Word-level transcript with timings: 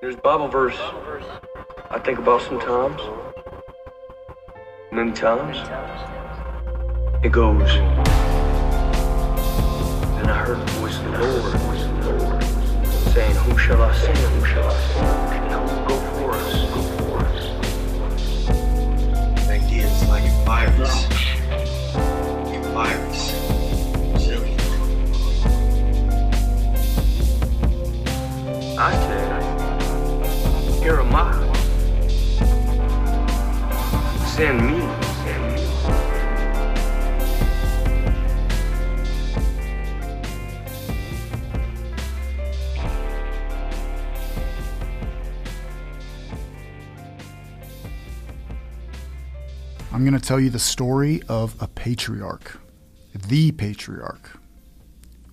There's 0.00 0.14
Bible 0.14 0.46
verse 0.46 0.78
I 1.90 1.98
think 1.98 2.20
about 2.20 2.42
sometimes. 2.42 3.00
Many 4.92 5.10
times. 5.10 5.56
It 7.24 7.32
goes. 7.32 7.68
And 10.18 10.30
I 10.30 10.38
heard 10.38 10.60
the 10.60 10.72
voice 10.74 10.96
of 10.98 11.04
the 11.04 11.18
Lord 11.18 12.44
saying, 13.12 13.34
Who 13.34 13.58
shall 13.58 13.82
I 13.82 13.92
send? 13.92 14.18
Who 14.18 14.44
shall 14.44 14.70
I 14.70 14.78
send? 14.78 15.34
And 15.34 15.52
who 15.52 15.62
will 15.74 15.84
go 15.88 15.96
for 16.14 16.30
us? 16.30 16.52
Go 16.70 16.82
for 17.02 17.18
us. 17.26 17.42
Ideas 19.48 20.08
like 20.08 20.22
a 20.22 20.44
virus. 20.44 21.06
A 22.54 22.58
virus. 22.72 23.34
I 28.80 28.92
said, 28.92 29.27
Send 34.38 34.66
me. 34.66 34.80
I'm 49.92 50.04
going 50.04 50.12
to 50.12 50.18
tell 50.18 50.40
you 50.40 50.48
the 50.48 50.58
story 50.58 51.20
of 51.28 51.54
a 51.60 51.68
patriarch, 51.68 52.58
the 53.12 53.52
patriarch, 53.52 54.40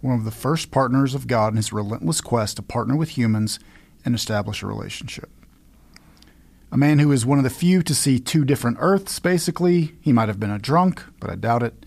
one 0.02 0.16
of 0.16 0.25
the 0.25 0.31
first 0.31 0.69
partners 0.72 1.16
of 1.16 1.28
God 1.28 1.53
in 1.53 1.56
his 1.56 1.72
relentless 1.72 2.19
quest 2.19 2.58
to 2.58 2.62
partner 2.62 2.97
with 2.97 3.17
humans 3.17 3.58
and 4.03 4.14
establish 4.14 4.62
a 4.62 4.67
relationship. 4.67 5.30
A 6.76 6.78
man 6.78 7.00
who 7.00 7.14
is 7.14 7.26
one 7.26 7.38
of 7.38 7.45
the 7.45 7.50
few 7.50 7.81
to 7.84 7.95
see 7.95 8.20
two 8.20 8.44
different 8.44 8.80
Earths, 8.81 9.18
basically. 9.20 9.95
He 10.02 10.12
might 10.12 10.28
have 10.28 10.42
been 10.42 10.52
a 10.52 10.59
drunk, 10.59 11.02
but 11.22 11.30
I 11.30 11.36
doubt 11.36 11.64
it. 11.64 11.86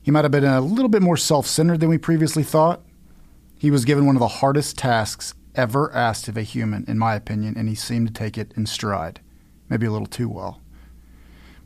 He 0.00 0.10
might 0.10 0.24
have 0.24 0.32
been 0.32 0.46
a 0.46 0.62
little 0.62 0.88
bit 0.88 1.02
more 1.02 1.18
self 1.18 1.46
centered 1.46 1.80
than 1.80 1.90
we 1.90 1.98
previously 1.98 2.42
thought. 2.42 2.80
He 3.58 3.70
was 3.70 3.84
given 3.84 4.06
one 4.06 4.16
of 4.16 4.20
the 4.20 4.28
hardest 4.28 4.78
tasks 4.78 5.34
ever 5.54 5.92
asked 5.92 6.26
of 6.26 6.38
a 6.38 6.42
human, 6.42 6.86
in 6.88 6.98
my 6.98 7.14
opinion, 7.14 7.54
and 7.58 7.68
he 7.68 7.74
seemed 7.74 8.06
to 8.06 8.14
take 8.14 8.38
it 8.38 8.52
in 8.56 8.64
stride, 8.64 9.20
maybe 9.68 9.84
a 9.84 9.92
little 9.92 10.06
too 10.06 10.30
well. 10.30 10.58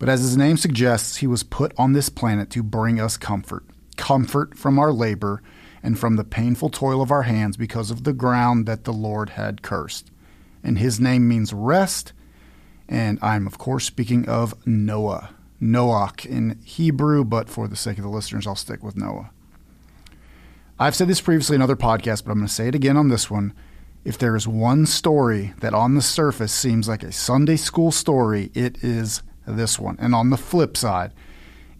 But 0.00 0.08
as 0.08 0.22
his 0.22 0.36
name 0.36 0.56
suggests, 0.56 1.18
he 1.18 1.28
was 1.28 1.44
put 1.44 1.72
on 1.78 1.92
this 1.92 2.08
planet 2.08 2.50
to 2.50 2.64
bring 2.64 2.98
us 2.98 3.16
comfort 3.16 3.62
comfort 3.96 4.58
from 4.58 4.80
our 4.80 4.92
labor 4.92 5.40
and 5.80 5.96
from 5.96 6.16
the 6.16 6.24
painful 6.24 6.70
toil 6.70 7.02
of 7.02 7.12
our 7.12 7.22
hands 7.22 7.56
because 7.56 7.92
of 7.92 8.02
the 8.02 8.12
ground 8.12 8.66
that 8.66 8.82
the 8.82 8.92
Lord 8.92 9.30
had 9.30 9.62
cursed. 9.62 10.10
And 10.64 10.76
his 10.76 10.98
name 10.98 11.28
means 11.28 11.52
rest, 11.52 12.12
and 12.88 13.18
I'm, 13.20 13.46
of 13.46 13.58
course, 13.58 13.84
speaking 13.84 14.28
of 14.28 14.54
Noah. 14.66 15.30
Noach 15.60 16.24
in 16.24 16.58
Hebrew, 16.64 17.24
but 17.24 17.48
for 17.48 17.66
the 17.66 17.76
sake 17.76 17.98
of 17.98 18.04
the 18.04 18.10
listeners, 18.10 18.46
I'll 18.46 18.54
stick 18.54 18.82
with 18.82 18.96
Noah. 18.96 19.30
I've 20.78 20.94
said 20.94 21.08
this 21.08 21.20
previously 21.20 21.56
in 21.56 21.62
other 21.62 21.76
podcasts, 21.76 22.24
but 22.24 22.30
I'm 22.30 22.38
going 22.38 22.46
to 22.46 22.52
say 22.52 22.68
it 22.68 22.74
again 22.74 22.96
on 22.96 23.08
this 23.08 23.30
one. 23.30 23.52
If 24.04 24.16
there 24.16 24.36
is 24.36 24.46
one 24.46 24.86
story 24.86 25.52
that 25.58 25.74
on 25.74 25.96
the 25.96 26.02
surface 26.02 26.52
seems 26.52 26.88
like 26.88 27.02
a 27.02 27.10
Sunday 27.10 27.56
school 27.56 27.90
story, 27.90 28.50
it 28.54 28.82
is 28.82 29.22
this 29.46 29.78
one. 29.78 29.96
And 29.98 30.14
on 30.14 30.30
the 30.30 30.36
flip 30.36 30.76
side, 30.76 31.12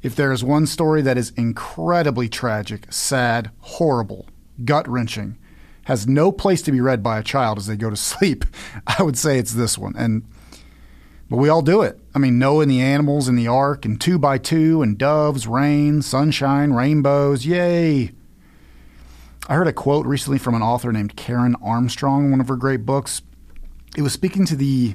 if 0.03 0.17
there 0.17 0.33
is 0.33 0.43
one 0.43 0.67
story 0.67 1.01
that 1.03 1.17
is 1.17 1.31
incredibly 1.37 2.29
tragic, 2.29 2.93
sad, 2.93 3.51
horrible, 3.61 4.27
gut 4.65 4.89
wrenching, 4.89 5.39
has 5.85 6.07
no 6.07 6.33
place 6.33 6.61
to 6.63 6.73
be 6.73 6.81
read 6.81 7.03
by 7.03 7.19
a 7.19 7.23
child 7.23 7.59
as 7.59 7.67
they 7.67 7.77
go 7.77 7.91
to 7.91 7.97
sleep, 7.97 8.45
I 8.87 9.03
would 9.03 9.17
say 9.17 9.39
it's 9.39 9.55
this 9.55 9.79
one. 9.79 9.95
And 9.97 10.25
but 11.31 11.37
we 11.37 11.49
all 11.49 11.63
do 11.63 11.83
it. 11.83 11.99
I 12.15 12.19
mean, 12.19 12.43
and 12.43 12.71
the 12.71 12.81
animals 12.81 13.29
in 13.29 13.37
the 13.37 13.49
ark, 13.49 13.85
and 13.85 14.01
two 14.01 14.19
by 14.19 14.39
two, 14.39 14.83
and 14.83 14.97
doves, 14.97 15.47
rain, 15.47 16.03
sunshine, 16.03 16.73
rainbows, 16.73 17.45
yay! 17.45 18.13
I 19.47 19.55
heard 19.55 19.67
a 19.67 19.73
quote 19.73 20.07
recently 20.07 20.39
from 20.39 20.55
an 20.55 20.63
author 20.63 20.93
named 20.93 21.17
Karen 21.17 21.57
Armstrong 21.63 22.27
in 22.27 22.31
one 22.33 22.41
of 22.41 22.49
her 22.49 22.57
great 22.57 22.85
books. 22.85 23.23
It 23.97 24.03
was 24.03 24.13
speaking 24.13 24.45
to 24.47 24.57
the, 24.57 24.95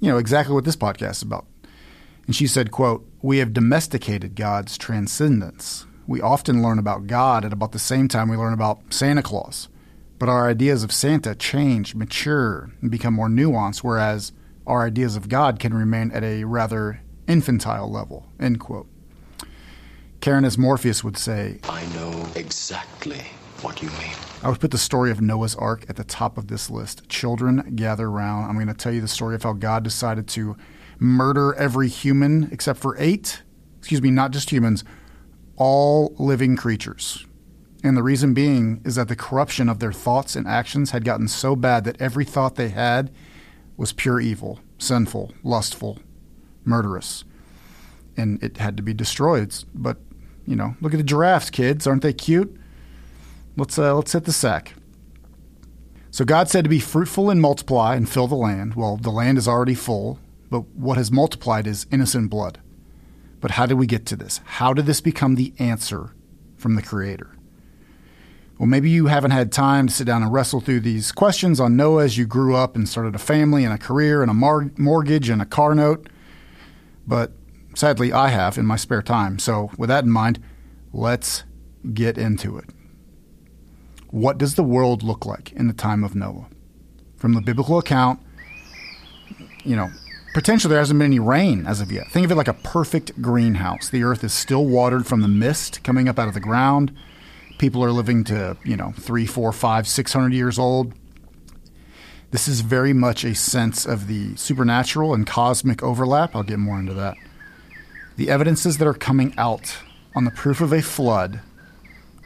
you 0.00 0.10
know, 0.10 0.18
exactly 0.18 0.54
what 0.54 0.64
this 0.64 0.76
podcast 0.76 1.10
is 1.12 1.22
about. 1.22 1.46
And 2.26 2.34
she 2.34 2.46
said, 2.46 2.70
quote, 2.70 3.06
We 3.20 3.38
have 3.38 3.52
domesticated 3.52 4.36
God's 4.36 4.78
transcendence. 4.78 5.86
We 6.06 6.20
often 6.20 6.62
learn 6.62 6.78
about 6.78 7.06
God 7.06 7.44
at 7.44 7.52
about 7.52 7.72
the 7.72 7.78
same 7.78 8.08
time 8.08 8.28
we 8.28 8.36
learn 8.36 8.52
about 8.52 8.80
Santa 8.90 9.22
Claus. 9.22 9.68
But 10.18 10.28
our 10.28 10.48
ideas 10.48 10.84
of 10.84 10.92
Santa 10.92 11.34
change, 11.34 11.94
mature, 11.94 12.70
and 12.80 12.90
become 12.90 13.14
more 13.14 13.28
nuanced, 13.28 13.78
whereas 13.78 14.32
our 14.66 14.86
ideas 14.86 15.16
of 15.16 15.28
God 15.28 15.58
can 15.58 15.74
remain 15.74 16.10
at 16.12 16.24
a 16.24 16.44
rather 16.44 17.00
infantile 17.26 17.90
level. 17.90 18.26
End 18.40 18.60
quote. 18.60 18.88
Karen 20.20 20.44
as 20.44 20.56
Morpheus 20.56 21.04
would 21.04 21.18
say, 21.18 21.58
I 21.64 21.84
know 21.94 22.26
exactly 22.34 23.20
what 23.60 23.82
you 23.82 23.88
mean. 23.90 24.14
I 24.42 24.48
would 24.48 24.60
put 24.60 24.70
the 24.70 24.78
story 24.78 25.10
of 25.10 25.20
Noah's 25.20 25.54
Ark 25.54 25.84
at 25.88 25.96
the 25.96 26.04
top 26.04 26.38
of 26.38 26.48
this 26.48 26.70
list. 26.70 27.08
Children 27.08 27.74
gather 27.76 28.10
round. 28.10 28.46
I'm 28.46 28.54
going 28.54 28.68
to 28.68 28.74
tell 28.74 28.92
you 28.92 29.00
the 29.00 29.08
story 29.08 29.34
of 29.34 29.42
how 29.42 29.52
God 29.52 29.84
decided 29.84 30.26
to 30.28 30.56
murder 30.98 31.54
every 31.54 31.88
human 31.88 32.48
except 32.52 32.78
for 32.78 32.96
eight, 32.98 33.42
excuse 33.78 34.00
me, 34.00 34.10
not 34.10 34.30
just 34.30 34.50
humans, 34.50 34.84
all 35.56 36.14
living 36.18 36.56
creatures. 36.56 37.26
And 37.82 37.96
the 37.96 38.02
reason 38.02 38.32
being 38.32 38.80
is 38.84 38.94
that 38.94 39.08
the 39.08 39.16
corruption 39.16 39.68
of 39.68 39.78
their 39.78 39.92
thoughts 39.92 40.36
and 40.36 40.46
actions 40.46 40.92
had 40.92 41.04
gotten 41.04 41.28
so 41.28 41.54
bad 41.54 41.84
that 41.84 42.00
every 42.00 42.24
thought 42.24 42.54
they 42.54 42.70
had 42.70 43.12
was 43.76 43.92
pure 43.92 44.20
evil, 44.20 44.60
sinful, 44.78 45.32
lustful, 45.42 45.98
murderous. 46.64 47.24
And 48.16 48.42
it 48.42 48.58
had 48.58 48.76
to 48.76 48.82
be 48.82 48.94
destroyed. 48.94 49.54
But, 49.74 49.98
you 50.46 50.56
know, 50.56 50.76
look 50.80 50.94
at 50.94 50.98
the 50.98 51.02
giraffes, 51.02 51.50
kids. 51.50 51.86
Aren't 51.86 52.02
they 52.02 52.12
cute? 52.12 52.56
Let's, 53.56 53.78
uh, 53.78 53.94
let's 53.94 54.12
hit 54.12 54.24
the 54.24 54.32
sack. 54.32 54.74
So 56.10 56.24
God 56.24 56.48
said 56.48 56.64
to 56.64 56.70
be 56.70 56.78
fruitful 56.78 57.28
and 57.28 57.40
multiply 57.40 57.96
and 57.96 58.08
fill 58.08 58.28
the 58.28 58.36
land. 58.36 58.74
Well, 58.74 58.96
the 58.96 59.10
land 59.10 59.36
is 59.36 59.48
already 59.48 59.74
full, 59.74 60.20
but 60.48 60.68
what 60.68 60.96
has 60.96 61.10
multiplied 61.10 61.66
is 61.66 61.86
innocent 61.90 62.30
blood. 62.30 62.60
But 63.40 63.52
how 63.52 63.66
did 63.66 63.74
we 63.74 63.86
get 63.86 64.06
to 64.06 64.16
this? 64.16 64.40
How 64.44 64.72
did 64.72 64.86
this 64.86 65.00
become 65.00 65.34
the 65.34 65.52
answer 65.58 66.14
from 66.56 66.76
the 66.76 66.82
Creator? 66.82 67.33
Well, 68.64 68.70
maybe 68.70 68.88
you 68.88 69.08
haven't 69.08 69.32
had 69.32 69.52
time 69.52 69.88
to 69.88 69.92
sit 69.92 70.06
down 70.06 70.22
and 70.22 70.32
wrestle 70.32 70.62
through 70.62 70.80
these 70.80 71.12
questions 71.12 71.60
on 71.60 71.76
Noah 71.76 72.04
as 72.04 72.16
you 72.16 72.24
grew 72.24 72.56
up 72.56 72.74
and 72.74 72.88
started 72.88 73.14
a 73.14 73.18
family 73.18 73.62
and 73.62 73.74
a 73.74 73.76
career 73.76 74.22
and 74.22 74.30
a 74.30 74.34
mar- 74.34 74.70
mortgage 74.78 75.28
and 75.28 75.42
a 75.42 75.44
car 75.44 75.74
note. 75.74 76.08
But 77.06 77.32
sadly, 77.74 78.10
I 78.10 78.28
have 78.28 78.56
in 78.56 78.64
my 78.64 78.76
spare 78.76 79.02
time. 79.02 79.38
So, 79.38 79.70
with 79.76 79.88
that 79.90 80.04
in 80.04 80.10
mind, 80.10 80.42
let's 80.94 81.44
get 81.92 82.16
into 82.16 82.56
it. 82.56 82.70
What 84.08 84.38
does 84.38 84.54
the 84.54 84.62
world 84.62 85.02
look 85.02 85.26
like 85.26 85.52
in 85.52 85.68
the 85.68 85.74
time 85.74 86.02
of 86.02 86.14
Noah? 86.14 86.46
From 87.18 87.34
the 87.34 87.42
biblical 87.42 87.76
account, 87.76 88.18
you 89.62 89.76
know, 89.76 89.90
potentially 90.32 90.70
there 90.70 90.78
hasn't 90.78 90.98
been 90.98 91.12
any 91.12 91.18
rain 91.18 91.66
as 91.66 91.82
of 91.82 91.92
yet. 91.92 92.08
Think 92.08 92.24
of 92.24 92.30
it 92.30 92.36
like 92.36 92.48
a 92.48 92.54
perfect 92.54 93.20
greenhouse. 93.20 93.90
The 93.90 94.04
earth 94.04 94.24
is 94.24 94.32
still 94.32 94.64
watered 94.64 95.06
from 95.06 95.20
the 95.20 95.28
mist 95.28 95.84
coming 95.84 96.08
up 96.08 96.18
out 96.18 96.28
of 96.28 96.34
the 96.34 96.40
ground. 96.40 96.96
People 97.58 97.84
are 97.84 97.92
living 97.92 98.24
to, 98.24 98.56
you 98.64 98.76
know, 98.76 98.92
three, 98.98 99.26
four, 99.26 99.52
five, 99.52 99.86
six 99.86 100.12
hundred 100.12 100.34
years 100.34 100.58
old. 100.58 100.92
This 102.30 102.48
is 102.48 102.62
very 102.62 102.92
much 102.92 103.24
a 103.24 103.34
sense 103.34 103.86
of 103.86 104.08
the 104.08 104.34
supernatural 104.36 105.14
and 105.14 105.26
cosmic 105.26 105.82
overlap. 105.82 106.34
I'll 106.34 106.42
get 106.42 106.58
more 106.58 106.78
into 106.78 106.94
that. 106.94 107.16
The 108.16 108.28
evidences 108.28 108.78
that 108.78 108.88
are 108.88 108.94
coming 108.94 109.34
out 109.38 109.76
on 110.16 110.24
the 110.24 110.30
proof 110.32 110.60
of 110.60 110.72
a 110.72 110.82
flood 110.82 111.40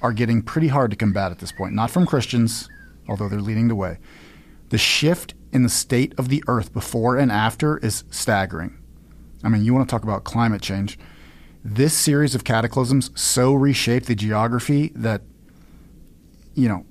are 0.01 0.13
getting 0.13 0.43
pretty 0.43 0.69
hard 0.69 0.91
to 0.93 0.97
combat 0.97 1.31
at 1.31 1.41
this 1.41 1.53
point. 1.53 1.75
Not 1.75 1.91
from 1.91 2.07
Christians, 2.07 2.69
although 3.07 3.29
they're 3.29 3.41
leading 3.41 3.69
the 3.69 3.75
way. 3.75 3.99
The 4.71 4.79
shift 4.79 5.35
in 5.53 5.63
the 5.63 5.69
state 5.69 6.15
of 6.19 6.29
the 6.29 6.43
earth 6.47 6.73
before 6.73 7.17
and 7.17 7.33
after 7.33 7.79
is 7.79 8.05
staggering. 8.11 8.79
I 9.43 9.49
mean, 9.49 9.65
you 9.65 9.75
want 9.75 9.89
to 9.89 9.93
talk 9.93 10.05
about 10.05 10.25
climate 10.25 10.63
change. 10.63 10.99
This 11.65 11.93
series 11.93 12.35
of 12.35 12.45
cataclysms 12.45 13.11
so 13.21 13.53
reshaped 13.53 14.07
the 14.07 14.15
geography 14.15 14.93
that, 14.95 15.23
you 16.55 16.69
know, 16.69 16.87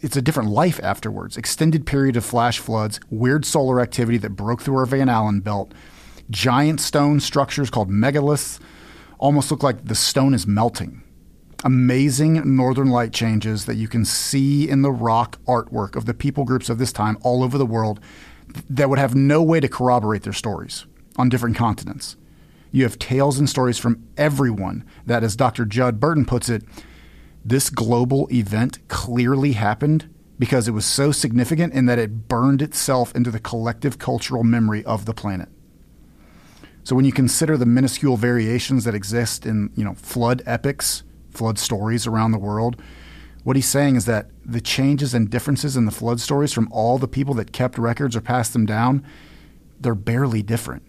it's 0.00 0.16
a 0.16 0.22
different 0.22 0.50
life 0.50 0.80
afterwards. 0.82 1.36
Extended 1.36 1.86
period 1.86 2.16
of 2.16 2.24
flash 2.24 2.58
floods, 2.58 2.98
weird 3.10 3.44
solar 3.44 3.80
activity 3.80 4.18
that 4.18 4.30
broke 4.30 4.62
through 4.62 4.76
our 4.76 4.86
Van 4.86 5.08
Allen 5.08 5.40
belt, 5.40 5.72
giant 6.30 6.80
stone 6.80 7.20
structures 7.20 7.70
called 7.70 7.90
megaliths 7.90 8.58
almost 9.18 9.50
look 9.50 9.62
like 9.62 9.84
the 9.84 9.94
stone 9.94 10.34
is 10.34 10.46
melting. 10.46 11.02
Amazing 11.62 12.56
northern 12.56 12.88
light 12.88 13.12
changes 13.12 13.66
that 13.66 13.76
you 13.76 13.86
can 13.86 14.04
see 14.04 14.68
in 14.68 14.82
the 14.82 14.90
rock 14.90 15.38
artwork 15.46 15.94
of 15.94 16.06
the 16.06 16.14
people 16.14 16.44
groups 16.44 16.68
of 16.68 16.78
this 16.78 16.92
time 16.92 17.16
all 17.22 17.44
over 17.44 17.56
the 17.56 17.66
world 17.66 18.00
that 18.68 18.90
would 18.90 18.98
have 18.98 19.14
no 19.14 19.40
way 19.42 19.60
to 19.60 19.68
corroborate 19.68 20.24
their 20.24 20.32
stories 20.32 20.86
on 21.16 21.28
different 21.28 21.56
continents. 21.56 22.16
You 22.72 22.84
have 22.84 22.98
tales 22.98 23.38
and 23.38 23.48
stories 23.48 23.78
from 23.78 24.02
everyone 24.16 24.84
that, 25.06 25.22
as 25.22 25.36
Dr. 25.36 25.66
Judd 25.66 26.00
Burton 26.00 26.24
puts 26.24 26.48
it, 26.48 26.64
this 27.44 27.70
global 27.70 28.28
event 28.32 28.86
clearly 28.88 29.52
happened 29.52 30.08
because 30.38 30.66
it 30.66 30.72
was 30.72 30.86
so 30.86 31.12
significant 31.12 31.74
in 31.74 31.86
that 31.86 31.98
it 31.98 32.28
burned 32.28 32.62
itself 32.62 33.14
into 33.14 33.30
the 33.30 33.38
collective 33.38 33.98
cultural 33.98 34.42
memory 34.42 34.84
of 34.84 35.04
the 35.04 35.14
planet. 35.14 35.48
So 36.82 36.96
when 36.96 37.04
you 37.04 37.12
consider 37.12 37.56
the 37.56 37.66
minuscule 37.66 38.16
variations 38.16 38.84
that 38.84 38.94
exist 38.94 39.46
in, 39.46 39.70
you 39.76 39.84
know, 39.84 39.94
flood 39.94 40.42
epics, 40.46 41.04
flood 41.30 41.58
stories 41.58 42.06
around 42.06 42.32
the 42.32 42.38
world, 42.38 42.80
what 43.44 43.56
he's 43.56 43.68
saying 43.68 43.96
is 43.96 44.04
that 44.06 44.30
the 44.44 44.60
changes 44.60 45.14
and 45.14 45.28
differences 45.28 45.76
in 45.76 45.84
the 45.84 45.90
flood 45.92 46.20
stories 46.20 46.52
from 46.52 46.68
all 46.72 46.98
the 46.98 47.08
people 47.08 47.34
that 47.34 47.52
kept 47.52 47.76
records 47.76 48.16
or 48.16 48.20
passed 48.20 48.52
them 48.52 48.66
down, 48.66 49.04
they're 49.80 49.94
barely 49.94 50.42
different. 50.42 50.82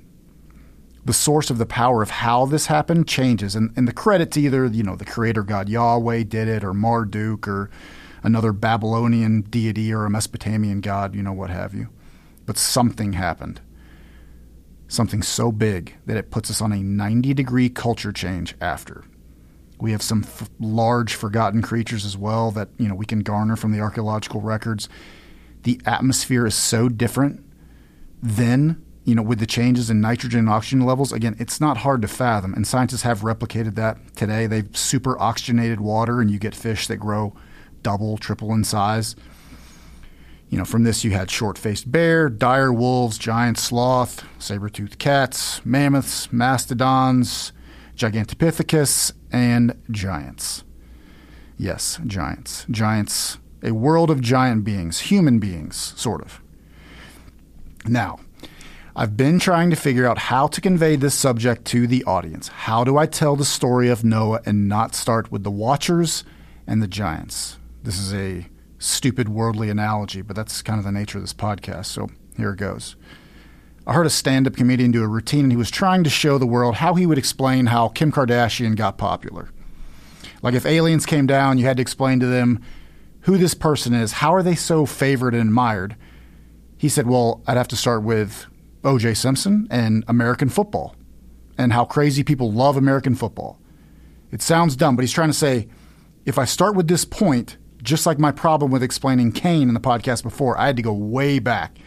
The 1.06 1.14
source 1.14 1.50
of 1.50 1.58
the 1.58 1.66
power 1.66 2.02
of 2.02 2.10
how 2.10 2.46
this 2.46 2.68
happened 2.68 3.08
changes, 3.08 3.56
and, 3.56 3.74
and 3.76 3.88
the 3.88 3.94
credit 3.94 4.32
to 4.32 4.42
either, 4.42 4.66
you 4.66 4.84
know, 4.84 4.96
the 4.96 5.06
creator 5.06 5.44
god 5.44 5.68
Yahweh 5.68 6.24
did 6.24 6.48
it, 6.48 6.64
or 6.64 6.74
Marduk, 6.74 7.48
or 7.48 7.70
another 8.24 8.54
Babylonian 8.54 9.42
deity, 9.42 9.94
or 9.94 10.06
a 10.06 10.10
Mesopotamian 10.10 10.80
god, 10.80 11.14
you 11.14 11.22
know, 11.22 11.34
what 11.34 11.50
have 11.50 11.74
you. 11.74 11.90
But 12.46 12.58
something 12.58 13.14
happened. 13.14 13.60
Something 14.88 15.22
so 15.22 15.52
big 15.52 15.96
that 16.06 16.18
it 16.18 16.32
puts 16.32 16.50
us 16.50 16.62
on 16.62 16.72
a 16.72 16.84
90 16.84 17.34
degree 17.34 17.70
culture 17.70 18.12
change 18.12 18.56
after. 18.62 19.04
We 19.80 19.92
have 19.92 20.02
some 20.02 20.24
f- 20.24 20.50
large 20.60 21.16
forgotten 21.16 21.62
creatures 21.62 22.06
as 22.06 22.16
well 22.16 22.52
that 22.52 22.70
you 22.78 22.88
know 22.88 22.96
we 22.96 23.06
can 23.06 23.20
garner 23.20 23.56
from 23.56 23.72
the 23.72 23.82
archaeological 23.82 24.40
records. 24.40 24.88
The 25.64 25.82
atmosphere 25.86 26.46
is 26.46 26.56
so 26.56 26.88
different 26.88 27.44
then, 28.22 28.82
you 29.06 29.16
know, 29.16 29.22
with 29.22 29.40
the 29.40 29.46
changes 29.46 29.90
in 29.90 30.00
nitrogen 30.00 30.40
and 30.40 30.50
oxygen 30.50 30.86
levels. 30.86 31.12
Again, 31.12 31.36
it's 31.40 31.60
not 31.60 31.78
hard 31.78 32.02
to 32.04 32.08
fathom, 32.08 32.54
and 32.54 32.66
scientists 32.66 33.02
have 33.02 33.22
replicated 33.22 33.76
that 33.76 34.16
today. 34.16 34.48
They've 34.48 34.76
super 34.76 35.20
oxygenated 35.20 35.82
water, 35.82 36.22
and 36.22 36.32
you 36.32 36.40
get 36.40 36.56
fish 36.56 36.88
that 36.88 36.98
grow 36.98 37.36
double, 37.82 38.18
triple 38.18 38.54
in 38.54 38.64
size. 38.64 39.16
You 40.50 40.58
know, 40.58 40.66
from 40.66 40.84
this 40.84 41.04
you 41.04 41.12
had 41.12 41.32
short-faced 41.32 41.92
bear, 41.92 42.30
dire 42.30 42.72
wolves, 42.72 43.18
giant 43.18 43.58
sloth, 43.58 44.24
saber-toothed 44.40 45.00
cats, 45.00 45.66
mammoths, 45.66 46.32
mastodons, 46.32 47.52
Gigantopithecus, 47.96 49.14
and 49.32 49.80
giants. 49.92 50.64
Yes, 51.58 52.00
giants. 52.06 52.66
Giants, 52.70 53.38
a 53.62 53.72
world 53.72 54.10
of 54.10 54.22
giant 54.22 54.64
beings, 54.64 55.02
human 55.02 55.40
beings, 55.40 55.94
sort 55.96 56.22
of. 56.22 56.42
Now, 57.86 58.20
I've 58.96 59.18
been 59.18 59.40
trying 59.40 59.72
to 59.72 59.76
figure 59.76 60.06
out 60.06 60.20
how 60.20 60.46
to 60.46 60.62
convey 60.62 60.96
this 60.96 61.16
subject 61.16 61.66
to 61.66 61.88
the 61.88 62.04
audience. 62.04 62.50
How 62.50 62.84
do 62.84 62.96
I 62.96 63.08
tell 63.08 63.36
the 63.36 63.44
story 63.44 63.90
of 63.90 64.04
Noah 64.04 64.42
and 64.46 64.70
not 64.70 64.94
start 64.94 65.32
with 65.32 65.44
the 65.44 65.50
watchers 65.50 66.24
and 66.68 66.80
the 66.80 66.88
giants? 66.88 67.58
This 67.82 67.98
is 67.98 68.14
a 68.14 68.48
stupid 68.78 69.30
worldly 69.30 69.72
analogy, 69.72 70.22
but 70.22 70.36
that's 70.36 70.62
kind 70.62 70.78
of 70.78 70.86
the 70.86 70.92
nature 70.92 71.18
of 71.18 71.24
this 71.24 71.34
podcast. 71.34 71.88
So 71.88 72.10
here 72.38 72.52
it 72.52 72.58
goes. 72.58 72.96
I 73.88 73.94
heard 73.94 74.06
a 74.06 74.12
stand 74.12 74.46
up 74.46 74.56
comedian 74.56 74.92
do 74.92 75.04
a 75.04 75.08
routine, 75.08 75.46
and 75.46 75.52
he 75.52 75.58
was 75.58 75.72
trying 75.72 76.04
to 76.04 76.10
show 76.12 76.38
the 76.38 76.46
world 76.46 76.76
how 76.76 76.94
he 76.94 77.08
would 77.08 77.18
explain 77.18 77.66
how 77.66 77.90
Kim 77.90 78.12
Kardashian 78.12 78.76
got 78.76 79.00
popular. 79.00 79.50
Like 80.44 80.54
if 80.54 80.68
aliens 80.68 81.08
came 81.08 81.26
down, 81.26 81.58
you 81.58 81.66
had 81.66 81.78
to 81.78 81.82
explain 81.82 82.20
to 82.20 82.28
them 82.28 82.62
who 83.22 83.40
this 83.40 83.56
person 83.56 83.96
is. 83.96 84.12
How 84.14 84.36
are 84.36 84.44
they 84.44 84.56
so 84.56 84.86
favored 84.86 85.34
and 85.34 85.50
admired? 85.50 85.96
He 86.78 86.90
said, 86.90 87.08
Well, 87.08 87.42
I'd 87.48 87.58
have 87.58 87.68
to 87.70 87.76
start 87.76 88.04
with 88.04 88.46
OJ 88.84 89.18
Simpson 89.18 89.68
and 89.70 90.04
American 90.08 90.50
football 90.50 90.96
and 91.58 91.74
how 91.74 91.86
crazy 91.86 92.24
people 92.24 92.52
love 92.52 92.78
American 92.78 93.16
football. 93.16 93.60
It 94.32 94.42
sounds 94.42 94.76
dumb, 94.76 94.96
but 94.96 95.04
he's 95.04 95.12
trying 95.12 95.30
to 95.30 95.34
say 95.34 95.68
if 96.26 96.38
I 96.38 96.46
start 96.46 96.76
with 96.76 96.88
this 96.88 97.06
point, 97.06 97.58
just 97.82 98.06
like 98.06 98.18
my 98.18 98.32
problem 98.32 98.72
with 98.72 98.84
explaining 98.84 99.32
Cain 99.32 99.68
in 99.68 99.74
the 99.74 99.80
podcast 99.80 100.24
before, 100.24 100.58
I 100.58 100.68
had 100.68 100.76
to 100.78 100.82
go 100.82 100.94
way 100.94 101.40
back 101.40 101.78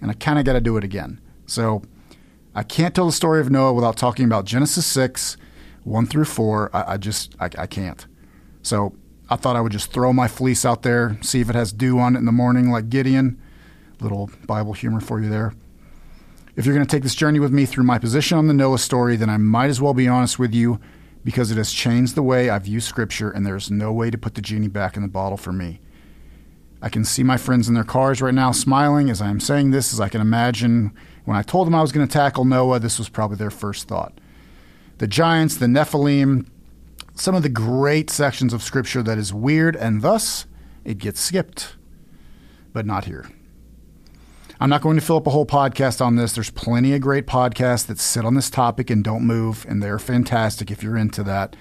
and 0.00 0.10
I 0.10 0.14
kind 0.14 0.38
of 0.38 0.44
got 0.44 0.52
to 0.52 0.60
do 0.60 0.76
it 0.76 0.84
again. 0.84 1.20
So 1.46 1.82
I 2.54 2.62
can't 2.62 2.94
tell 2.94 3.06
the 3.06 3.12
story 3.12 3.40
of 3.40 3.50
Noah 3.50 3.72
without 3.72 3.96
talking 3.96 4.24
about 4.24 4.44
Genesis 4.44 4.86
6, 4.86 5.36
1 5.84 6.06
through 6.06 6.24
4. 6.24 6.70
I, 6.74 6.92
I 6.92 6.96
just, 6.96 7.34
I, 7.40 7.50
I 7.58 7.66
can't. 7.66 8.06
So 8.62 8.94
I 9.28 9.36
thought 9.36 9.56
I 9.56 9.60
would 9.60 9.72
just 9.72 9.92
throw 9.92 10.12
my 10.12 10.28
fleece 10.28 10.64
out 10.64 10.82
there, 10.82 11.18
see 11.22 11.40
if 11.40 11.50
it 11.50 11.54
has 11.54 11.72
dew 11.72 11.98
on 11.98 12.16
it 12.16 12.20
in 12.20 12.24
the 12.24 12.32
morning 12.32 12.70
like 12.70 12.88
Gideon. 12.88 13.40
Little 14.00 14.30
Bible 14.46 14.74
humor 14.74 15.00
for 15.00 15.20
you 15.20 15.30
there. 15.30 15.54
If 16.56 16.64
you're 16.64 16.74
going 16.74 16.86
to 16.86 16.90
take 16.90 17.02
this 17.02 17.14
journey 17.14 17.38
with 17.38 17.52
me 17.52 17.66
through 17.66 17.84
my 17.84 17.98
position 17.98 18.38
on 18.38 18.46
the 18.46 18.54
Noah 18.54 18.78
story, 18.78 19.16
then 19.16 19.28
I 19.28 19.36
might 19.36 19.68
as 19.68 19.80
well 19.80 19.92
be 19.92 20.08
honest 20.08 20.38
with 20.38 20.54
you 20.54 20.80
because 21.22 21.50
it 21.50 21.58
has 21.58 21.70
changed 21.70 22.14
the 22.14 22.22
way 22.22 22.48
I 22.48 22.58
view 22.58 22.80
Scripture, 22.80 23.30
and 23.30 23.44
there's 23.44 23.70
no 23.70 23.92
way 23.92 24.10
to 24.10 24.16
put 24.16 24.36
the 24.36 24.40
genie 24.40 24.68
back 24.68 24.96
in 24.96 25.02
the 25.02 25.08
bottle 25.08 25.36
for 25.36 25.52
me. 25.52 25.80
I 26.80 26.88
can 26.88 27.04
see 27.04 27.22
my 27.22 27.36
friends 27.36 27.68
in 27.68 27.74
their 27.74 27.84
cars 27.84 28.22
right 28.22 28.32
now 28.32 28.52
smiling 28.52 29.10
as 29.10 29.20
I 29.20 29.28
am 29.28 29.40
saying 29.40 29.70
this, 29.70 29.92
as 29.92 30.00
I 30.00 30.08
can 30.08 30.22
imagine 30.22 30.96
when 31.26 31.36
I 31.36 31.42
told 31.42 31.66
them 31.66 31.74
I 31.74 31.82
was 31.82 31.92
going 31.92 32.06
to 32.06 32.12
tackle 32.12 32.46
Noah, 32.46 32.78
this 32.78 32.98
was 32.98 33.10
probably 33.10 33.36
their 33.36 33.50
first 33.50 33.86
thought. 33.86 34.18
The 34.96 35.06
giants, 35.06 35.56
the 35.56 35.66
Nephilim, 35.66 36.46
some 37.14 37.34
of 37.34 37.42
the 37.42 37.50
great 37.50 38.08
sections 38.08 38.54
of 38.54 38.62
Scripture 38.62 39.02
that 39.02 39.18
is 39.18 39.34
weird, 39.34 39.76
and 39.76 40.00
thus 40.00 40.46
it 40.84 40.96
gets 40.96 41.20
skipped, 41.20 41.76
but 42.72 42.86
not 42.86 43.04
here. 43.04 43.28
I'm 44.58 44.70
not 44.70 44.80
going 44.80 44.96
to 44.96 45.04
fill 45.04 45.18
up 45.18 45.26
a 45.26 45.30
whole 45.30 45.44
podcast 45.44 46.00
on 46.00 46.16
this. 46.16 46.32
There's 46.32 46.50
plenty 46.50 46.94
of 46.94 47.02
great 47.02 47.26
podcasts 47.26 47.86
that 47.86 47.98
sit 47.98 48.24
on 48.24 48.34
this 48.34 48.48
topic 48.48 48.88
and 48.88 49.04
don't 49.04 49.26
move, 49.26 49.66
and 49.68 49.82
they're 49.82 49.98
fantastic 49.98 50.70
if 50.70 50.82
you're 50.82 50.96
into 50.96 51.22
that. 51.24 51.54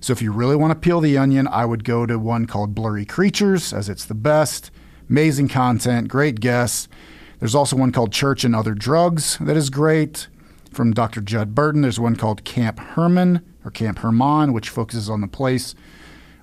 So 0.00 0.12
if 0.12 0.20
you 0.20 0.32
really 0.32 0.56
want 0.56 0.72
to 0.72 0.78
peel 0.78 1.00
the 1.00 1.16
onion, 1.16 1.46
I 1.46 1.64
would 1.64 1.84
go 1.84 2.06
to 2.06 2.18
one 2.18 2.46
called 2.46 2.74
Blurry 2.74 3.04
Creatures, 3.04 3.72
as 3.72 3.88
it's 3.88 4.04
the 4.04 4.14
best. 4.14 4.72
Amazing 5.08 5.48
content, 5.48 6.08
great 6.08 6.40
guests. 6.40 6.88
There's 7.38 7.54
also 7.54 7.76
one 7.76 7.92
called 7.92 8.12
Church 8.12 8.42
and 8.42 8.56
Other 8.56 8.74
Drugs 8.74 9.38
that 9.40 9.56
is 9.56 9.70
great. 9.70 10.26
From 10.72 10.92
Dr. 10.92 11.20
Judd 11.20 11.54
Burton, 11.54 11.82
there's 11.82 12.00
one 12.00 12.16
called 12.16 12.44
Camp 12.44 12.80
Herman 12.80 13.44
or 13.64 13.70
Camp 13.70 14.00
Hermon, 14.00 14.52
which 14.52 14.68
focuses 14.68 15.08
on 15.08 15.20
the 15.20 15.28
place 15.28 15.74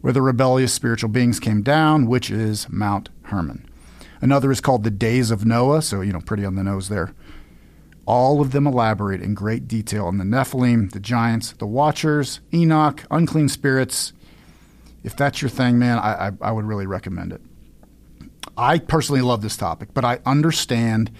where 0.02 0.14
the 0.14 0.22
rebellious 0.22 0.74
spiritual 0.74 1.10
beings 1.10 1.40
came 1.40 1.64
down, 1.64 2.08
which 2.08 2.30
is 2.30 2.68
Mount 2.70 3.10
Hermon. 3.24 3.67
Another 4.22 4.52
is 4.52 4.62
called 4.62 4.84
The 4.84 4.92
Days 4.92 5.32
of 5.32 5.46
Noah, 5.46 5.82
so, 5.82 6.02
you 6.02 6.12
know, 6.14 6.22
pretty 6.22 6.46
on 6.46 6.56
the 6.56 6.64
nose 6.64 6.90
there. 6.90 7.14
All 8.06 8.42
of 8.42 8.52
them 8.52 8.66
elaborate 8.66 9.22
in 9.22 9.34
great 9.34 9.68
detail 9.68 10.06
on 10.06 10.18
the 10.18 10.24
Nephilim, 10.24 10.92
the 10.92 11.00
giants, 11.00 11.52
the 11.54 11.68
Watchers, 11.68 12.40
Enoch, 12.54 13.04
unclean 13.12 13.50
spirits. 13.50 14.14
If 15.04 15.16
that's 15.16 15.42
your 15.42 15.50
thing, 15.50 15.78
man, 15.78 16.00
I, 16.00 16.28
I, 16.28 16.32
I 16.42 16.52
would 16.52 16.66
really 16.66 16.88
recommend 16.88 17.34
it. 17.34 17.42
I 18.58 18.80
personally 18.80 19.22
love 19.22 19.42
this 19.42 19.58
topic, 19.58 19.90
but 19.94 20.04
I 20.04 20.20
understand 20.26 21.12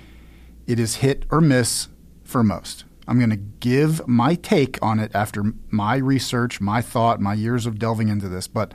it 0.66 0.80
is 0.80 0.98
hit 0.98 1.26
or 1.30 1.40
miss 1.40 1.88
for 2.24 2.44
most. 2.44 2.84
I'm 3.08 3.20
going 3.20 3.30
to 3.30 3.36
give 3.36 4.06
my 4.08 4.36
take 4.36 4.78
on 4.82 5.00
it 5.00 5.12
after 5.14 5.54
my 5.70 5.98
research, 5.98 6.60
my 6.60 6.82
thought, 6.82 7.22
my 7.22 7.34
years 7.34 7.66
of 7.66 7.80
delving 7.80 8.10
into 8.10 8.28
this, 8.28 8.48
but 8.48 8.74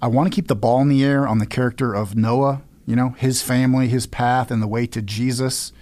I 0.00 0.08
want 0.08 0.30
to 0.30 0.34
keep 0.34 0.46
the 0.46 0.54
ball 0.54 0.80
in 0.82 0.88
the 0.88 1.02
air 1.02 1.26
on 1.26 1.38
the 1.38 1.46
character 1.46 1.94
of 1.94 2.14
Noah, 2.14 2.62
you 2.86 2.96
know, 2.96 3.10
his 3.10 3.42
family, 3.42 3.88
his 3.88 4.06
path, 4.06 4.50
and 4.50 4.62
the 4.62 4.68
way 4.68 4.86
to 4.86 5.02
Jesus 5.02 5.72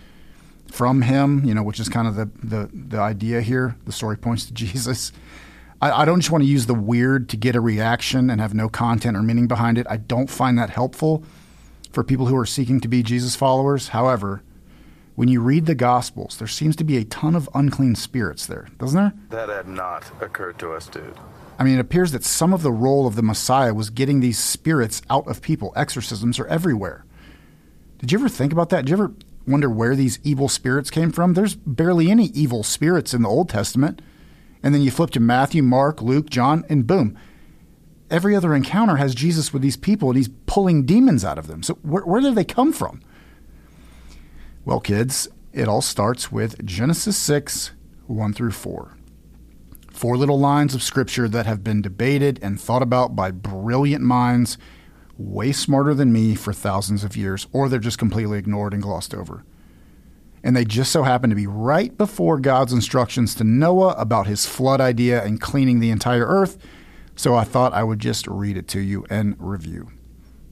from 0.66 1.02
him, 1.02 1.44
you 1.44 1.54
know, 1.54 1.62
which 1.62 1.78
is 1.78 1.88
kind 1.88 2.08
of 2.08 2.16
the, 2.16 2.30
the, 2.42 2.70
the 2.72 2.98
idea 2.98 3.42
here. 3.42 3.76
The 3.84 3.92
story 3.92 4.16
points 4.16 4.46
to 4.46 4.54
Jesus. 4.54 5.12
I, 5.80 6.02
I 6.02 6.04
don't 6.04 6.20
just 6.20 6.30
want 6.30 6.42
to 6.42 6.48
use 6.48 6.66
the 6.66 6.74
weird 6.74 7.28
to 7.28 7.36
get 7.36 7.54
a 7.54 7.60
reaction 7.60 8.30
and 8.30 8.40
have 8.40 8.54
no 8.54 8.68
content 8.68 9.16
or 9.16 9.22
meaning 9.22 9.46
behind 9.46 9.78
it. 9.78 9.86
I 9.88 9.98
don't 9.98 10.30
find 10.30 10.58
that 10.58 10.70
helpful 10.70 11.22
for 11.92 12.02
people 12.02 12.26
who 12.26 12.36
are 12.36 12.46
seeking 12.46 12.80
to 12.80 12.88
be 12.88 13.02
Jesus 13.02 13.36
followers. 13.36 13.88
However, 13.88 14.42
when 15.14 15.28
you 15.28 15.40
read 15.40 15.66
the 15.66 15.76
Gospels, 15.76 16.38
there 16.38 16.48
seems 16.48 16.74
to 16.76 16.84
be 16.84 16.96
a 16.96 17.04
ton 17.04 17.36
of 17.36 17.48
unclean 17.54 17.94
spirits 17.94 18.46
there, 18.46 18.68
doesn't 18.78 18.98
there? 18.98 19.12
That 19.30 19.48
had 19.48 19.68
not 19.68 20.04
occurred 20.20 20.58
to 20.58 20.72
us, 20.72 20.88
dude. 20.88 21.14
I 21.58 21.64
mean, 21.64 21.74
it 21.74 21.80
appears 21.80 22.12
that 22.12 22.24
some 22.24 22.52
of 22.52 22.62
the 22.62 22.72
role 22.72 23.06
of 23.06 23.16
the 23.16 23.22
Messiah 23.22 23.74
was 23.74 23.90
getting 23.90 24.20
these 24.20 24.38
spirits 24.38 25.02
out 25.08 25.26
of 25.28 25.42
people. 25.42 25.72
Exorcisms 25.76 26.38
are 26.38 26.46
everywhere. 26.46 27.04
Did 27.98 28.12
you 28.12 28.18
ever 28.18 28.28
think 28.28 28.52
about 28.52 28.70
that? 28.70 28.84
Did 28.84 28.90
you 28.90 28.96
ever 28.96 29.14
wonder 29.46 29.70
where 29.70 29.94
these 29.94 30.18
evil 30.24 30.48
spirits 30.48 30.90
came 30.90 31.12
from? 31.12 31.34
There's 31.34 31.54
barely 31.54 32.10
any 32.10 32.26
evil 32.26 32.62
spirits 32.62 33.14
in 33.14 33.22
the 33.22 33.28
Old 33.28 33.48
Testament. 33.48 34.02
And 34.62 34.74
then 34.74 34.82
you 34.82 34.90
flip 34.90 35.10
to 35.10 35.20
Matthew, 35.20 35.62
Mark, 35.62 36.02
Luke, 36.02 36.30
John, 36.30 36.64
and 36.68 36.86
boom, 36.86 37.16
every 38.10 38.34
other 38.34 38.54
encounter 38.54 38.96
has 38.96 39.14
Jesus 39.14 39.52
with 39.52 39.62
these 39.62 39.76
people 39.76 40.08
and 40.08 40.16
he's 40.16 40.30
pulling 40.46 40.84
demons 40.84 41.24
out 41.24 41.38
of 41.38 41.46
them. 41.46 41.62
So 41.62 41.74
where, 41.82 42.02
where 42.04 42.20
did 42.20 42.34
they 42.34 42.44
come 42.44 42.72
from? 42.72 43.00
Well, 44.64 44.80
kids, 44.80 45.28
it 45.52 45.68
all 45.68 45.82
starts 45.82 46.32
with 46.32 46.64
Genesis 46.64 47.16
6, 47.18 47.72
1 48.06 48.32
through 48.32 48.52
4. 48.52 48.96
Four 49.94 50.16
little 50.16 50.40
lines 50.40 50.74
of 50.74 50.82
scripture 50.82 51.28
that 51.28 51.46
have 51.46 51.62
been 51.62 51.80
debated 51.80 52.40
and 52.42 52.60
thought 52.60 52.82
about 52.82 53.14
by 53.14 53.30
brilliant 53.30 54.02
minds 54.02 54.58
way 55.16 55.52
smarter 55.52 55.94
than 55.94 56.12
me 56.12 56.34
for 56.34 56.52
thousands 56.52 57.04
of 57.04 57.16
years, 57.16 57.46
or 57.52 57.68
they're 57.68 57.78
just 57.78 57.96
completely 57.96 58.36
ignored 58.36 58.72
and 58.72 58.82
glossed 58.82 59.14
over. 59.14 59.44
And 60.42 60.56
they 60.56 60.64
just 60.64 60.90
so 60.90 61.04
happen 61.04 61.30
to 61.30 61.36
be 61.36 61.46
right 61.46 61.96
before 61.96 62.40
God's 62.40 62.72
instructions 62.72 63.36
to 63.36 63.44
Noah 63.44 63.92
about 63.92 64.26
his 64.26 64.46
flood 64.46 64.80
idea 64.80 65.24
and 65.24 65.40
cleaning 65.40 65.78
the 65.78 65.90
entire 65.90 66.26
earth 66.26 66.58
so 67.14 67.36
I 67.36 67.44
thought 67.44 67.72
I 67.72 67.84
would 67.84 68.00
just 68.00 68.26
read 68.26 68.56
it 68.56 68.66
to 68.68 68.80
you 68.80 69.06
and 69.08 69.36
review. 69.38 69.90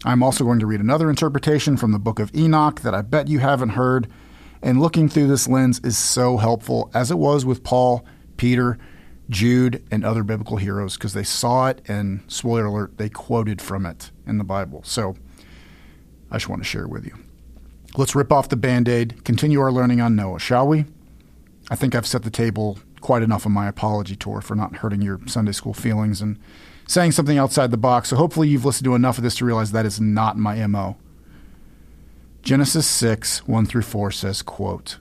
I'm 0.04 0.22
also 0.22 0.44
going 0.44 0.60
to 0.60 0.66
read 0.66 0.80
another 0.80 1.10
interpretation 1.10 1.76
from 1.76 1.90
the 1.90 1.98
book 1.98 2.20
of 2.20 2.32
Enoch 2.32 2.80
that 2.82 2.94
I 2.94 3.02
bet 3.02 3.26
you 3.26 3.40
haven't 3.40 3.70
heard. 3.70 4.06
And 4.62 4.80
looking 4.80 5.08
through 5.08 5.26
this 5.26 5.48
lens 5.48 5.80
is 5.82 5.98
so 5.98 6.36
helpful, 6.36 6.92
as 6.94 7.10
it 7.10 7.18
was 7.18 7.44
with 7.44 7.64
Paul, 7.64 8.06
Peter, 8.36 8.78
Jude, 9.30 9.82
and 9.90 10.04
other 10.04 10.22
biblical 10.22 10.56
heroes, 10.56 10.96
because 10.96 11.14
they 11.14 11.22
saw 11.22 11.68
it 11.68 11.80
and, 11.88 12.22
spoiler 12.28 12.66
alert, 12.66 12.98
they 12.98 13.08
quoted 13.08 13.62
from 13.62 13.86
it 13.86 14.10
in 14.26 14.38
the 14.38 14.44
Bible. 14.44 14.82
So 14.84 15.16
I 16.30 16.36
just 16.36 16.48
want 16.48 16.62
to 16.62 16.68
share 16.68 16.86
with 16.86 17.06
you. 17.06 17.16
Let's 17.96 18.14
rip 18.14 18.32
off 18.32 18.48
the 18.48 18.56
band 18.56 18.88
aid, 18.88 19.24
continue 19.24 19.60
our 19.60 19.70
learning 19.70 20.00
on 20.00 20.16
Noah, 20.16 20.38
shall 20.38 20.66
we? 20.66 20.86
I 21.70 21.76
think 21.76 21.94
I've 21.94 22.06
set 22.06 22.22
the 22.22 22.30
table 22.30 22.78
quite 23.00 23.22
enough 23.22 23.44
on 23.44 23.52
my 23.52 23.68
apology 23.68 24.16
tour 24.16 24.40
for 24.40 24.54
not 24.54 24.76
hurting 24.76 25.02
your 25.02 25.20
Sunday 25.26 25.52
school 25.52 25.74
feelings 25.74 26.22
and 26.22 26.38
saying 26.86 27.12
something 27.12 27.38
outside 27.38 27.70
the 27.70 27.76
box. 27.76 28.08
So 28.08 28.16
hopefully 28.16 28.48
you've 28.48 28.64
listened 28.64 28.84
to 28.84 28.94
enough 28.94 29.18
of 29.18 29.24
this 29.24 29.36
to 29.36 29.44
realize 29.44 29.72
that 29.72 29.86
is 29.86 30.00
not 30.00 30.38
my 30.38 30.66
MO. 30.66 30.96
Genesis 32.42 32.86
6, 32.86 33.46
1 33.46 33.66
through 33.66 33.82
4 33.82 34.10
says, 34.10 34.42
quote, 34.42 34.98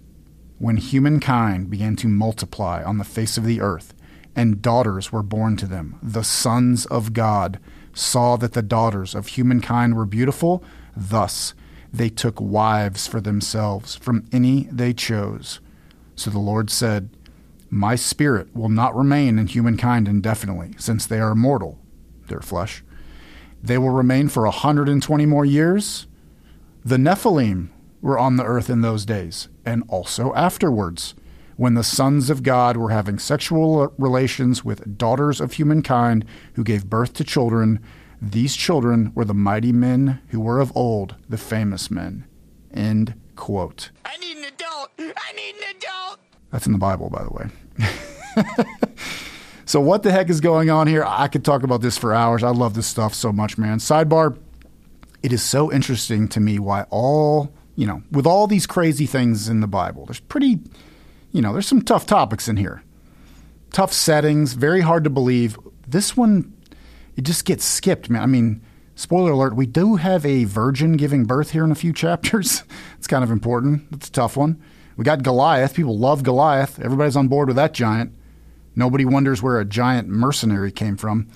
When 0.60 0.78
humankind 0.78 1.70
began 1.70 1.96
to 1.98 2.08
multiply 2.08 2.84
on 2.84 2.98
the 2.98 3.04
face 3.04 3.38
of 3.38 3.46
the 3.46 3.62
earth, 3.62 3.94
and 4.36 4.62
daughters 4.62 5.12
were 5.12 5.24
born 5.24 5.58
to 5.58 5.68
them, 5.68 5.98
the 6.02 6.24
sons 6.24 6.86
of 6.86 7.14
God 7.14 7.60
saw 7.94 8.38
that 8.38 8.54
the 8.54 8.62
daughters 8.62 9.14
of 9.14 9.28
humankind 9.28 9.96
were 9.96 10.06
beautiful, 10.06 10.64
thus 10.96 11.54
they 11.94 12.10
took 12.10 12.40
wives 12.40 13.08
for 13.08 13.20
themselves 13.20 13.96
from 13.96 14.26
any 14.32 14.64
they 14.72 14.94
chose. 14.94 15.60
So 16.16 16.30
the 16.30 16.40
Lord 16.40 16.70
said, 16.70 17.10
My 17.70 17.96
spirit 17.96 18.56
will 18.56 18.70
not 18.70 18.96
remain 18.96 19.38
in 19.38 19.48
humankind 19.48 20.08
indefinitely, 20.08 20.76
since 20.78 21.06
they 21.06 21.20
are 21.20 21.36
mortal, 21.36 21.80
their 22.28 22.42
flesh. 22.42 22.84
They 23.62 23.78
will 23.78 23.90
remain 23.90 24.30
for 24.30 24.46
a 24.46 24.50
120 24.50 25.26
more 25.26 25.46
years. 25.46 26.08
The 26.84 26.98
Nephilim 26.98 27.70
were 28.02 28.18
on 28.18 28.38
the 28.38 28.46
earth 28.46 28.70
in 28.70 28.82
those 28.82 29.06
days, 29.06 29.50
and 29.66 29.84
also 29.88 30.34
afterwards, 30.34 31.14
when 31.62 31.76
the 31.76 31.84
sons 31.84 32.32
of 32.32 32.42
God 32.42 32.76
were 32.76 32.90
having 32.90 33.20
sexual 33.20 33.94
relations 34.00 34.66
with 34.66 34.98
daughters 34.98 35.40
of 35.40 35.54
humankind 35.54 36.26
who 36.56 36.64
gave 36.64 36.90
birth 36.90 37.14
to 37.14 37.24
children 37.24 37.80
these 38.22 38.56
children 38.56 39.12
were 39.16 39.26
the 39.26 39.34
mighty 39.34 39.72
men 39.72 40.22
who 40.30 40.40
were 40.40 40.60
of 40.60 40.76
old, 40.76 41.16
the 41.28 41.38
famous 41.38 41.90
men. 41.90 42.26
End 42.72 43.16
quote. 43.36 43.90
I 44.06 44.16
need 44.18 44.38
an 44.38 44.44
adult. 44.44 44.92
I 45.00 45.34
need 45.36 45.56
an 45.56 45.76
adult. 45.76 46.20
That's 46.52 46.68
in 46.68 46.72
the 46.72 46.78
Bible, 46.78 47.10
by 47.10 47.24
the 47.24 47.32
way. 47.32 48.66
so, 49.66 49.80
what 49.80 50.04
the 50.04 50.12
heck 50.12 50.30
is 50.30 50.40
going 50.40 50.70
on 50.70 50.86
here? 50.86 51.04
I 51.06 51.28
could 51.28 51.44
talk 51.44 51.64
about 51.64 51.82
this 51.82 51.98
for 51.98 52.14
hours. 52.14 52.44
I 52.44 52.50
love 52.50 52.76
this 52.76 52.86
stuff 52.86 53.16
so 53.16 53.32
much, 53.32 53.58
man. 53.58 53.80
Sidebar 53.80 54.38
it 55.24 55.34
is 55.34 55.42
so 55.42 55.72
interesting 55.72 56.28
to 56.30 56.40
me 56.40 56.60
why 56.60 56.86
all, 56.90 57.52
you 57.76 57.88
know, 57.88 58.04
with 58.12 58.28
all 58.28 58.48
these 58.48 58.68
crazy 58.68 59.06
things 59.06 59.50
in 59.50 59.62
the 59.62 59.68
Bible, 59.68 60.06
there's 60.06 60.20
pretty, 60.20 60.60
you 61.32 61.42
know, 61.42 61.54
there's 61.54 61.68
some 61.68 61.82
tough 61.82 62.06
topics 62.06 62.48
in 62.48 62.58
here. 62.58 62.84
Tough 63.72 63.94
settings, 63.94 64.54
very 64.54 64.82
hard 64.82 65.04
to 65.06 65.10
believe. 65.10 65.58
This 65.88 66.16
one 66.18 66.54
it 67.16 67.24
just 67.24 67.46
gets 67.46 67.66
skipped, 67.66 68.10
man. 68.10 68.22
I 68.22 68.26
mean, 68.26 68.62
spoiler 68.96 69.32
alert, 69.32 69.56
we 69.56 69.66
do 69.66 69.98
have 69.98 70.26
a 70.26 70.46
virgin 70.46 70.94
giving 70.94 71.26
birth 71.26 71.52
here 71.52 71.64
in 71.64 71.72
a 71.72 71.76
few 71.76 71.94
chapters. 72.04 72.64
it's 72.98 73.08
kind 73.08 73.24
of 73.24 73.32
important. 73.32 73.84
It's 73.92 74.08
a 74.08 74.12
tough 74.12 74.38
one. 74.38 74.62
We 74.98 75.04
got 75.04 75.24
Goliath. 75.24 75.74
People 75.74 75.98
love 75.98 76.24
Goliath. 76.24 76.80
Everybody's 76.80 77.16
on 77.16 77.28
board 77.28 77.48
with 77.48 77.58
that 77.58 77.74
giant. 77.74 78.14
Nobody 78.76 79.06
wonders 79.06 79.42
where 79.42 79.60
a 79.60 79.66
giant 79.66 80.08
mercenary 80.08 80.72
came 80.72 80.96
from. 80.96 81.28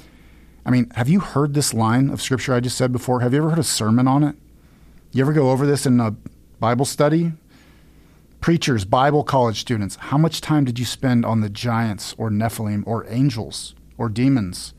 I 0.65 0.71
mean, 0.71 0.89
have 0.95 1.09
you 1.09 1.19
heard 1.19 1.53
this 1.53 1.73
line 1.73 2.09
of 2.09 2.21
scripture 2.21 2.53
I 2.53 2.59
just 2.59 2.77
said 2.77 2.91
before? 2.91 3.19
Have 3.19 3.33
you 3.33 3.39
ever 3.39 3.51
heard 3.51 3.59
a 3.59 3.63
sermon 3.63 4.07
on 4.07 4.23
it? 4.23 4.35
You 5.11 5.23
ever 5.23 5.33
go 5.33 5.51
over 5.51 5.65
this 5.65 5.85
in 5.85 5.99
a 5.99 6.15
Bible 6.59 6.85
study? 6.85 7.33
Preachers, 8.45 8.85
Bible 8.85 9.23
college 9.23 9.59
students, 9.59 9.95
how 9.95 10.19
much 10.19 10.39
time 10.39 10.65
did 10.65 10.77
you 10.77 10.85
spend 10.85 11.25
on 11.25 11.41
the 11.41 11.49
giants 11.49 12.13
or 12.15 12.29
Nephilim 12.29 12.83
or 12.85 13.03
angels 13.09 13.73
or 13.97 14.07
demons? 14.07 14.75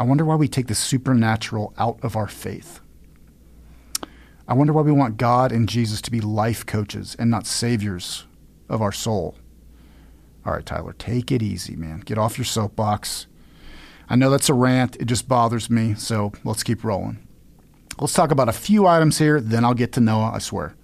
I 0.00 0.04
wonder 0.04 0.24
why 0.24 0.36
we 0.36 0.48
take 0.48 0.68
the 0.68 0.74
supernatural 0.74 1.74
out 1.76 1.98
of 2.02 2.16
our 2.16 2.26
faith. 2.26 2.80
I 4.48 4.54
wonder 4.54 4.72
why 4.72 4.80
we 4.80 4.92
want 4.92 5.18
God 5.18 5.52
and 5.52 5.68
Jesus 5.68 6.00
to 6.00 6.10
be 6.10 6.22
life 6.22 6.64
coaches 6.64 7.14
and 7.18 7.30
not 7.30 7.46
saviors 7.46 8.24
of 8.70 8.80
our 8.80 8.92
soul. 8.92 9.36
All 10.46 10.54
right, 10.54 10.64
Tyler, 10.64 10.94
take 10.94 11.30
it 11.30 11.42
easy, 11.42 11.76
man. 11.76 12.00
Get 12.00 12.16
off 12.16 12.38
your 12.38 12.46
soapbox. 12.46 13.26
I 14.08 14.16
know 14.16 14.30
that's 14.30 14.48
a 14.48 14.54
rant. 14.54 14.96
It 14.96 15.04
just 15.04 15.28
bothers 15.28 15.68
me, 15.68 15.96
so 15.96 16.32
let's 16.44 16.62
keep 16.62 16.82
rolling. 16.82 17.28
Let's 18.00 18.14
talk 18.14 18.30
about 18.30 18.48
a 18.48 18.52
few 18.52 18.86
items 18.86 19.18
here, 19.18 19.38
then 19.38 19.66
I'll 19.66 19.74
get 19.74 19.92
to 19.92 20.00
Noah, 20.00 20.32
I 20.32 20.38
swear. 20.38 20.74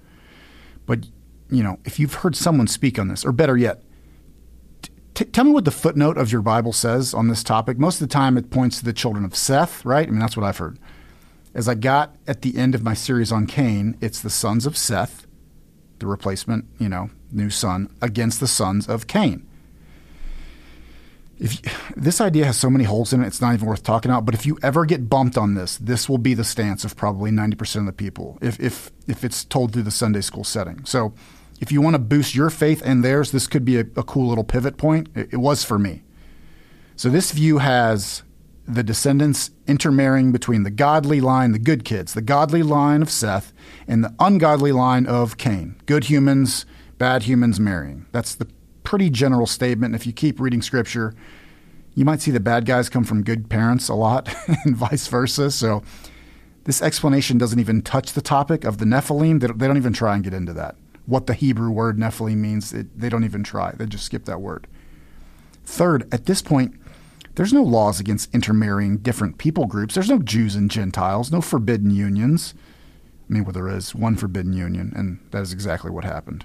But, 0.84 1.06
you 1.50 1.62
know, 1.62 1.78
if 1.84 1.98
you've 1.98 2.14
heard 2.14 2.36
someone 2.36 2.66
speak 2.66 2.98
on 2.98 3.08
this, 3.08 3.24
or 3.24 3.32
better 3.32 3.56
yet, 3.56 3.82
T- 5.12 5.24
tell 5.24 5.44
me 5.44 5.50
what 5.50 5.64
the 5.64 5.70
footnote 5.72 6.16
of 6.16 6.30
your 6.30 6.40
Bible 6.40 6.72
says 6.72 7.12
on 7.12 7.28
this 7.28 7.42
topic. 7.42 7.78
Most 7.78 8.00
of 8.00 8.08
the 8.08 8.12
time, 8.12 8.38
it 8.38 8.50
points 8.50 8.78
to 8.78 8.84
the 8.84 8.92
children 8.92 9.24
of 9.24 9.34
Seth, 9.34 9.84
right? 9.84 10.06
I 10.06 10.10
mean, 10.10 10.20
that's 10.20 10.36
what 10.36 10.46
I've 10.46 10.58
heard. 10.58 10.78
As 11.52 11.68
I 11.68 11.74
got 11.74 12.14
at 12.28 12.42
the 12.42 12.56
end 12.56 12.76
of 12.76 12.84
my 12.84 12.94
series 12.94 13.32
on 13.32 13.46
Cain, 13.46 13.96
it's 14.00 14.22
the 14.22 14.30
sons 14.30 14.66
of 14.66 14.76
Seth, 14.76 15.26
the 15.98 16.06
replacement, 16.06 16.66
you 16.78 16.88
know, 16.88 17.10
new 17.32 17.50
son, 17.50 17.92
against 18.00 18.38
the 18.38 18.46
sons 18.46 18.88
of 18.88 19.08
Cain. 19.08 19.46
If 21.40 21.54
you, 21.54 21.70
this 21.96 22.20
idea 22.20 22.44
has 22.44 22.56
so 22.56 22.70
many 22.70 22.84
holes 22.84 23.12
in 23.12 23.22
it, 23.22 23.26
it's 23.26 23.40
not 23.40 23.54
even 23.54 23.66
worth 23.66 23.82
talking 23.82 24.12
about. 24.12 24.26
But 24.26 24.36
if 24.36 24.46
you 24.46 24.58
ever 24.62 24.86
get 24.86 25.10
bumped 25.10 25.36
on 25.36 25.54
this, 25.54 25.76
this 25.78 26.08
will 26.08 26.18
be 26.18 26.34
the 26.34 26.44
stance 26.44 26.84
of 26.84 26.96
probably 26.96 27.32
ninety 27.32 27.56
percent 27.56 27.82
of 27.82 27.86
the 27.86 27.96
people. 27.96 28.38
If 28.40 28.60
if 28.60 28.92
if 29.08 29.24
it's 29.24 29.44
told 29.44 29.72
through 29.72 29.82
the 29.82 29.90
Sunday 29.90 30.20
school 30.20 30.44
setting, 30.44 30.84
so 30.84 31.14
if 31.60 31.70
you 31.70 31.82
want 31.82 31.94
to 31.94 31.98
boost 31.98 32.34
your 32.34 32.50
faith 32.50 32.82
and 32.84 33.04
theirs, 33.04 33.30
this 33.30 33.46
could 33.46 33.64
be 33.64 33.76
a, 33.76 33.84
a 33.96 34.02
cool 34.02 34.28
little 34.28 34.44
pivot 34.44 34.78
point. 34.78 35.08
It, 35.14 35.34
it 35.34 35.36
was 35.36 35.62
for 35.62 35.78
me. 35.78 36.02
So 36.96 37.10
this 37.10 37.32
view 37.32 37.58
has 37.58 38.22
the 38.66 38.82
descendants 38.82 39.50
intermarrying 39.66 40.32
between 40.32 40.62
the 40.62 40.70
godly 40.70 41.20
line, 41.20 41.52
the 41.52 41.58
good 41.58 41.84
kids, 41.84 42.14
the 42.14 42.22
godly 42.22 42.62
line 42.62 43.02
of 43.02 43.10
Seth, 43.10 43.52
and 43.86 44.02
the 44.02 44.14
ungodly 44.18 44.72
line 44.72 45.06
of 45.06 45.36
Cain. 45.36 45.76
Good 45.86 46.04
humans, 46.04 46.64
bad 46.98 47.24
humans 47.24 47.60
marrying. 47.60 48.06
That's 48.12 48.34
the 48.34 48.48
pretty 48.82 49.10
general 49.10 49.46
statement. 49.46 49.94
If 49.94 50.06
you 50.06 50.12
keep 50.12 50.40
reading 50.40 50.62
scripture, 50.62 51.14
you 51.94 52.04
might 52.04 52.22
see 52.22 52.30
the 52.30 52.40
bad 52.40 52.64
guys 52.64 52.88
come 52.88 53.04
from 53.04 53.22
good 53.22 53.50
parents 53.50 53.88
a 53.88 53.94
lot 53.94 54.32
and 54.64 54.76
vice 54.76 55.08
versa. 55.08 55.50
So 55.50 55.82
this 56.64 56.80
explanation 56.80 57.36
doesn't 57.36 57.58
even 57.58 57.82
touch 57.82 58.12
the 58.12 58.22
topic 58.22 58.64
of 58.64 58.78
the 58.78 58.84
Nephilim. 58.84 59.40
They 59.40 59.66
don't 59.66 59.76
even 59.76 59.92
try 59.92 60.14
and 60.14 60.24
get 60.24 60.32
into 60.32 60.52
that 60.54 60.76
what 61.06 61.26
the 61.26 61.34
Hebrew 61.34 61.70
word 61.70 61.98
Nephilim 61.98 62.36
means. 62.36 62.72
It, 62.72 62.98
they 62.98 63.08
don't 63.08 63.24
even 63.24 63.42
try, 63.42 63.72
they 63.72 63.86
just 63.86 64.04
skip 64.04 64.24
that 64.26 64.40
word. 64.40 64.66
Third, 65.64 66.12
at 66.12 66.26
this 66.26 66.42
point, 66.42 66.74
there's 67.36 67.52
no 67.52 67.62
laws 67.62 68.00
against 68.00 68.34
intermarrying 68.34 68.98
different 68.98 69.38
people 69.38 69.66
groups. 69.66 69.94
There's 69.94 70.10
no 70.10 70.18
Jews 70.18 70.56
and 70.56 70.70
Gentiles, 70.70 71.30
no 71.30 71.40
forbidden 71.40 71.90
unions. 71.90 72.54
I 73.28 73.32
mean, 73.32 73.44
well, 73.44 73.52
there 73.52 73.68
is 73.68 73.94
one 73.94 74.16
forbidden 74.16 74.52
union, 74.52 74.92
and 74.96 75.20
that 75.30 75.42
is 75.42 75.52
exactly 75.52 75.90
what 75.90 76.04
happened. 76.04 76.44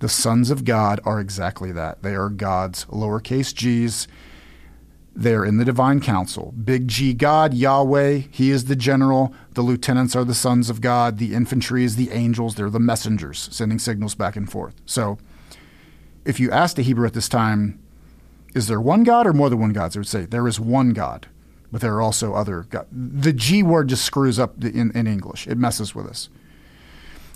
The 0.00 0.08
sons 0.08 0.50
of 0.50 0.64
God 0.64 1.00
are 1.04 1.20
exactly 1.20 1.72
that. 1.72 2.02
They 2.02 2.14
are 2.14 2.28
God's 2.28 2.84
lowercase 2.86 3.54
g's 3.54 4.06
there 5.14 5.44
in 5.44 5.56
the 5.56 5.64
divine 5.64 6.00
council. 6.00 6.52
Big 6.52 6.88
G 6.88 7.12
God, 7.12 7.52
Yahweh, 7.52 8.22
He 8.30 8.50
is 8.50 8.66
the 8.66 8.76
general. 8.76 9.34
The 9.54 9.62
lieutenants 9.62 10.14
are 10.14 10.24
the 10.24 10.34
sons 10.34 10.70
of 10.70 10.80
God. 10.80 11.18
The 11.18 11.34
infantry 11.34 11.84
is 11.84 11.96
the 11.96 12.10
angels. 12.10 12.54
They're 12.54 12.70
the 12.70 12.78
messengers 12.78 13.48
sending 13.52 13.78
signals 13.78 14.14
back 14.14 14.36
and 14.36 14.50
forth. 14.50 14.74
So 14.86 15.18
if 16.24 16.38
you 16.38 16.50
asked 16.50 16.78
a 16.78 16.82
Hebrew 16.82 17.06
at 17.06 17.14
this 17.14 17.28
time, 17.28 17.78
is 18.54 18.66
there 18.66 18.80
one 18.80 19.04
God 19.04 19.26
or 19.26 19.32
more 19.32 19.50
than 19.50 19.60
one 19.60 19.72
God? 19.72 19.92
They 19.92 20.00
would 20.00 20.08
say, 20.08 20.24
there 20.24 20.46
is 20.46 20.58
one 20.58 20.90
God, 20.90 21.28
but 21.70 21.80
there 21.80 21.94
are 21.94 22.02
also 22.02 22.34
other 22.34 22.62
gods. 22.62 22.88
The 22.90 23.32
G 23.32 23.62
word 23.62 23.88
just 23.88 24.04
screws 24.04 24.38
up 24.38 24.62
in, 24.62 24.90
in 24.92 25.06
English, 25.06 25.46
it 25.46 25.58
messes 25.58 25.94
with 25.94 26.06
us. 26.06 26.28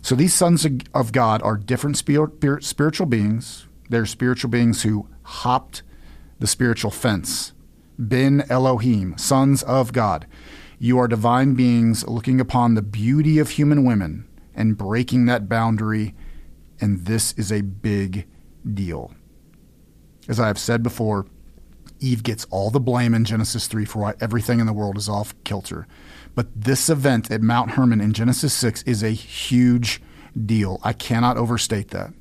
So 0.02 0.14
these 0.14 0.34
sons 0.34 0.66
of 0.92 1.12
God 1.12 1.40
are 1.42 1.56
different 1.56 1.96
spiritual 1.96 3.06
beings. 3.06 3.66
They're 3.88 4.04
spiritual 4.04 4.50
beings 4.50 4.82
who 4.82 5.08
hopped 5.22 5.82
the 6.40 6.46
spiritual 6.46 6.90
fence 6.90 7.52
Ben 7.98 8.44
Elohim, 8.48 9.16
sons 9.18 9.62
of 9.62 9.92
God. 9.92 10.26
You 10.78 10.98
are 10.98 11.08
divine 11.08 11.54
beings 11.54 12.06
looking 12.06 12.40
upon 12.40 12.74
the 12.74 12.82
beauty 12.82 13.38
of 13.38 13.50
human 13.50 13.84
women 13.84 14.26
and 14.54 14.76
breaking 14.76 15.26
that 15.26 15.48
boundary, 15.48 16.14
and 16.80 17.06
this 17.06 17.32
is 17.34 17.52
a 17.52 17.62
big 17.62 18.26
deal. 18.72 19.14
As 20.28 20.40
I 20.40 20.46
have 20.46 20.58
said 20.58 20.82
before, 20.82 21.26
Eve 22.00 22.22
gets 22.22 22.44
all 22.50 22.70
the 22.70 22.80
blame 22.80 23.14
in 23.14 23.24
Genesis 23.24 23.66
3 23.66 23.84
for 23.84 24.00
why 24.00 24.14
everything 24.20 24.60
in 24.60 24.66
the 24.66 24.72
world 24.72 24.96
is 24.96 25.08
off 25.08 25.34
kilter. 25.44 25.86
But 26.34 26.48
this 26.54 26.88
event 26.90 27.30
at 27.30 27.42
Mount 27.42 27.72
Hermon 27.72 28.00
in 28.00 28.12
Genesis 28.12 28.52
6 28.54 28.82
is 28.82 29.02
a 29.02 29.10
huge 29.10 30.02
deal. 30.44 30.80
I 30.82 30.92
cannot 30.92 31.36
overstate 31.36 31.88
that. 31.90 32.12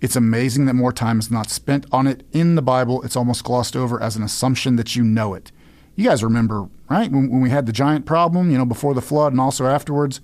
It's 0.00 0.16
amazing 0.16 0.66
that 0.66 0.74
more 0.74 0.92
time 0.92 1.18
is 1.18 1.30
not 1.30 1.50
spent 1.50 1.86
on 1.90 2.06
it 2.06 2.24
in 2.32 2.54
the 2.54 2.62
Bible. 2.62 3.02
It's 3.02 3.16
almost 3.16 3.44
glossed 3.44 3.76
over 3.76 4.00
as 4.00 4.16
an 4.16 4.22
assumption 4.22 4.76
that 4.76 4.94
you 4.94 5.02
know 5.02 5.34
it. 5.34 5.52
You 5.94 6.04
guys 6.04 6.22
remember, 6.22 6.68
right? 6.90 7.10
When, 7.10 7.30
when 7.30 7.40
we 7.40 7.50
had 7.50 7.66
the 7.66 7.72
giant 7.72 8.04
problem, 8.04 8.50
you 8.50 8.58
know, 8.58 8.66
before 8.66 8.92
the 8.92 9.00
flood 9.00 9.32
and 9.32 9.40
also 9.40 9.66
afterwards. 9.66 10.20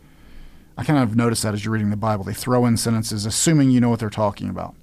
I 0.77 0.85
kind 0.85 1.03
of 1.03 1.17
notice 1.17 1.43
that 1.43 1.55
as 1.55 1.65
you're 1.65 1.73
reading 1.73 1.91
the 1.91 1.97
Bible. 1.97 2.25
They 2.25 2.35
throw 2.35 2.67
in 2.67 2.77
sentences 2.77 3.27
assuming 3.27 3.71
you 3.71 3.81
know 3.81 3.89
what 3.89 4.01
they're 4.01 4.11
talking 4.11 4.49
about. 4.49 4.75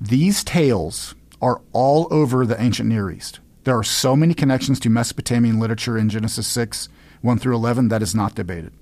These 0.00 0.44
tales 0.44 1.14
are 1.40 1.60
all 1.72 2.08
over 2.10 2.46
the 2.46 2.60
ancient 2.60 2.88
Near 2.88 3.10
East. 3.10 3.40
There 3.64 3.76
are 3.76 3.84
so 3.84 4.16
many 4.16 4.34
connections 4.34 4.80
to 4.80 4.90
Mesopotamian 4.90 5.60
literature 5.60 5.96
in 5.96 6.08
Genesis 6.08 6.46
6, 6.48 6.88
1 7.20 7.38
through 7.38 7.54
11, 7.54 7.88
that 7.88 8.02
is 8.02 8.14
not 8.14 8.34
debated. 8.34 8.72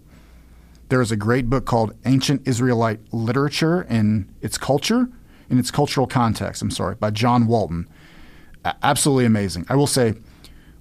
There 0.90 1.00
is 1.00 1.12
a 1.12 1.16
great 1.16 1.48
book 1.48 1.66
called 1.66 1.94
Ancient 2.04 2.46
Israelite 2.46 3.00
Literature 3.12 3.82
and 3.88 4.32
Its 4.42 4.58
Culture, 4.58 5.08
in 5.48 5.58
its 5.58 5.70
cultural 5.70 6.06
context, 6.06 6.62
I'm 6.62 6.70
sorry, 6.70 6.96
by 6.96 7.10
John 7.10 7.46
Walton. 7.46 7.88
Absolutely 8.82 9.24
amazing. 9.24 9.66
I 9.68 9.76
will 9.76 9.86
say, 9.86 10.14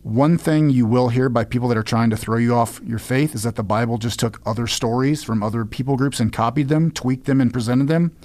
one 0.01 0.37
thing 0.37 0.69
you 0.69 0.85
will 0.85 1.09
hear 1.09 1.29
by 1.29 1.43
people 1.43 1.67
that 1.67 1.77
are 1.77 1.83
trying 1.83 2.09
to 2.09 2.17
throw 2.17 2.37
you 2.37 2.55
off 2.55 2.81
your 2.83 2.99
faith 2.99 3.35
is 3.35 3.43
that 3.43 3.55
the 3.55 3.63
Bible 3.63 3.97
just 3.97 4.19
took 4.19 4.41
other 4.45 4.65
stories 4.65 5.23
from 5.23 5.43
other 5.43 5.63
people 5.65 5.95
groups 5.95 6.19
and 6.19 6.33
copied 6.33 6.69
them, 6.69 6.91
tweaked 6.91 7.25
them, 7.25 7.41
and 7.41 7.53
presented 7.53 7.87
them. 7.87 8.15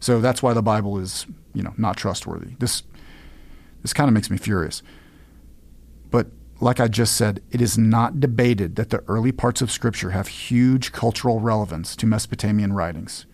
So 0.00 0.20
that's 0.20 0.42
why 0.42 0.52
the 0.52 0.62
Bible 0.62 0.98
is, 0.98 1.26
you 1.52 1.62
know, 1.62 1.74
not 1.76 1.96
trustworthy. 1.96 2.54
This 2.58 2.82
this 3.82 3.92
kind 3.92 4.08
of 4.08 4.14
makes 4.14 4.30
me 4.30 4.36
furious. 4.36 4.82
But 6.10 6.28
like 6.60 6.80
I 6.80 6.88
just 6.88 7.16
said, 7.16 7.42
it 7.50 7.60
is 7.60 7.76
not 7.76 8.20
debated 8.20 8.76
that 8.76 8.90
the 8.90 9.02
early 9.08 9.32
parts 9.32 9.60
of 9.60 9.70
Scripture 9.70 10.10
have 10.10 10.28
huge 10.28 10.92
cultural 10.92 11.40
relevance 11.40 11.96
to 11.96 12.06
Mesopotamian 12.06 12.72
writings, 12.72 13.26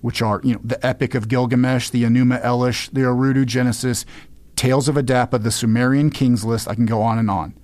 which 0.00 0.20
are, 0.20 0.40
you 0.42 0.54
know, 0.54 0.60
the 0.64 0.84
Epic 0.84 1.14
of 1.14 1.28
Gilgamesh, 1.28 1.90
the 1.90 2.04
Enuma 2.04 2.42
Elish, 2.42 2.90
the 2.92 3.02
Eridu 3.02 3.46
Genesis, 3.46 4.04
Tales 4.56 4.88
of 4.88 4.96
Adapa, 4.96 5.42
the 5.42 5.50
Sumerian 5.50 6.10
Kings 6.10 6.44
list. 6.44 6.68
I 6.68 6.74
can 6.74 6.86
go 6.86 7.02
on 7.02 7.18
and 7.18 7.30
on. 7.30 7.54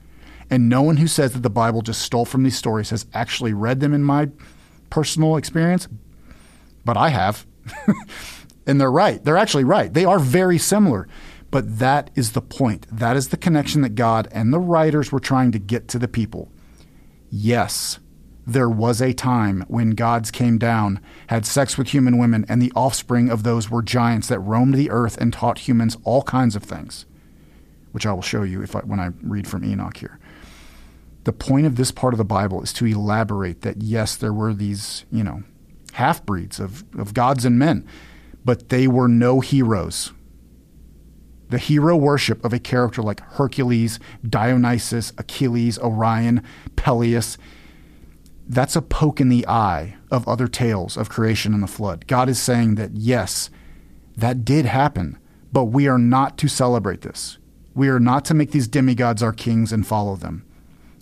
And 0.48 0.68
no 0.68 0.82
one 0.82 0.96
who 0.96 1.06
says 1.06 1.32
that 1.32 1.42
the 1.42 1.50
Bible 1.50 1.82
just 1.82 2.02
stole 2.02 2.24
from 2.24 2.42
these 2.42 2.58
stories 2.58 2.90
has 2.90 3.06
actually 3.14 3.52
read 3.52 3.80
them 3.80 3.94
in 3.94 4.02
my 4.02 4.28
personal 4.90 5.36
experience, 5.36 5.86
but 6.84 6.96
I 6.96 7.10
have. 7.10 7.46
and 8.66 8.80
they're 8.80 8.90
right. 8.90 9.22
They're 9.24 9.36
actually 9.36 9.64
right. 9.64 9.92
They 9.92 10.04
are 10.04 10.18
very 10.18 10.58
similar. 10.58 11.06
But 11.50 11.78
that 11.78 12.10
is 12.14 12.32
the 12.32 12.42
point. 12.42 12.86
That 12.90 13.16
is 13.16 13.28
the 13.28 13.36
connection 13.36 13.82
that 13.82 13.94
God 13.94 14.28
and 14.30 14.52
the 14.52 14.60
writers 14.60 15.10
were 15.10 15.20
trying 15.20 15.52
to 15.52 15.58
get 15.58 15.88
to 15.88 15.98
the 15.98 16.08
people. 16.08 16.50
Yes, 17.30 17.98
there 18.46 18.68
was 18.68 19.00
a 19.00 19.12
time 19.12 19.64
when 19.68 19.90
gods 19.90 20.30
came 20.30 20.58
down, 20.58 21.00
had 21.28 21.46
sex 21.46 21.76
with 21.76 21.88
human 21.88 22.18
women, 22.18 22.44
and 22.48 22.60
the 22.60 22.72
offspring 22.74 23.30
of 23.30 23.42
those 23.42 23.70
were 23.70 23.82
giants 23.82 24.28
that 24.28 24.40
roamed 24.40 24.74
the 24.74 24.90
earth 24.90 25.16
and 25.18 25.32
taught 25.32 25.60
humans 25.60 25.96
all 26.04 26.22
kinds 26.22 26.56
of 26.56 26.62
things, 26.62 27.06
which 27.92 28.06
I 28.06 28.12
will 28.12 28.22
show 28.22 28.42
you 28.42 28.62
if 28.62 28.74
I, 28.74 28.80
when 28.80 29.00
I 29.00 29.10
read 29.22 29.46
from 29.46 29.64
Enoch 29.64 29.96
here. 29.96 30.18
The 31.24 31.32
point 31.32 31.66
of 31.66 31.76
this 31.76 31.92
part 31.92 32.14
of 32.14 32.18
the 32.18 32.24
Bible 32.24 32.62
is 32.62 32.72
to 32.74 32.86
elaborate 32.86 33.60
that 33.62 33.82
yes, 33.82 34.16
there 34.16 34.32
were 34.32 34.54
these, 34.54 35.04
you 35.12 35.22
know, 35.22 35.42
half 35.92 36.24
breeds 36.24 36.58
of, 36.58 36.84
of 36.98 37.14
gods 37.14 37.44
and 37.44 37.58
men, 37.58 37.86
but 38.44 38.68
they 38.70 38.88
were 38.88 39.08
no 39.08 39.40
heroes 39.40 40.12
the 41.50 41.58
hero 41.58 41.96
worship 41.96 42.44
of 42.44 42.52
a 42.52 42.58
character 42.58 43.02
like 43.02 43.20
Hercules, 43.20 43.98
Dionysus, 44.28 45.12
Achilles, 45.18 45.78
Orion, 45.78 46.42
Peleus, 46.76 47.36
that's 48.48 48.74
a 48.74 48.82
poke 48.82 49.20
in 49.20 49.28
the 49.28 49.46
eye 49.46 49.96
of 50.10 50.26
other 50.26 50.48
tales 50.48 50.96
of 50.96 51.08
creation 51.08 51.54
and 51.54 51.62
the 51.62 51.68
flood. 51.68 52.06
God 52.08 52.28
is 52.28 52.40
saying 52.40 52.74
that, 52.76 52.92
yes, 52.94 53.50
that 54.16 54.44
did 54.44 54.66
happen, 54.66 55.18
but 55.52 55.66
we 55.66 55.86
are 55.86 55.98
not 55.98 56.36
to 56.38 56.48
celebrate 56.48 57.02
this. 57.02 57.38
We 57.74 57.88
are 57.88 58.00
not 58.00 58.24
to 58.26 58.34
make 58.34 58.50
these 58.50 58.66
demigods 58.66 59.22
our 59.22 59.32
kings 59.32 59.72
and 59.72 59.86
follow 59.86 60.16
them. 60.16 60.44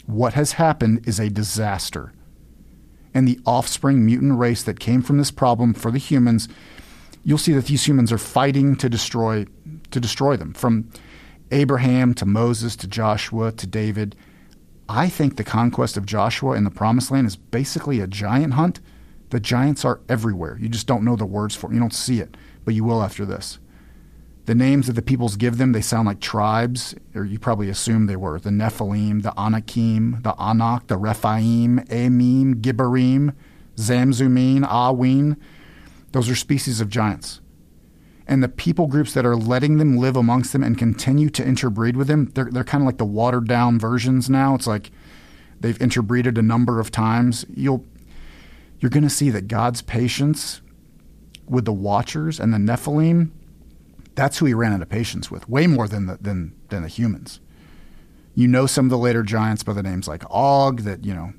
What 0.05 0.35
has 0.35 0.53
happened 0.53 1.07
is 1.07 1.18
a 1.18 1.31
disaster. 1.31 2.12
And 3.14 3.27
the 3.27 3.40
offspring 3.46 4.05
mutant 4.05 4.38
race 4.38 4.62
that 4.62 4.79
came 4.79 5.03
from 5.03 5.18
this 5.18 5.31
problem 5.31 5.73
for 5.73 5.90
the 5.90 5.99
humans, 5.99 6.49
you'll 7.25 7.38
see 7.38 7.55
that 7.55 7.66
these 7.66 7.88
humans 7.88 8.12
are 8.12 8.18
fighting 8.18 8.77
to 8.77 8.88
destroy 8.88 9.46
to 9.90 10.01
destroy 10.01 10.37
them. 10.37 10.55
From 10.55 10.90
Abraham 11.51 12.14
to 12.14 12.27
Moses 12.27 12.77
to 12.77 12.87
Joshua 12.87 13.53
to 13.53 13.66
David, 13.66 14.14
I 14.88 15.09
think 15.09 15.37
the 15.37 15.44
conquest 15.44 15.96
of 15.96 16.07
Joshua 16.07 16.57
in 16.57 16.64
the 16.64 16.70
Promised 16.70 17.11
Land 17.11 17.27
is 17.27 17.37
basically 17.37 18.01
a 18.01 18.07
giant 18.07 18.55
hunt. 18.55 18.81
The 19.31 19.40
giants 19.40 19.85
are 19.85 20.01
everywhere. 20.09 20.57
You 20.61 20.68
just 20.68 20.87
don't 20.87 21.05
know 21.05 21.16
the 21.16 21.27
words 21.27 21.55
for 21.55 21.70
it. 21.70 21.74
You 21.74 21.81
don't 21.81 21.92
see 21.92 22.20
it, 22.20 22.37
but 22.64 22.74
you 22.74 22.85
will 22.85 23.03
after 23.03 23.27
this. 23.27 23.59
The 24.46 24.55
names 24.55 24.87
that 24.87 24.94
the 24.94 25.03
peoples 25.03 25.37
give 25.37 25.59
them, 25.59 25.72
they 25.72 25.83
sound 25.83 26.07
like 26.07 26.20
tribes, 26.20 26.94
or 27.14 27.22
you 27.22 27.38
probably 27.38 27.68
assume 27.68 28.07
they 28.07 28.16
were. 28.16 28.40
The 28.40 28.48
Nephilim, 28.48 29.22
the 29.22 29.38
Anakim, 29.38 30.22
the 30.22 30.35
Anak, 30.40 30.87
the 30.87 30.96
Rephaim, 30.96 31.81
Amim, 31.81 32.55
Gibborim, 32.62 33.35
Zamzummim, 33.77 34.66
Awin. 34.66 35.37
Those 36.12 36.31
are 36.31 36.35
species 36.35 36.81
of 36.81 36.88
giants 36.88 37.42
and 38.29 38.43
the 38.43 38.49
people 38.49 38.87
groups 38.87 39.14
that 39.14 39.25
are 39.25 39.37
letting 39.37 39.79
them 39.79 39.97
live 39.97 40.14
amongst 40.14 40.53
them 40.53 40.62
and 40.62 40.77
continue 40.77 41.31
to 41.31 41.45
interbreed 41.45 41.97
with 41.97 42.09
them, 42.09 42.31
they're, 42.35 42.51
they're 42.51 42.62
kind 42.62 42.83
of 42.83 42.87
like 42.87 42.99
the 42.99 43.05
watered 43.07 43.49
down 43.49 43.79
versions 43.79 44.29
now. 44.29 44.55
It's 44.55 44.67
like 44.67 44.91
they've 45.59 45.81
interbreeded 45.81 46.37
a 46.37 46.43
number 46.43 46.79
of 46.79 46.91
times. 46.91 47.47
You'll, 47.53 47.85
you're 48.81 48.91
going 48.91 49.03
to 49.03 49.11
see 49.11 49.31
that 49.31 49.49
God's 49.49 49.81
patience 49.81 50.61
with 51.49 51.64
the 51.64 51.73
Watchers 51.73 52.38
and 52.38 52.53
the 52.53 52.59
Nephilim, 52.59 53.31
that's 54.14 54.38
who 54.38 54.47
he 54.47 54.53
ran 54.53 54.75
out 54.75 54.83
of 54.83 54.91
patience 54.91 55.31
with, 55.31 55.49
way 55.49 55.67
more 55.67 55.88
than 55.88 56.07
the, 56.07 56.19
than, 56.21 56.55
than 56.69 56.83
the 56.83 56.88
humans. 56.88 57.41
You 58.35 58.47
know 58.47 58.67
some 58.67 58.87
of 58.87 58.91
the 58.91 58.99
later 58.99 59.23
giants 59.23 59.62
by 59.62 59.73
the 59.73 59.83
names 59.83 60.07
like 60.07 60.23
Og 60.31 60.83
that, 60.83 61.05
you 61.05 61.14
know, 61.14 61.33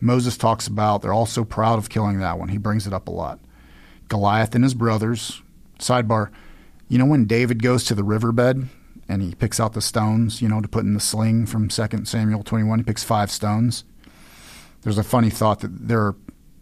Moses 0.00 0.36
talks 0.36 0.66
about. 0.66 1.00
They're 1.00 1.14
all 1.14 1.26
so 1.26 1.44
proud 1.44 1.78
of 1.78 1.88
killing 1.88 2.18
that 2.18 2.38
one. 2.38 2.50
He 2.50 2.58
brings 2.58 2.86
it 2.86 2.92
up 2.92 3.08
a 3.08 3.10
lot. 3.10 3.40
Goliath 4.08 4.54
and 4.54 4.62
his 4.62 4.74
brothers, 4.74 5.42
Sidebar, 5.78 6.30
you 6.88 6.98
know 6.98 7.06
when 7.06 7.26
David 7.26 7.62
goes 7.62 7.84
to 7.84 7.94
the 7.94 8.04
riverbed 8.04 8.68
and 9.08 9.22
he 9.22 9.34
picks 9.34 9.60
out 9.60 9.72
the 9.72 9.80
stones, 9.80 10.42
you 10.42 10.48
know, 10.48 10.60
to 10.60 10.68
put 10.68 10.84
in 10.84 10.94
the 10.94 11.00
sling 11.00 11.46
from 11.46 11.68
2 11.68 12.04
Samuel 12.04 12.42
21, 12.42 12.80
he 12.80 12.82
picks 12.84 13.04
five 13.04 13.30
stones. 13.30 13.84
There's 14.82 14.98
a 14.98 15.04
funny 15.04 15.30
thought 15.30 15.60
that 15.60 15.88
there 15.88 16.00
are, 16.00 16.16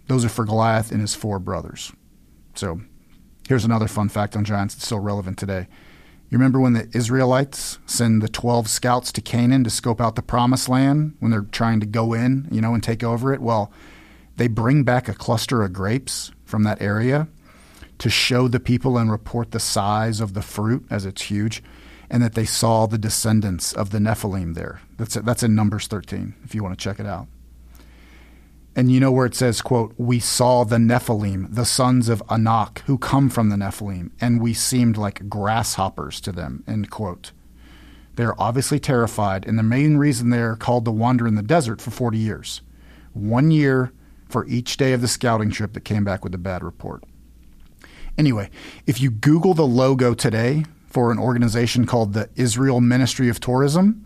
those 0.06 0.24
are 0.24 0.30
for 0.30 0.44
Goliath 0.44 0.90
and 0.90 1.00
his 1.00 1.14
four 1.14 1.38
brothers. 1.38 1.92
So 2.54 2.80
here's 3.48 3.64
another 3.64 3.88
fun 3.88 4.08
fact 4.08 4.36
on 4.36 4.44
giants 4.44 4.74
that's 4.74 4.86
still 4.86 5.00
relevant 5.00 5.38
today. 5.38 5.68
You 6.30 6.38
remember 6.38 6.58
when 6.58 6.72
the 6.72 6.88
Israelites 6.94 7.78
send 7.86 8.22
the 8.22 8.28
12 8.28 8.68
scouts 8.68 9.12
to 9.12 9.20
Canaan 9.20 9.62
to 9.64 9.70
scope 9.70 10.00
out 10.00 10.16
the 10.16 10.22
promised 10.22 10.68
land 10.68 11.16
when 11.20 11.30
they're 11.30 11.42
trying 11.42 11.80
to 11.80 11.86
go 11.86 12.12
in, 12.12 12.48
you 12.50 12.60
know, 12.60 12.74
and 12.74 12.82
take 12.82 13.04
over 13.04 13.32
it? 13.32 13.40
Well, 13.40 13.70
they 14.36 14.48
bring 14.48 14.84
back 14.84 15.08
a 15.08 15.14
cluster 15.14 15.62
of 15.62 15.72
grapes 15.72 16.32
from 16.44 16.64
that 16.64 16.82
area 16.82 17.28
to 18.04 18.10
show 18.10 18.48
the 18.48 18.60
people 18.60 18.98
and 18.98 19.10
report 19.10 19.52
the 19.52 19.58
size 19.58 20.20
of 20.20 20.34
the 20.34 20.42
fruit 20.42 20.84
as 20.90 21.06
it's 21.06 21.22
huge, 21.22 21.62
and 22.10 22.22
that 22.22 22.34
they 22.34 22.44
saw 22.44 22.84
the 22.84 22.98
descendants 22.98 23.72
of 23.72 23.92
the 23.92 23.98
Nephilim 23.98 24.54
there. 24.54 24.82
That's 24.98 25.14
that's 25.14 25.42
in 25.42 25.54
Numbers 25.54 25.86
13 25.86 26.34
if 26.44 26.54
you 26.54 26.62
want 26.62 26.78
to 26.78 26.84
check 26.84 27.00
it 27.00 27.06
out. 27.06 27.28
And 28.76 28.92
you 28.92 29.00
know 29.00 29.10
where 29.10 29.24
it 29.24 29.34
says, 29.34 29.62
quote, 29.62 29.94
we 29.96 30.20
saw 30.20 30.64
the 30.64 30.76
Nephilim, 30.76 31.54
the 31.54 31.64
sons 31.64 32.10
of 32.10 32.22
Anak, 32.28 32.80
who 32.80 32.98
come 32.98 33.30
from 33.30 33.48
the 33.48 33.56
Nephilim, 33.56 34.10
and 34.20 34.38
we 34.38 34.52
seemed 34.52 34.98
like 34.98 35.30
grasshoppers 35.30 36.20
to 36.20 36.30
them, 36.30 36.62
end 36.68 36.90
quote. 36.90 37.32
They're 38.16 38.38
obviously 38.38 38.80
terrified, 38.80 39.46
and 39.46 39.58
the 39.58 39.62
main 39.62 39.96
reason 39.96 40.28
they're 40.28 40.56
called 40.56 40.84
to 40.84 40.90
wander 40.90 41.26
in 41.26 41.36
the 41.36 41.42
desert 41.42 41.80
for 41.80 41.90
40 41.90 42.18
years. 42.18 42.60
One 43.14 43.50
year 43.50 43.94
for 44.28 44.46
each 44.46 44.76
day 44.76 44.92
of 44.92 45.00
the 45.00 45.08
scouting 45.08 45.50
trip 45.50 45.72
that 45.72 45.86
came 45.86 46.04
back 46.04 46.22
with 46.22 46.34
a 46.34 46.38
bad 46.38 46.62
report. 46.62 47.02
Anyway, 48.16 48.50
if 48.86 49.00
you 49.00 49.10
Google 49.10 49.54
the 49.54 49.66
logo 49.66 50.14
today 50.14 50.64
for 50.86 51.10
an 51.10 51.18
organization 51.18 51.86
called 51.86 52.12
the 52.12 52.28
Israel 52.36 52.80
Ministry 52.80 53.28
of 53.28 53.40
Tourism, 53.40 54.04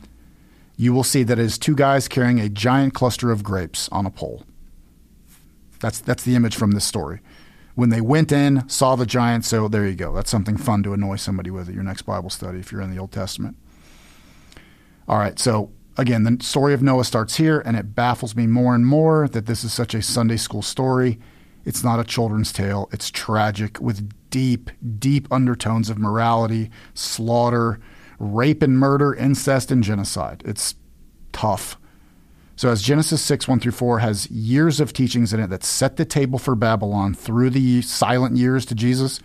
you 0.76 0.92
will 0.92 1.04
see 1.04 1.22
that 1.24 1.38
it 1.38 1.44
is 1.44 1.58
two 1.58 1.74
guys 1.74 2.08
carrying 2.08 2.40
a 2.40 2.48
giant 2.48 2.94
cluster 2.94 3.30
of 3.30 3.42
grapes 3.42 3.88
on 3.90 4.06
a 4.06 4.10
pole. 4.10 4.44
That's 5.80 6.00
that's 6.00 6.22
the 6.22 6.34
image 6.34 6.56
from 6.56 6.72
this 6.72 6.84
story. 6.84 7.20
When 7.74 7.90
they 7.90 8.00
went 8.00 8.32
in, 8.32 8.68
saw 8.68 8.96
the 8.96 9.06
giant, 9.06 9.44
so 9.44 9.68
there 9.68 9.86
you 9.86 9.94
go. 9.94 10.12
That's 10.12 10.30
something 10.30 10.56
fun 10.56 10.82
to 10.82 10.94
annoy 10.94 11.16
somebody 11.16 11.50
with 11.50 11.68
at 11.68 11.74
your 11.74 11.84
next 11.84 12.02
Bible 12.02 12.30
study 12.30 12.58
if 12.58 12.72
you're 12.72 12.80
in 12.80 12.90
the 12.90 12.98
Old 12.98 13.12
Testament. 13.12 13.56
All 15.06 15.18
right, 15.18 15.38
so 15.38 15.70
again, 15.96 16.24
the 16.24 16.42
story 16.42 16.74
of 16.74 16.82
Noah 16.82 17.04
starts 17.04 17.36
here, 17.36 17.60
and 17.60 17.76
it 17.76 17.94
baffles 17.94 18.34
me 18.34 18.46
more 18.46 18.74
and 18.74 18.86
more 18.86 19.28
that 19.28 19.46
this 19.46 19.62
is 19.62 19.72
such 19.72 19.94
a 19.94 20.02
Sunday 20.02 20.36
school 20.36 20.62
story. 20.62 21.18
It's 21.68 21.84
not 21.84 22.00
a 22.00 22.04
children's 22.04 22.50
tale. 22.50 22.88
It's 22.92 23.10
tragic 23.10 23.78
with 23.78 24.10
deep, 24.30 24.70
deep 24.98 25.28
undertones 25.30 25.90
of 25.90 25.98
morality, 25.98 26.70
slaughter, 26.94 27.78
rape 28.18 28.62
and 28.62 28.78
murder, 28.78 29.14
incest, 29.14 29.70
and 29.70 29.84
genocide. 29.84 30.42
It's 30.46 30.74
tough. 31.32 31.76
So, 32.56 32.70
as 32.70 32.80
Genesis 32.82 33.20
6, 33.22 33.46
1 33.46 33.60
through 33.60 33.72
4 33.72 33.98
has 33.98 34.30
years 34.30 34.80
of 34.80 34.94
teachings 34.94 35.34
in 35.34 35.40
it 35.40 35.48
that 35.48 35.62
set 35.62 35.96
the 35.96 36.06
table 36.06 36.38
for 36.38 36.54
Babylon 36.54 37.12
through 37.14 37.50
the 37.50 37.82
silent 37.82 38.38
years 38.38 38.64
to 38.66 38.74
Jesus, 38.74 39.20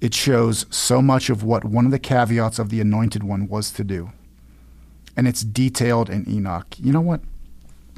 it 0.00 0.14
shows 0.14 0.64
so 0.70 1.02
much 1.02 1.28
of 1.28 1.44
what 1.44 1.64
one 1.64 1.84
of 1.84 1.90
the 1.92 1.98
caveats 1.98 2.58
of 2.58 2.70
the 2.70 2.80
Anointed 2.80 3.22
One 3.22 3.46
was 3.48 3.70
to 3.72 3.84
do. 3.84 4.10
and 5.16 5.28
it's 5.28 5.42
detailed 5.42 6.08
in 6.08 6.26
Enoch. 6.28 6.74
You 6.78 6.92
know 6.92 7.00
what? 7.02 7.20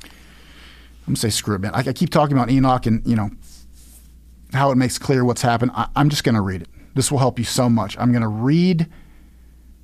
I'm 0.03 0.11
gonna 1.14 1.16
say 1.16 1.31
screw 1.31 1.55
it, 1.57 1.61
man. 1.61 1.75
I, 1.75 1.81
I 1.81 1.92
keep 1.92 2.11
talking 2.11 2.37
about 2.37 2.51
Enoch 2.51 2.87
and 2.87 3.07
you 3.07 3.16
know 3.16 3.31
how 4.52 4.70
it 4.70 4.76
makes 4.76 4.98
clear 4.98 5.24
what's 5.24 5.42
happened. 5.42 5.72
I, 5.74 5.88
I'm 5.96 6.08
just 6.08 6.24
gonna 6.24 6.42
read 6.42 6.62
it. 6.62 6.68
This 6.94 7.10
will 7.10 7.18
help 7.18 7.38
you 7.38 7.44
so 7.44 7.68
much. 7.68 7.96
I'm 7.98 8.12
gonna 8.12 8.28
read 8.28 8.88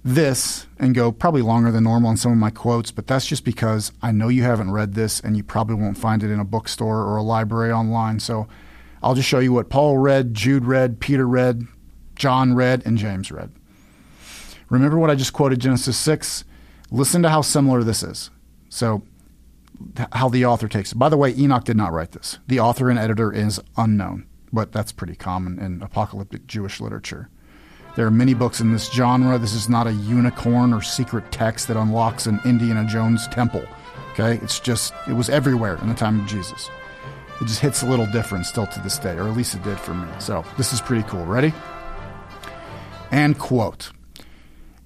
this 0.04 0.66
and 0.78 0.94
go 0.94 1.12
probably 1.12 1.42
longer 1.42 1.70
than 1.70 1.85
normal 1.85 2.11
on 2.11 2.16
some 2.16 2.33
of 2.33 2.38
my 2.38 2.50
quotes, 2.50 2.90
but 2.90 3.07
that's 3.07 3.26
just 3.26 3.44
because 3.44 3.92
I 4.00 4.12
know 4.12 4.28
you 4.28 4.42
haven't 4.42 4.70
read 4.70 4.94
this 4.94 5.20
and 5.20 5.37
you 5.37 5.42
probably 5.42 5.74
won't 5.74 5.98
find 5.98 6.22
it 6.22 6.31
in 6.31 6.40
a 6.40 6.44
bookstore 6.44 7.02
or 7.02 7.16
a 7.16 7.22
library 7.22 7.72
online. 7.72 8.20
So 8.20 8.48
I'll 9.02 9.14
just 9.14 9.28
show 9.28 9.38
you 9.38 9.52
what 9.52 9.68
Paul 9.70 9.98
read, 9.98 10.35
Jude 10.35 10.64
read, 10.64 11.00
Peter 11.00 11.26
read, 11.26 11.66
John 12.14 12.54
read, 12.54 12.83
and 12.85 12.98
James 12.98 13.31
read. 13.31 13.52
Remember 14.70 14.98
what 14.98 15.11
I 15.11 15.14
just 15.14 15.33
quoted 15.33 15.61
Genesis 15.61 15.96
6? 15.96 16.44
Listen 16.90 17.22
to 17.22 17.31
how 17.31 17.42
similar 17.42 17.83
this 17.83 18.02
is. 18.02 18.31
So, 18.68 19.02
how 20.12 20.28
the 20.28 20.44
author 20.44 20.68
takes 20.68 20.92
it. 20.92 20.96
By 20.96 21.09
the 21.09 21.16
way, 21.16 21.35
Enoch 21.37 21.64
did 21.64 21.76
not 21.76 21.92
write 21.92 22.12
this. 22.12 22.38
The 22.48 22.59
author 22.61 22.90
and 22.90 22.98
editor 22.98 23.33
is 23.33 23.61
unknown, 23.76 24.26
but 24.53 24.73
that's 24.73 24.93
pretty 24.93 25.15
common 25.15 25.59
in 25.59 25.83
apocalyptic 25.83 26.47
Jewish 26.47 26.81
literature. 26.81 27.29
There 27.97 28.07
are 28.07 28.13
many 28.13 28.35
books 28.35 28.61
in 28.61 28.73
this 28.73 28.91
genre. 28.93 29.39
This 29.39 29.55
is 29.55 29.69
not 29.69 29.87
a 29.87 29.93
unicorn 29.93 30.73
or 30.73 30.83
secret 30.83 31.33
text 31.33 31.67
that 31.69 31.77
unlocks 31.77 32.27
an 32.27 32.41
Indiana 32.45 32.87
Jones 32.87 33.27
temple. 33.29 33.65
Okay? 34.13 34.39
It's 34.43 34.61
just, 34.61 34.93
it 35.09 35.15
was 35.15 35.29
everywhere 35.29 35.79
in 35.83 35.89
the 35.89 35.95
time 35.95 36.21
of 36.21 36.27
Jesus. 36.27 36.71
It 37.41 37.47
just 37.47 37.61
hits 37.61 37.83
a 37.83 37.87
little 37.87 38.07
different 38.07 38.47
still 38.47 38.67
to 38.67 38.81
this 38.81 38.99
day, 38.99 39.17
or 39.17 39.29
at 39.29 39.37
least 39.37 39.55
it 39.55 39.63
did 39.63 39.79
for 39.79 39.95
me. 39.95 40.09
So, 40.19 40.45
this 40.57 40.73
is 40.73 40.81
pretty 40.81 41.09
cool. 41.09 41.25
Ready? 41.25 41.53
And 43.11 43.39
quote 43.39 43.91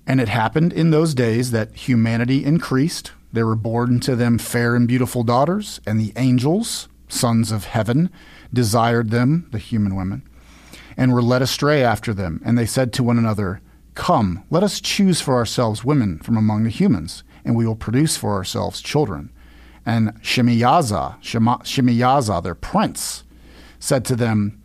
And 0.06 0.20
it 0.20 0.28
happened 0.28 0.72
in 0.72 0.90
those 0.90 1.14
days 1.14 1.50
that 1.50 1.74
humanity 1.74 2.44
increased. 2.44 3.12
There 3.32 3.46
were 3.46 3.56
born 3.56 4.00
to 4.00 4.14
them 4.14 4.36
fair 4.38 4.74
and 4.76 4.86
beautiful 4.86 5.22
daughters, 5.22 5.80
and 5.86 5.98
the 5.98 6.12
angels, 6.16 6.88
sons 7.08 7.50
of 7.50 7.64
heaven, 7.64 8.10
desired 8.52 9.10
them, 9.10 9.48
the 9.50 9.58
human 9.58 9.96
women, 9.96 10.22
and 10.96 11.12
were 11.12 11.22
led 11.22 11.42
astray 11.42 11.82
after 11.82 12.12
them. 12.12 12.40
And 12.44 12.58
they 12.58 12.66
said 12.66 12.92
to 12.92 13.02
one 13.02 13.18
another, 13.18 13.60
Come, 13.94 14.44
let 14.50 14.62
us 14.62 14.80
choose 14.80 15.20
for 15.20 15.34
ourselves 15.34 15.84
women 15.84 16.18
from 16.18 16.36
among 16.36 16.64
the 16.64 16.70
humans, 16.70 17.24
and 17.44 17.56
we 17.56 17.66
will 17.66 17.76
produce 17.76 18.16
for 18.16 18.32
ourselves 18.32 18.80
children. 18.80 19.30
And 19.84 20.14
Shemiyaza, 20.22 21.16
Shema, 21.20 21.58
Shemiyaza, 21.58 22.42
their 22.42 22.54
prince, 22.54 23.24
said 23.78 24.04
to 24.06 24.16
them, 24.16 24.62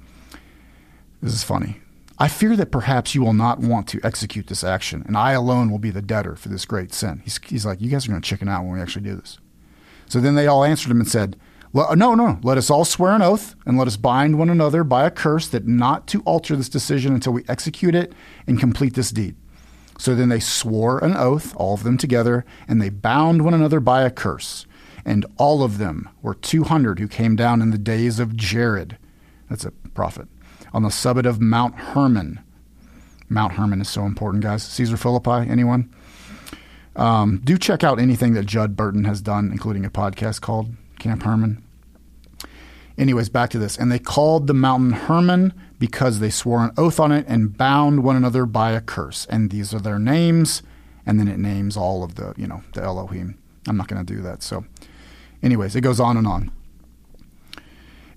This 1.21 1.33
is 1.33 1.43
funny. 1.43 1.81
I 2.19 2.27
fear 2.27 2.55
that 2.55 2.71
perhaps 2.71 3.13
you 3.13 3.21
will 3.21 3.33
not 3.33 3.59
want 3.59 3.87
to 3.89 3.99
execute 4.03 4.47
this 4.47 4.63
action, 4.63 5.03
and 5.05 5.17
I 5.17 5.33
alone 5.33 5.69
will 5.69 5.79
be 5.79 5.91
the 5.91 6.01
debtor 6.01 6.35
for 6.35 6.49
this 6.49 6.65
great 6.65 6.93
sin. 6.93 7.21
He's, 7.23 7.39
he's 7.45 7.65
like, 7.65 7.81
You 7.81 7.89
guys 7.89 8.05
are 8.05 8.11
going 8.11 8.21
to 8.21 8.27
chicken 8.27 8.47
out 8.47 8.63
when 8.63 8.73
we 8.73 8.81
actually 8.81 9.03
do 9.03 9.15
this. 9.15 9.39
So 10.07 10.19
then 10.19 10.35
they 10.35 10.47
all 10.47 10.63
answered 10.63 10.91
him 10.91 10.99
and 10.99 11.09
said, 11.09 11.37
No, 11.95 12.15
no, 12.15 12.39
let 12.41 12.57
us 12.57 12.69
all 12.69 12.85
swear 12.85 13.13
an 13.13 13.21
oath, 13.21 13.55
and 13.65 13.77
let 13.77 13.87
us 13.87 13.97
bind 13.97 14.39
one 14.39 14.49
another 14.49 14.83
by 14.83 15.05
a 15.05 15.11
curse 15.11 15.47
that 15.49 15.67
not 15.67 16.07
to 16.07 16.21
alter 16.21 16.55
this 16.55 16.69
decision 16.69 17.13
until 17.13 17.33
we 17.33 17.43
execute 17.47 17.93
it 17.93 18.13
and 18.47 18.59
complete 18.59 18.95
this 18.95 19.11
deed. 19.11 19.35
So 19.99 20.15
then 20.15 20.29
they 20.29 20.39
swore 20.39 20.99
an 20.99 21.15
oath, 21.15 21.55
all 21.55 21.73
of 21.73 21.83
them 21.83 21.97
together, 21.97 22.45
and 22.67 22.81
they 22.81 22.89
bound 22.89 23.43
one 23.43 23.53
another 23.53 23.79
by 23.79 24.03
a 24.03 24.11
curse. 24.11 24.65
And 25.05 25.25
all 25.37 25.63
of 25.63 25.77
them 25.77 26.09
were 26.21 26.33
200 26.33 26.99
who 26.99 27.07
came 27.07 27.35
down 27.35 27.61
in 27.61 27.71
the 27.71 27.77
days 27.77 28.19
of 28.19 28.35
Jared. 28.35 28.97
That's 29.49 29.65
a 29.65 29.71
prophet 29.71 30.27
on 30.73 30.83
the 30.83 30.91
summit 30.91 31.25
of 31.25 31.41
Mount 31.41 31.75
Hermon. 31.75 32.39
Mount 33.29 33.53
Hermon 33.53 33.81
is 33.81 33.89
so 33.89 34.05
important, 34.05 34.43
guys. 34.43 34.63
Caesar 34.63 34.97
Philippi, 34.97 35.49
anyone? 35.49 35.93
Um, 36.95 37.41
do 37.43 37.57
check 37.57 37.83
out 37.83 37.99
anything 37.99 38.33
that 38.33 38.45
Judd 38.45 38.75
Burton 38.75 39.03
has 39.05 39.21
done, 39.21 39.51
including 39.51 39.85
a 39.85 39.89
podcast 39.89 40.41
called 40.41 40.73
Camp 40.99 41.23
Hermon. 41.23 41.63
Anyways, 42.97 43.29
back 43.29 43.49
to 43.51 43.59
this. 43.59 43.77
And 43.77 43.91
they 43.91 43.99
called 43.99 44.47
the 44.47 44.53
mountain 44.53 44.91
Hermon 44.91 45.53
because 45.79 46.19
they 46.19 46.29
swore 46.29 46.63
an 46.63 46.71
oath 46.77 46.99
on 46.99 47.11
it 47.11 47.25
and 47.27 47.55
bound 47.55 48.03
one 48.03 48.15
another 48.15 48.45
by 48.45 48.71
a 48.71 48.81
curse. 48.81 49.27
And 49.29 49.51
these 49.51 49.73
are 49.73 49.79
their 49.79 49.99
names. 49.99 50.63
And 51.05 51.19
then 51.19 51.27
it 51.27 51.37
names 51.37 51.77
all 51.77 52.03
of 52.03 52.15
the, 52.15 52.33
you 52.37 52.47
know, 52.47 52.63
the 52.73 52.81
Elohim. 52.81 53.37
I'm 53.67 53.77
not 53.77 53.87
going 53.87 54.03
to 54.03 54.13
do 54.13 54.21
that. 54.21 54.41
So, 54.41 54.65
anyways, 55.43 55.75
it 55.75 55.81
goes 55.81 55.99
on 55.99 56.17
and 56.17 56.27
on. 56.27 56.51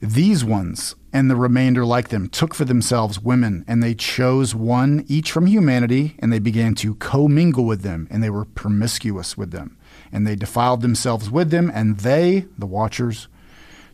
These 0.00 0.44
ones 0.44 0.94
and 1.12 1.30
the 1.30 1.36
remainder 1.36 1.84
like 1.84 2.08
them 2.08 2.28
took 2.28 2.54
for 2.54 2.64
themselves 2.64 3.20
women, 3.20 3.64
and 3.68 3.82
they 3.82 3.94
chose 3.94 4.54
one 4.54 5.04
each 5.08 5.30
from 5.30 5.46
humanity, 5.46 6.16
and 6.20 6.32
they 6.32 6.38
began 6.38 6.74
to 6.76 6.94
commingle 6.94 7.64
with 7.66 7.82
them, 7.82 8.08
and 8.10 8.22
they 8.22 8.30
were 8.30 8.44
promiscuous 8.46 9.36
with 9.36 9.50
them. 9.50 9.76
And 10.10 10.26
they 10.26 10.36
defiled 10.36 10.80
themselves 10.80 11.30
with 11.30 11.50
them, 11.50 11.70
and 11.74 11.98
they, 11.98 12.46
the 12.56 12.66
watchers, 12.66 13.28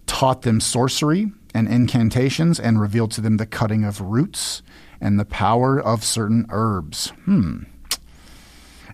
taught 0.07 0.43
them 0.43 0.61
sorcery 0.61 1.33
and 1.55 1.69
incantations, 1.69 2.61
and 2.61 2.81
revealed 2.81 3.11
to 3.13 3.21
them 3.21 3.39
the 3.39 3.47
cutting 3.47 3.85
of 3.85 4.01
roots 4.01 4.63
and 5.01 5.19
the 5.19 5.25
power 5.25 5.81
of 5.81 6.05
certain 6.05 6.47
herbs. 6.51 7.11
Hmm. 7.25 7.63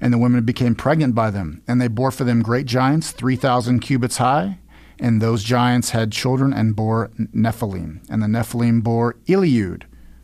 And 0.01 0.13
the 0.13 0.19
women 0.19 0.45
became 0.45 0.75
pregnant 0.75 1.15
by 1.15 1.31
them, 1.31 1.63
and 1.67 1.81
they 1.81 1.89
bore 1.89 2.11
for 2.11 2.25
them 2.25 2.43
great 2.43 2.67
giants, 2.67 3.11
3,000 3.11 3.81
cubits 3.81 4.19
high 4.19 4.59
and 5.03 5.21
those 5.21 5.43
giants 5.43 5.91
had 5.91 6.13
children 6.13 6.53
and 6.53 6.77
bore 6.77 7.11
Nephilim. 7.19 8.09
And 8.09 8.23
the 8.23 8.29
Nephilim 8.29 8.85
bore 8.85 9.15
Eliud. 9.27 9.83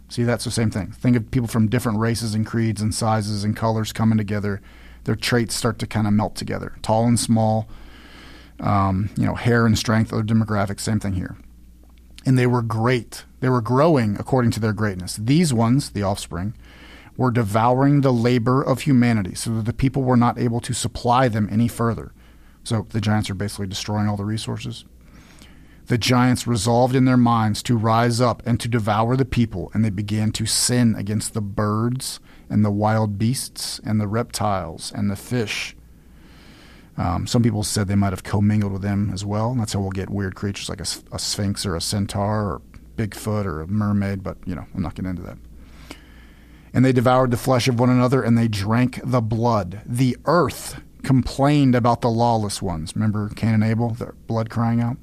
See, 0.08 0.22
that's 0.22 0.44
the 0.44 0.52
same 0.52 0.70
thing. 0.70 0.92
Think 0.92 1.16
of 1.16 1.32
people 1.32 1.48
from 1.48 1.68
different 1.68 1.98
races 1.98 2.32
and 2.32 2.46
creeds 2.46 2.80
and 2.80 2.94
sizes 2.94 3.42
and 3.42 3.56
colors 3.56 3.92
coming 3.92 4.18
together. 4.18 4.62
Their 5.02 5.16
traits 5.16 5.56
start 5.56 5.80
to 5.80 5.86
kind 5.88 6.06
of 6.06 6.12
melt 6.12 6.36
together. 6.36 6.76
Tall 6.80 7.06
and 7.06 7.18
small, 7.18 7.68
um, 8.60 9.10
you 9.16 9.24
know, 9.24 9.34
hair 9.34 9.66
and 9.66 9.78
strength, 9.78 10.12
other 10.12 10.22
demographics, 10.22 10.80
same 10.80 11.00
thing 11.00 11.14
here. 11.14 11.36
And 12.26 12.38
they 12.38 12.46
were 12.46 12.62
great. 12.62 13.24
They 13.40 13.48
were 13.48 13.60
growing 13.60 14.16
according 14.18 14.50
to 14.52 14.60
their 14.60 14.72
greatness. 14.72 15.16
These 15.16 15.54
ones, 15.54 15.90
the 15.90 16.02
offspring, 16.02 16.54
were 17.16 17.30
devouring 17.30 18.00
the 18.00 18.12
labor 18.12 18.62
of 18.62 18.82
humanity 18.82 19.34
so 19.34 19.50
that 19.56 19.64
the 19.64 19.72
people 19.72 20.02
were 20.02 20.16
not 20.16 20.38
able 20.38 20.60
to 20.60 20.72
supply 20.72 21.28
them 21.28 21.48
any 21.50 21.68
further. 21.68 22.12
So 22.64 22.86
the 22.90 23.00
giants 23.00 23.30
are 23.30 23.34
basically 23.34 23.66
destroying 23.66 24.08
all 24.08 24.16
the 24.16 24.24
resources. 24.24 24.84
The 25.86 25.98
giants 25.98 26.46
resolved 26.46 26.94
in 26.94 27.06
their 27.06 27.16
minds 27.16 27.62
to 27.62 27.76
rise 27.78 28.20
up 28.20 28.42
and 28.44 28.60
to 28.60 28.68
devour 28.68 29.16
the 29.16 29.24
people, 29.24 29.70
and 29.72 29.82
they 29.82 29.90
began 29.90 30.32
to 30.32 30.44
sin 30.44 30.94
against 30.94 31.32
the 31.32 31.40
birds 31.40 32.20
and 32.50 32.62
the 32.62 32.70
wild 32.70 33.18
beasts 33.18 33.80
and 33.84 33.98
the 33.98 34.06
reptiles 34.06 34.92
and 34.94 35.10
the 35.10 35.16
fish. 35.16 35.74
Um, 36.98 37.26
some 37.26 37.42
people 37.42 37.62
said 37.62 37.86
they 37.86 37.94
might 37.94 38.12
have 38.12 38.24
commingled 38.24 38.72
with 38.72 38.82
them 38.82 39.10
as 39.14 39.24
well. 39.24 39.52
And 39.52 39.60
that's 39.60 39.72
how 39.72 39.80
we'll 39.80 39.90
get 39.90 40.10
weird 40.10 40.34
creatures 40.34 40.68
like 40.68 40.80
a, 40.80 40.86
a 41.12 41.18
sphinx 41.18 41.64
or 41.64 41.76
a 41.76 41.80
centaur 41.80 42.42
or 42.42 42.62
Bigfoot 42.96 43.46
or 43.46 43.62
a 43.62 43.66
mermaid, 43.68 44.22
but 44.22 44.36
you 44.44 44.54
know, 44.54 44.66
I'm 44.74 44.82
not 44.82 44.94
getting 44.94 45.10
into 45.10 45.22
that. 45.22 45.38
And 46.74 46.84
they 46.84 46.92
devoured 46.92 47.30
the 47.30 47.36
flesh 47.38 47.68
of 47.68 47.80
one 47.80 47.88
another, 47.88 48.22
and 48.22 48.36
they 48.36 48.48
drank 48.48 49.00
the 49.02 49.22
blood. 49.22 49.80
The 49.86 50.18
earth 50.26 50.82
complained 51.02 51.74
about 51.74 52.02
the 52.02 52.10
lawless 52.10 52.60
ones. 52.60 52.94
Remember 52.94 53.30
Cain 53.30 53.54
and 53.54 53.64
Abel, 53.64 53.90
the 53.90 54.12
blood 54.26 54.50
crying 54.50 54.80
out? 54.80 54.98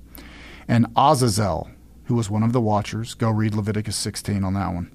And 0.68 0.86
Azazel, 0.96 1.70
who 2.06 2.16
was 2.16 2.30
one 2.30 2.44
of 2.44 2.54
the 2.54 2.62
watchers, 2.62 3.14
go 3.14 3.32
read 3.32 3.56
Leviticus 3.56 3.96
16 3.96 4.44
on 4.44 4.54
that 4.54 4.74
one. 4.74 4.92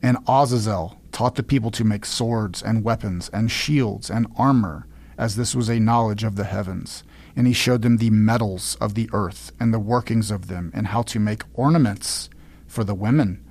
And 0.00 0.18
Azazel 0.26 1.00
taught 1.12 1.34
the 1.34 1.42
people 1.42 1.70
to 1.72 1.84
make 1.84 2.06
swords 2.06 2.62
and 2.62 2.84
weapons 2.84 3.28
and 3.32 3.50
shields 3.50 4.10
and 4.10 4.26
armor, 4.38 4.86
as 5.18 5.36
this 5.36 5.54
was 5.54 5.68
a 5.68 5.80
knowledge 5.80 6.24
of 6.24 6.36
the 6.36 6.44
heavens. 6.44 7.04
And 7.36 7.46
he 7.46 7.52
showed 7.52 7.82
them 7.82 7.96
the 7.96 8.10
metals 8.10 8.76
of 8.80 8.94
the 8.94 9.08
earth 9.12 9.52
and 9.58 9.72
the 9.72 9.78
workings 9.78 10.30
of 10.30 10.48
them, 10.48 10.70
and 10.74 10.88
how 10.88 11.02
to 11.02 11.18
make 11.18 11.42
ornaments 11.54 12.30
for 12.66 12.84
the 12.84 12.94
women. 12.94 13.44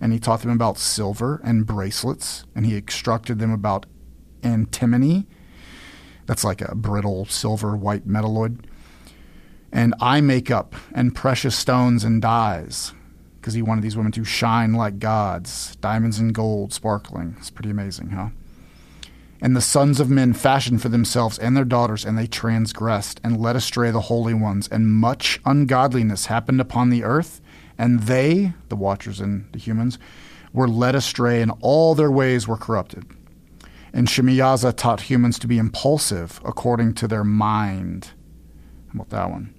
And 0.00 0.12
he 0.12 0.18
taught 0.18 0.42
them 0.42 0.50
about 0.50 0.78
silver 0.78 1.40
and 1.44 1.66
bracelets, 1.66 2.44
and 2.54 2.66
he 2.66 2.76
instructed 2.76 3.38
them 3.38 3.52
about 3.52 3.86
antimony 4.42 5.26
that's 6.28 6.44
like 6.44 6.60
a 6.60 6.74
brittle 6.74 7.24
silver 7.24 7.74
white 7.74 8.06
metalloid. 8.06 8.58
And 9.72 9.94
eye 9.98 10.20
makeup 10.20 10.76
and 10.94 11.14
precious 11.14 11.56
stones 11.56 12.04
and 12.04 12.22
dyes 12.22 12.92
because 13.40 13.54
he 13.54 13.62
wanted 13.62 13.82
these 13.82 13.96
women 13.96 14.12
to 14.12 14.24
shine 14.24 14.74
like 14.74 14.98
gods, 14.98 15.76
diamonds 15.76 16.18
and 16.18 16.34
gold 16.34 16.72
sparkling. 16.72 17.34
It's 17.38 17.50
pretty 17.50 17.70
amazing, 17.70 18.10
huh? 18.10 18.28
And 19.40 19.54
the 19.54 19.60
sons 19.60 20.00
of 20.00 20.10
men 20.10 20.32
fashioned 20.32 20.82
for 20.82 20.88
themselves 20.88 21.38
and 21.38 21.56
their 21.56 21.64
daughters, 21.64 22.04
and 22.04 22.18
they 22.18 22.26
transgressed 22.26 23.20
and 23.22 23.40
led 23.40 23.54
astray 23.54 23.90
the 23.90 24.02
holy 24.02 24.34
ones, 24.34 24.68
and 24.68 24.92
much 24.92 25.40
ungodliness 25.44 26.26
happened 26.26 26.60
upon 26.60 26.90
the 26.90 27.04
earth. 27.04 27.40
And 27.76 28.00
they, 28.00 28.54
the 28.68 28.76
watchers 28.76 29.20
and 29.20 29.50
the 29.52 29.58
humans, 29.58 29.98
were 30.52 30.68
led 30.68 30.96
astray, 30.96 31.40
and 31.40 31.52
all 31.60 31.94
their 31.94 32.10
ways 32.10 32.48
were 32.48 32.56
corrupted. 32.56 33.04
And 33.92 34.08
Shemiyaza 34.08 34.76
taught 34.76 35.02
humans 35.02 35.38
to 35.38 35.46
be 35.46 35.58
impulsive 35.58 36.40
according 36.44 36.94
to 36.94 37.08
their 37.08 37.24
mind. 37.24 38.10
About 38.92 39.10
that 39.10 39.30
one? 39.30 39.54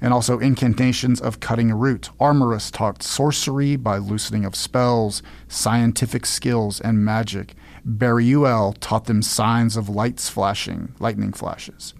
And 0.00 0.12
also 0.12 0.38
incantations 0.38 1.22
of 1.22 1.40
cutting 1.40 1.70
a 1.70 1.76
root. 1.76 2.10
Armaros 2.20 2.70
taught 2.70 3.02
sorcery 3.02 3.76
by 3.76 3.96
loosening 3.96 4.44
of 4.44 4.54
spells, 4.54 5.22
scientific 5.48 6.26
skills, 6.26 6.80
and 6.80 7.04
magic. 7.04 7.54
Beruel 7.86 8.76
taught 8.80 9.04
them 9.04 9.22
signs 9.22 9.76
of 9.76 9.88
lights 9.88 10.28
flashing, 10.28 10.94
lightning 10.98 11.32
flashes. 11.32 11.94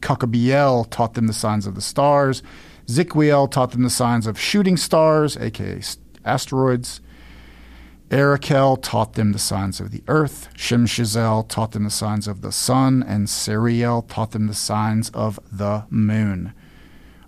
Cucabiel 0.00 0.88
taught 0.90 1.14
them 1.14 1.26
the 1.26 1.32
signs 1.32 1.66
of 1.66 1.74
the 1.74 1.80
stars. 1.80 2.42
Ziquiel 2.86 3.50
taught 3.50 3.72
them 3.72 3.82
the 3.82 3.90
signs 3.90 4.26
of 4.26 4.38
shooting 4.38 4.76
stars, 4.76 5.36
aka 5.36 5.82
asteroids. 6.24 7.00
Arakel 8.10 8.82
taught 8.82 9.14
them 9.14 9.32
the 9.32 9.38
signs 9.38 9.80
of 9.80 9.90
the 9.90 10.02
earth. 10.08 10.48
Shemshazel 10.56 11.46
taught 11.48 11.72
them 11.72 11.84
the 11.84 11.90
signs 11.90 12.26
of 12.26 12.40
the 12.40 12.52
sun. 12.52 13.04
And 13.06 13.26
Sariel 13.26 14.08
taught 14.08 14.30
them 14.30 14.46
the 14.46 14.54
signs 14.54 15.10
of 15.10 15.38
the 15.52 15.84
moon. 15.90 16.54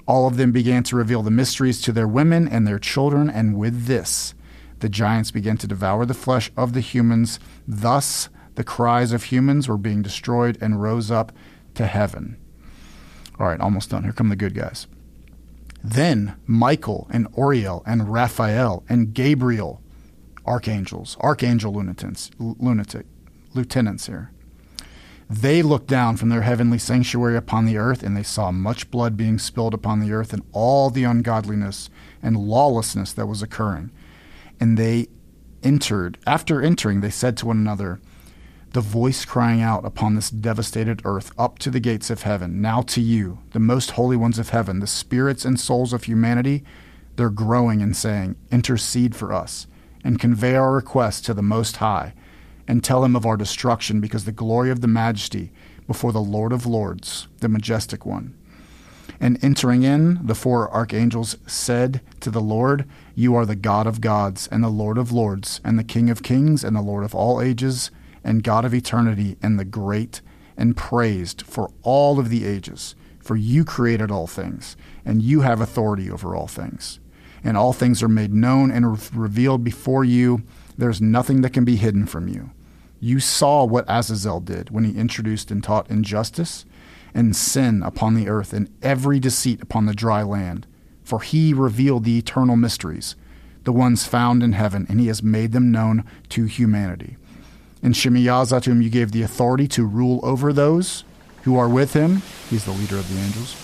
All 0.06 0.26
of 0.26 0.38
them 0.38 0.52
began 0.52 0.82
to 0.84 0.96
reveal 0.96 1.22
the 1.22 1.30
mysteries 1.30 1.82
to 1.82 1.92
their 1.92 2.08
women 2.08 2.48
and 2.48 2.66
their 2.66 2.78
children, 2.78 3.30
and 3.30 3.56
with 3.56 3.84
this, 3.84 4.34
the 4.80 4.88
giants 4.88 5.30
began 5.30 5.56
to 5.58 5.68
devour 5.68 6.04
the 6.04 6.14
flesh 6.14 6.50
of 6.56 6.72
the 6.72 6.80
humans. 6.80 7.38
Thus, 7.72 8.28
the 8.56 8.64
cries 8.64 9.12
of 9.12 9.24
humans 9.24 9.68
were 9.68 9.78
being 9.78 10.02
destroyed 10.02 10.58
and 10.60 10.82
rose 10.82 11.08
up 11.08 11.30
to 11.74 11.86
heaven. 11.86 12.36
All 13.38 13.46
right, 13.46 13.60
almost 13.60 13.90
done. 13.90 14.02
Here 14.02 14.12
come 14.12 14.28
the 14.28 14.34
good 14.34 14.54
guys. 14.54 14.88
Then 15.82 16.34
Michael 16.46 17.06
and 17.12 17.28
Oriel 17.32 17.84
and 17.86 18.12
Raphael 18.12 18.82
and 18.88 19.14
Gabriel, 19.14 19.80
archangels, 20.44 21.16
archangel 21.20 21.72
lunatics, 21.72 22.32
lunatic, 22.40 23.06
lieutenants 23.54 24.08
here. 24.08 24.32
They 25.30 25.62
looked 25.62 25.86
down 25.86 26.16
from 26.16 26.28
their 26.28 26.42
heavenly 26.42 26.78
sanctuary 26.78 27.36
upon 27.36 27.66
the 27.66 27.78
earth, 27.78 28.02
and 28.02 28.16
they 28.16 28.24
saw 28.24 28.50
much 28.50 28.90
blood 28.90 29.16
being 29.16 29.38
spilled 29.38 29.74
upon 29.74 30.00
the 30.00 30.12
earth, 30.12 30.32
and 30.32 30.42
all 30.50 30.90
the 30.90 31.04
ungodliness 31.04 31.88
and 32.20 32.36
lawlessness 32.36 33.12
that 33.12 33.28
was 33.28 33.42
occurring. 33.42 33.92
And 34.58 34.76
they 34.76 35.06
entered, 35.62 36.18
after 36.26 36.62
entering, 36.62 37.00
they 37.00 37.10
said 37.10 37.36
to 37.38 37.46
one 37.46 37.58
another, 37.58 38.00
the 38.72 38.80
voice 38.80 39.24
crying 39.24 39.60
out 39.60 39.84
upon 39.84 40.14
this 40.14 40.30
devastated 40.30 41.02
earth 41.04 41.32
up 41.36 41.58
to 41.58 41.70
the 41.70 41.80
gates 41.80 42.08
of 42.08 42.22
heaven. 42.22 42.60
Now 42.60 42.82
to 42.82 43.00
you, 43.00 43.40
the 43.50 43.58
most 43.58 43.92
holy 43.92 44.16
ones 44.16 44.38
of 44.38 44.50
heaven, 44.50 44.78
the 44.78 44.86
spirits 44.86 45.44
and 45.44 45.58
souls 45.58 45.92
of 45.92 46.04
humanity, 46.04 46.62
they're 47.16 47.30
growing 47.30 47.82
and 47.82 47.96
saying, 47.96 48.36
Intercede 48.52 49.16
for 49.16 49.32
us, 49.32 49.66
and 50.04 50.20
convey 50.20 50.54
our 50.54 50.72
request 50.72 51.24
to 51.26 51.34
the 51.34 51.42
Most 51.42 51.78
High, 51.78 52.14
and 52.68 52.84
tell 52.84 53.04
him 53.04 53.16
of 53.16 53.26
our 53.26 53.36
destruction, 53.36 54.00
because 54.00 54.24
the 54.24 54.32
glory 54.32 54.70
of 54.70 54.80
the 54.80 54.86
majesty 54.86 55.52
before 55.88 56.12
the 56.12 56.20
Lord 56.20 56.52
of 56.52 56.64
Lords, 56.64 57.26
the 57.40 57.48
majestic 57.48 58.06
one. 58.06 58.36
And 59.18 59.42
entering 59.42 59.82
in, 59.82 60.24
the 60.24 60.36
four 60.36 60.72
archangels 60.72 61.36
said 61.46 62.00
to 62.20 62.30
the 62.30 62.40
Lord, 62.40 62.88
You 63.20 63.34
are 63.34 63.44
the 63.44 63.54
God 63.54 63.86
of 63.86 64.00
gods, 64.00 64.48
and 64.50 64.64
the 64.64 64.70
Lord 64.70 64.96
of 64.96 65.12
lords, 65.12 65.60
and 65.62 65.78
the 65.78 65.84
King 65.84 66.08
of 66.08 66.22
kings, 66.22 66.64
and 66.64 66.74
the 66.74 66.80
Lord 66.80 67.04
of 67.04 67.14
all 67.14 67.42
ages 67.42 67.90
and 68.24 68.42
God 68.42 68.64
of 68.64 68.72
eternity, 68.72 69.36
and 69.42 69.58
the 69.58 69.64
great 69.66 70.22
and 70.56 70.74
praised 70.74 71.42
for 71.42 71.70
all 71.82 72.18
of 72.18 72.30
the 72.30 72.46
ages. 72.46 72.94
For 73.18 73.36
you 73.36 73.62
created 73.62 74.10
all 74.10 74.26
things, 74.26 74.74
and 75.04 75.20
you 75.20 75.42
have 75.42 75.60
authority 75.60 76.10
over 76.10 76.34
all 76.34 76.46
things. 76.46 76.98
And 77.44 77.58
all 77.58 77.74
things 77.74 78.02
are 78.02 78.08
made 78.08 78.32
known 78.32 78.70
and 78.70 78.90
revealed 79.14 79.64
before 79.64 80.02
you. 80.02 80.42
There's 80.78 81.02
nothing 81.02 81.42
that 81.42 81.52
can 81.52 81.66
be 81.66 81.76
hidden 81.76 82.06
from 82.06 82.26
you. 82.26 82.52
You 83.00 83.20
saw 83.20 83.66
what 83.66 83.84
Azazel 83.86 84.40
did 84.40 84.70
when 84.70 84.84
he 84.84 84.98
introduced 84.98 85.50
and 85.50 85.62
taught 85.62 85.90
injustice 85.90 86.64
and 87.12 87.36
sin 87.36 87.82
upon 87.82 88.14
the 88.14 88.30
earth 88.30 88.54
and 88.54 88.74
every 88.80 89.20
deceit 89.20 89.60
upon 89.60 89.84
the 89.84 89.92
dry 89.92 90.22
land. 90.22 90.66
For 91.10 91.18
he 91.18 91.52
revealed 91.52 92.04
the 92.04 92.18
eternal 92.18 92.54
mysteries, 92.54 93.16
the 93.64 93.72
ones 93.72 94.06
found 94.06 94.44
in 94.44 94.52
heaven, 94.52 94.86
and 94.88 95.00
he 95.00 95.08
has 95.08 95.24
made 95.24 95.50
them 95.50 95.72
known 95.72 96.04
to 96.28 96.44
humanity. 96.44 97.16
And 97.82 97.94
Shemiyazah, 97.94 98.62
to 98.62 98.70
whom 98.70 98.80
you 98.80 98.90
gave 98.90 99.10
the 99.10 99.24
authority 99.24 99.66
to 99.70 99.84
rule 99.84 100.20
over 100.22 100.52
those 100.52 101.02
who 101.42 101.58
are 101.58 101.68
with 101.68 101.94
him, 101.94 102.22
he's 102.48 102.64
the 102.64 102.70
leader 102.70 102.96
of 102.96 103.12
the 103.12 103.20
angels. 103.20 103.56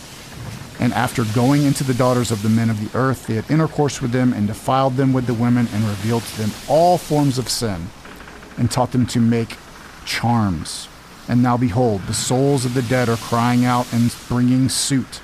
And 0.81 0.93
after 0.93 1.23
going 1.37 1.63
into 1.63 1.85
the 1.85 1.95
daughters 1.95 2.33
of 2.33 2.43
the 2.43 2.49
men 2.49 2.69
of 2.69 2.81
the 2.81 2.99
earth, 2.99 3.29
they 3.29 3.35
had 3.35 3.49
intercourse 3.49 4.03
with 4.03 4.11
them 4.11 4.33
and 4.33 4.49
defiled 4.49 4.97
them 4.97 5.13
with 5.13 5.27
the 5.27 5.35
women 5.35 5.69
and 5.73 5.85
revealed 5.85 6.25
to 6.25 6.39
them 6.39 6.51
all 6.69 6.99
forms 6.99 7.39
of 7.39 7.49
sin 7.49 7.91
and 8.59 8.73
taught 8.73 8.91
them 8.91 9.07
to 9.07 9.21
make 9.21 9.57
charms. 10.05 10.89
And 11.29 11.45
now 11.45 11.57
behold, 11.57 12.03
the 12.09 12.13
souls 12.13 12.65
of 12.65 12.75
the 12.75 12.83
dead 12.83 13.09
are 13.09 13.17
crying 13.17 13.65
out 13.65 13.87
and 13.93 14.13
bringing 14.29 14.69
suit 14.69 15.21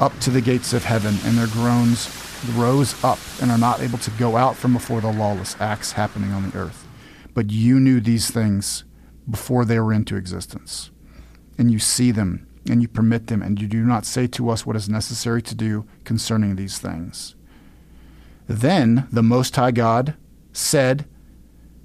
up 0.00 0.18
to 0.20 0.30
the 0.30 0.40
gates 0.40 0.72
of 0.72 0.84
heaven, 0.84 1.16
and 1.24 1.38
their 1.38 1.46
groans 1.46 2.10
rose 2.54 3.02
up 3.02 3.18
and 3.40 3.50
are 3.50 3.58
not 3.58 3.80
able 3.80 3.98
to 3.98 4.10
go 4.12 4.36
out 4.36 4.56
from 4.56 4.72
before 4.72 5.00
the 5.00 5.12
lawless 5.12 5.56
acts 5.60 5.92
happening 5.92 6.32
on 6.32 6.50
the 6.50 6.58
earth. 6.58 6.86
But 7.34 7.50
you 7.50 7.80
knew 7.80 8.00
these 8.00 8.30
things 8.30 8.84
before 9.28 9.64
they 9.64 9.80
were 9.80 9.92
into 9.92 10.16
existence. 10.16 10.90
And 11.58 11.70
you 11.70 11.78
see 11.78 12.10
them, 12.10 12.46
and 12.68 12.82
you 12.82 12.88
permit 12.88 13.28
them, 13.28 13.42
and 13.42 13.60
you 13.60 13.68
do 13.68 13.84
not 13.84 14.06
say 14.06 14.26
to 14.28 14.50
us 14.50 14.66
what 14.66 14.76
is 14.76 14.88
necessary 14.88 15.42
to 15.42 15.54
do 15.54 15.86
concerning 16.04 16.56
these 16.56 16.78
things. 16.78 17.34
Then 18.46 19.08
the 19.10 19.22
Most 19.22 19.56
High 19.56 19.72
God 19.72 20.14
said, 20.52 21.06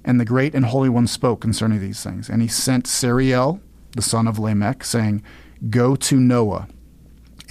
and 0.04 0.20
the 0.20 0.24
great 0.24 0.54
and 0.54 0.66
holy 0.66 0.88
one 0.88 1.06
spoke 1.06 1.40
concerning 1.40 1.80
these 1.80 2.02
things. 2.02 2.28
And 2.28 2.42
he 2.42 2.48
sent 2.48 2.86
Sariel, 2.86 3.60
the 3.94 4.02
son 4.02 4.26
of 4.26 4.38
Lamech, 4.38 4.84
saying, 4.84 5.22
Go 5.70 5.94
to 5.96 6.16
Noah 6.18 6.68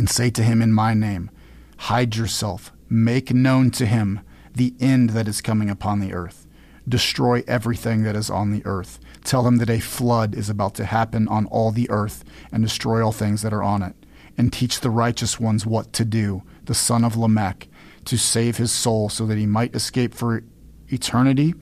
and 0.02 0.10
say 0.10 0.32
to 0.32 0.42
him 0.42 0.64
in 0.64 0.74
my 0.74 0.96
name, 0.96 1.30
Hide 1.78 2.16
yourself, 2.16 2.72
make 2.90 3.32
known 3.32 3.70
to 3.70 3.86
him 3.86 4.22
the 4.52 4.74
end 4.80 5.12
that 5.12 5.28
is 5.28 5.42
coming 5.42 5.70
upon 5.70 6.00
the 6.00 6.12
earth 6.12 6.48
destroy 6.88 7.44
everything 7.48 8.04
that 8.04 8.16
is 8.16 8.30
on 8.30 8.52
the 8.52 8.66
earth. 8.66 9.00
Tell 9.24 9.48
him 9.48 9.58
that 9.58 9.70
a 9.70 9.80
flood 9.80 10.36
is 10.36 10.50
about 10.50 10.76
to 10.76 10.86
happen 10.86 11.28
on 11.28 11.46
all 11.46 11.72
the 11.72 11.90
earth 11.90 12.24
and 12.52 12.64
destroy 12.64 13.06
all 13.06 13.12
things 13.12 13.44
that 13.44 13.54
are 13.54 13.64
on 13.64 13.84
it. 13.84 13.96
And 14.38 14.52
teach 14.52 14.80
the 14.80 14.90
righteous 14.90 15.40
ones 15.40 15.66
what 15.66 15.94
to 15.94 16.04
do, 16.04 16.42
the 16.66 16.74
son 16.74 17.04
of 17.04 17.16
Lamech, 17.16 17.68
to 18.06 18.18
save 18.18 18.58
his 18.58 18.72
soul 18.72 19.10
so 19.10 19.26
that 19.28 19.38
he 19.38 19.46
might 19.46 19.76
escape 19.76 20.14
for 20.14 20.44
eternity. 20.88 21.54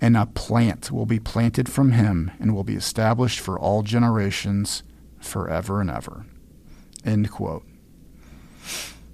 And 0.00 0.16
a 0.16 0.26
plant 0.26 0.90
will 0.90 1.06
be 1.06 1.20
planted 1.20 1.70
from 1.70 1.92
him 1.92 2.32
and 2.40 2.54
will 2.54 2.64
be 2.64 2.74
established 2.74 3.38
for 3.38 3.58
all 3.58 3.82
generations 3.82 4.82
forever 5.20 5.80
and 5.80 5.90
ever. 5.90 6.26
End 7.04 7.30
quote. 7.30 7.64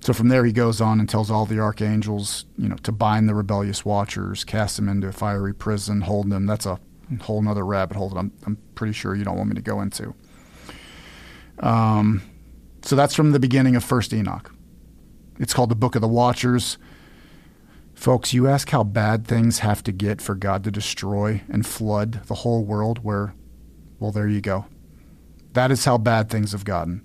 So 0.01 0.13
from 0.13 0.29
there, 0.29 0.45
he 0.45 0.53
goes 0.53 0.81
on 0.81 1.01
and 1.01 1.09
tells 1.09 1.31
all 1.31 1.45
the 1.45 1.59
archangels, 1.59 2.45
you 2.57 2.69
know, 2.69 2.77
to 2.77 2.93
bind 2.93 3.29
the 3.29 3.35
rebellious 3.35 3.85
watchers, 3.85 4.45
cast 4.45 4.77
them 4.77 4.89
into 4.89 5.09
a 5.09 5.13
fiery 5.13 5.55
prison, 5.55 6.03
hold 6.03 6.31
them. 6.31 6.47
That's 6.47 6.67
a 6.67 6.81
whole 7.21 7.43
nother 7.43 7.67
rabbit 7.67 7.97
hole 7.97 8.11
that 8.11 8.19
I'm, 8.19 8.33
I'm 8.47 8.57
pretty 8.75 8.93
sure 8.93 9.15
you 9.15 9.25
don't 9.25 9.37
want 9.37 9.51
me 9.51 9.57
to 9.57 9.63
go 9.63 9.81
into. 9.81 10.15
Um, 11.59 12.23
so 12.83 12.97
that's 12.97 13.15
from 13.15 13.33
the 13.33 13.41
beginning 13.41 13.77
of 13.77 13.85
First 13.85 14.15
Enoch. 14.15 14.53
It's 15.39 15.53
called 15.53 15.71
the 15.71 15.75
Book 15.75 15.95
of 15.95 16.01
the 16.01 16.09
Watchers. 16.09 16.79
Folks, 17.95 18.33
you 18.33 18.47
ask 18.47 18.71
how 18.71 18.85
bad 18.85 19.27
things 19.27 19.59
have 19.59 19.83
to 19.83 19.93
get 19.93 20.23
for 20.23 20.35
God 20.35 20.63
to 20.65 20.71
destroy 20.71 21.43
and 21.49 21.67
flood 21.67 22.25
the 22.27 22.35
whole 22.37 22.65
world, 22.65 23.05
where, 23.05 23.35
well, 23.99 24.13
there 24.13 24.29
you 24.29 24.41
go. 24.41 24.67
That 25.53 25.71
is 25.71 25.85
how 25.85 25.99
bad 25.99 26.31
things 26.31 26.53
have 26.53 26.65
gotten. 26.65 27.05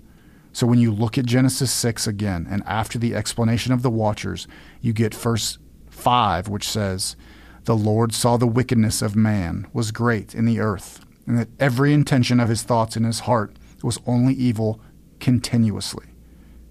So 0.54 0.68
when 0.68 0.78
you 0.78 0.92
look 0.92 1.18
at 1.18 1.26
Genesis 1.26 1.72
6 1.72 2.06
again, 2.06 2.46
and 2.48 2.62
after 2.64 2.96
the 2.96 3.12
explanation 3.12 3.72
of 3.72 3.82
the 3.82 3.90
watchers, 3.90 4.46
you 4.80 4.92
get 4.92 5.12
verse 5.12 5.58
5, 5.90 6.46
which 6.48 6.68
says, 6.68 7.16
The 7.64 7.76
Lord 7.76 8.14
saw 8.14 8.36
the 8.36 8.46
wickedness 8.46 9.02
of 9.02 9.16
man 9.16 9.66
was 9.72 9.90
great 9.90 10.32
in 10.32 10.44
the 10.44 10.60
earth, 10.60 11.04
and 11.26 11.36
that 11.36 11.48
every 11.58 11.92
intention 11.92 12.38
of 12.38 12.48
his 12.48 12.62
thoughts 12.62 12.96
in 12.96 13.02
his 13.02 13.20
heart 13.20 13.56
was 13.82 13.98
only 14.06 14.32
evil 14.32 14.80
continuously. 15.18 16.06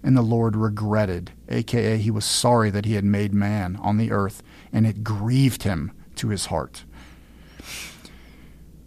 And 0.02 0.16
the 0.16 0.22
Lord 0.22 0.56
regretted, 0.56 1.32
aka, 1.50 1.98
he 1.98 2.10
was 2.10 2.24
sorry 2.24 2.70
that 2.70 2.86
he 2.86 2.94
had 2.94 3.04
made 3.04 3.34
man 3.34 3.76
on 3.82 3.98
the 3.98 4.10
earth, 4.10 4.42
and 4.72 4.86
it 4.86 5.04
grieved 5.04 5.64
him 5.64 5.92
to 6.16 6.28
his 6.28 6.46
heart. 6.46 6.84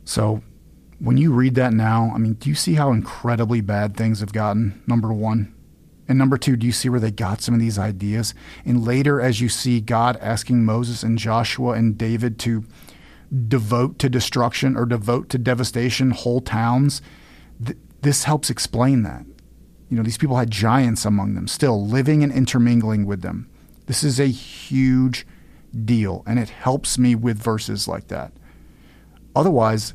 So 0.05 0.41
when 0.99 1.17
you 1.17 1.31
read 1.33 1.55
that 1.55 1.73
now, 1.73 2.11
I 2.13 2.17
mean, 2.17 2.33
do 2.33 2.49
you 2.49 2.55
see 2.55 2.73
how 2.73 2.91
incredibly 2.91 3.61
bad 3.61 3.95
things 3.95 4.19
have 4.19 4.33
gotten? 4.33 4.81
Number 4.87 5.13
one. 5.13 5.53
And 6.07 6.17
number 6.17 6.37
two, 6.37 6.55
do 6.55 6.65
you 6.65 6.71
see 6.71 6.89
where 6.89 6.99
they 6.99 7.11
got 7.11 7.41
some 7.41 7.53
of 7.53 7.59
these 7.59 7.77
ideas? 7.77 8.33
And 8.65 8.85
later, 8.85 9.19
as 9.19 9.41
you 9.41 9.49
see 9.49 9.81
God 9.81 10.17
asking 10.21 10.63
Moses 10.63 11.03
and 11.03 11.17
Joshua 11.17 11.73
and 11.73 11.97
David 11.97 12.39
to 12.39 12.63
devote 13.47 13.99
to 13.99 14.09
destruction 14.09 14.77
or 14.77 14.85
devote 14.85 15.29
to 15.29 15.37
devastation 15.37 16.11
whole 16.11 16.39
towns, 16.39 17.01
th- 17.63 17.77
this 18.01 18.23
helps 18.23 18.49
explain 18.49 19.03
that. 19.03 19.25
You 19.89 19.97
know, 19.97 20.03
these 20.03 20.17
people 20.17 20.37
had 20.37 20.49
giants 20.49 21.03
among 21.05 21.35
them, 21.35 21.47
still 21.47 21.85
living 21.85 22.23
and 22.23 22.31
intermingling 22.31 23.05
with 23.05 23.21
them. 23.21 23.49
This 23.85 24.03
is 24.03 24.19
a 24.19 24.27
huge 24.27 25.27
deal, 25.85 26.23
and 26.25 26.39
it 26.39 26.49
helps 26.49 26.97
me 26.97 27.15
with 27.15 27.37
verses 27.37 27.87
like 27.87 28.07
that. 28.07 28.31
Otherwise, 29.35 29.93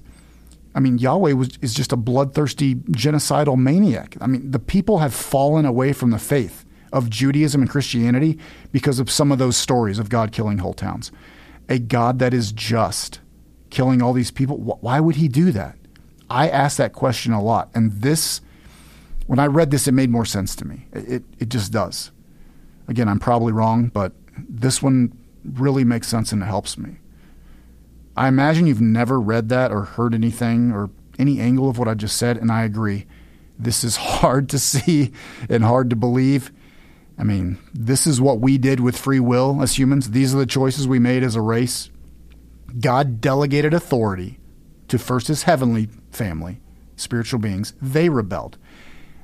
I 0.74 0.80
mean, 0.80 0.98
Yahweh 0.98 1.32
was, 1.32 1.58
is 1.60 1.74
just 1.74 1.92
a 1.92 1.96
bloodthirsty, 1.96 2.76
genocidal 2.76 3.58
maniac. 3.58 4.16
I 4.20 4.26
mean, 4.26 4.50
the 4.50 4.58
people 4.58 4.98
have 4.98 5.12
fallen 5.12 5.66
away 5.66 5.92
from 5.92 6.10
the 6.10 6.18
faith 6.18 6.64
of 6.92 7.10
Judaism 7.10 7.60
and 7.62 7.70
Christianity 7.70 8.38
because 8.70 8.98
of 8.98 9.10
some 9.10 9.32
of 9.32 9.38
those 9.38 9.56
stories 9.56 9.98
of 9.98 10.08
God 10.08 10.32
killing 10.32 10.58
whole 10.58 10.74
towns. 10.74 11.12
A 11.68 11.78
God 11.78 12.18
that 12.18 12.34
is 12.34 12.52
just 12.52 13.20
killing 13.70 14.02
all 14.02 14.12
these 14.12 14.30
people? 14.30 14.58
Wh- 14.58 14.82
Why 14.82 15.00
would 15.00 15.16
he 15.16 15.28
do 15.28 15.52
that? 15.52 15.76
I 16.30 16.48
ask 16.48 16.76
that 16.78 16.92
question 16.92 17.32
a 17.32 17.42
lot. 17.42 17.70
And 17.74 17.92
this, 17.92 18.40
when 19.26 19.38
I 19.38 19.46
read 19.46 19.70
this, 19.70 19.86
it 19.88 19.92
made 19.92 20.10
more 20.10 20.24
sense 20.24 20.54
to 20.56 20.66
me. 20.66 20.86
It, 20.92 21.08
it, 21.08 21.24
it 21.38 21.48
just 21.48 21.72
does. 21.72 22.10
Again, 22.88 23.08
I'm 23.08 23.18
probably 23.18 23.52
wrong, 23.52 23.88
but 23.88 24.12
this 24.36 24.82
one 24.82 25.12
really 25.44 25.84
makes 25.84 26.08
sense 26.08 26.32
and 26.32 26.42
it 26.42 26.46
helps 26.46 26.78
me. 26.78 26.96
I 28.16 28.28
imagine 28.28 28.66
you've 28.66 28.80
never 28.80 29.20
read 29.20 29.48
that 29.48 29.72
or 29.72 29.82
heard 29.84 30.14
anything 30.14 30.72
or 30.72 30.90
any 31.18 31.40
angle 31.40 31.68
of 31.68 31.78
what 31.78 31.88
I 31.88 31.94
just 31.94 32.16
said, 32.16 32.36
and 32.36 32.50
I 32.50 32.64
agree. 32.64 33.06
This 33.58 33.84
is 33.84 33.96
hard 33.98 34.48
to 34.50 34.58
see 34.58 35.12
and 35.48 35.64
hard 35.64 35.90
to 35.90 35.96
believe. 35.96 36.52
I 37.18 37.24
mean, 37.24 37.58
this 37.74 38.06
is 38.06 38.20
what 38.20 38.40
we 38.40 38.58
did 38.58 38.80
with 38.80 38.96
free 38.96 39.20
will 39.20 39.62
as 39.62 39.78
humans. 39.78 40.10
These 40.10 40.34
are 40.34 40.38
the 40.38 40.46
choices 40.46 40.88
we 40.88 40.98
made 40.98 41.22
as 41.22 41.36
a 41.36 41.40
race. 41.40 41.90
God 42.80 43.20
delegated 43.20 43.74
authority 43.74 44.38
to 44.88 44.98
first 44.98 45.28
his 45.28 45.44
heavenly 45.44 45.88
family, 46.10 46.60
spiritual 46.96 47.38
beings. 47.38 47.74
They 47.80 48.08
rebelled. 48.08 48.58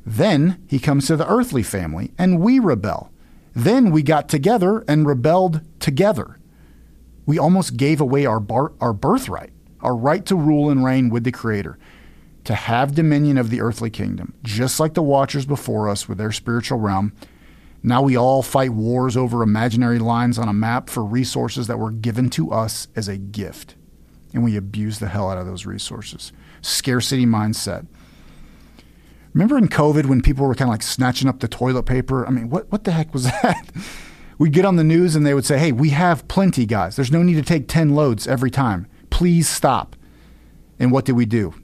Then 0.05 0.63
he 0.67 0.79
comes 0.79 1.07
to 1.07 1.17
the 1.17 1.29
earthly 1.29 1.63
family, 1.63 2.13
and 2.19 2.41
we 2.41 2.59
rebel. 2.59 3.11
Then 3.55 3.91
we 3.91 4.03
got 4.03 4.29
together 4.29 4.85
and 4.87 5.07
rebelled 5.07 5.61
together. 5.81 6.38
We 7.29 7.39
almost 7.39 7.77
gave 7.77 8.01
away 8.01 8.25
our, 8.25 8.41
bar- 8.41 8.73
our 8.81 8.95
birthright, 8.95 9.53
our 9.83 9.95
right 9.95 10.25
to 10.25 10.35
rule 10.35 10.71
and 10.71 10.83
reign 10.83 11.11
with 11.11 11.25
the 11.25 11.31
Creator, 11.31 11.79
to 12.45 12.55
have 12.55 12.95
dominion 12.95 13.37
of 13.37 13.51
the 13.51 13.61
earthly 13.61 13.91
kingdom, 13.91 14.33
just 14.43 14.81
like 14.81 14.95
the 14.95 15.03
watchers 15.03 15.45
before 15.45 15.91
us 15.91 16.09
with 16.09 16.17
their 16.17 16.33
spiritual 16.33 16.79
realm. 16.79 17.13
Now 17.83 18.01
we 18.01 18.17
all 18.17 18.43
fight 18.43 18.71
wars 18.71 19.15
over 19.15 19.43
imaginary 19.43 19.99
lines 19.99 20.39
on 20.39 20.49
a 20.49 20.55
map 20.55 20.89
for 20.89 21.05
resources 21.05 21.67
that 21.67 21.79
were 21.79 21.91
given 21.91 22.31
to 22.31 22.51
us 22.51 22.89
as 22.97 23.09
a 23.09 23.19
gift. 23.19 23.75
And 24.33 24.43
we 24.43 24.57
abuse 24.57 24.99
the 24.99 25.09
hell 25.09 25.29
out 25.29 25.37
of 25.37 25.45
those 25.45 25.67
resources. 25.67 26.33
Scarcity 26.63 27.27
mindset. 27.27 27.87
Remember 29.35 29.59
in 29.59 29.69
COVID 29.69 30.07
when 30.07 30.23
people 30.23 30.47
were 30.47 30.55
kind 30.55 30.71
of 30.71 30.73
like 30.73 30.83
snatching 30.83 31.29
up 31.29 31.41
the 31.41 31.47
toilet 31.47 31.83
paper? 31.83 32.27
I 32.27 32.31
mean, 32.31 32.49
what, 32.49 32.73
what 32.73 32.85
the 32.85 32.93
heck 32.93 33.13
was 33.13 33.25
that? 33.43 33.71
We'd 34.39 34.53
get 34.53 34.65
on 34.65 34.77
the 34.77 34.85
news 34.85 35.17
and 35.17 35.27
they 35.27 35.35
would 35.35 35.45
say, 35.45 35.59
hey, 35.59 35.73
we 35.73 35.91
have 35.91 36.27
plenty, 36.29 36.65
guys. 36.65 36.97
There's 36.97 37.13
no 37.13 37.23
need 37.23 37.35
to 37.35 37.43
take 37.43 37.69
10 37.69 37.91
loads 37.91 38.27
every 38.29 38.51
time. 38.51 38.87
Please 39.11 39.49
stop. 39.49 39.97
And 40.79 40.93
what 40.93 41.05
did 41.05 41.13
we 41.13 41.27
do? 41.27 41.55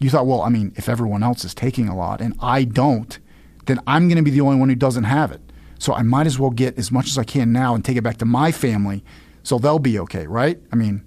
You 0.00 0.10
thought, 0.10 0.26
well, 0.26 0.42
I 0.42 0.48
mean, 0.48 0.72
if 0.76 0.88
everyone 0.88 1.22
else 1.22 1.44
is 1.44 1.54
taking 1.54 1.88
a 1.88 1.96
lot 1.96 2.20
and 2.20 2.34
I 2.40 2.64
don't, 2.64 3.18
then 3.66 3.80
I'm 3.86 4.08
going 4.08 4.16
to 4.16 4.22
be 4.22 4.30
the 4.30 4.40
only 4.40 4.56
one 4.56 4.68
who 4.68 4.74
doesn't 4.74 5.04
have 5.04 5.30
it. 5.30 5.40
So 5.78 5.94
I 5.94 6.02
might 6.02 6.26
as 6.26 6.38
well 6.38 6.50
get 6.50 6.76
as 6.76 6.90
much 6.90 7.06
as 7.06 7.18
I 7.18 7.24
can 7.24 7.52
now 7.52 7.74
and 7.74 7.84
take 7.84 7.96
it 7.96 8.02
back 8.02 8.16
to 8.18 8.24
my 8.24 8.50
family 8.50 9.04
so 9.44 9.58
they'll 9.58 9.78
be 9.78 9.98
okay, 10.00 10.26
right? 10.26 10.60
I 10.72 10.76
mean, 10.76 11.02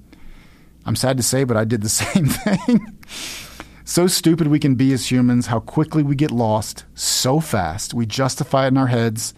I'm 0.85 0.95
sad 0.95 1.17
to 1.17 1.23
say, 1.23 1.43
but 1.43 1.57
I 1.57 1.65
did 1.65 1.81
the 1.81 1.89
same 2.03 2.27
thing. 2.27 2.97
so 3.83 4.07
stupid 4.07 4.47
we 4.47 4.59
can 4.59 4.75
be 4.75 4.93
as 4.93 5.11
humans, 5.11 5.47
how 5.47 5.59
quickly 5.59 6.03
we 6.03 6.15
get 6.15 6.31
lost 6.31 6.85
so 6.95 7.39
fast. 7.39 7.93
We 7.93 8.05
justify 8.05 8.65
it 8.65 8.69
in 8.69 8.77
our 8.77 8.87
heads. 8.87 9.33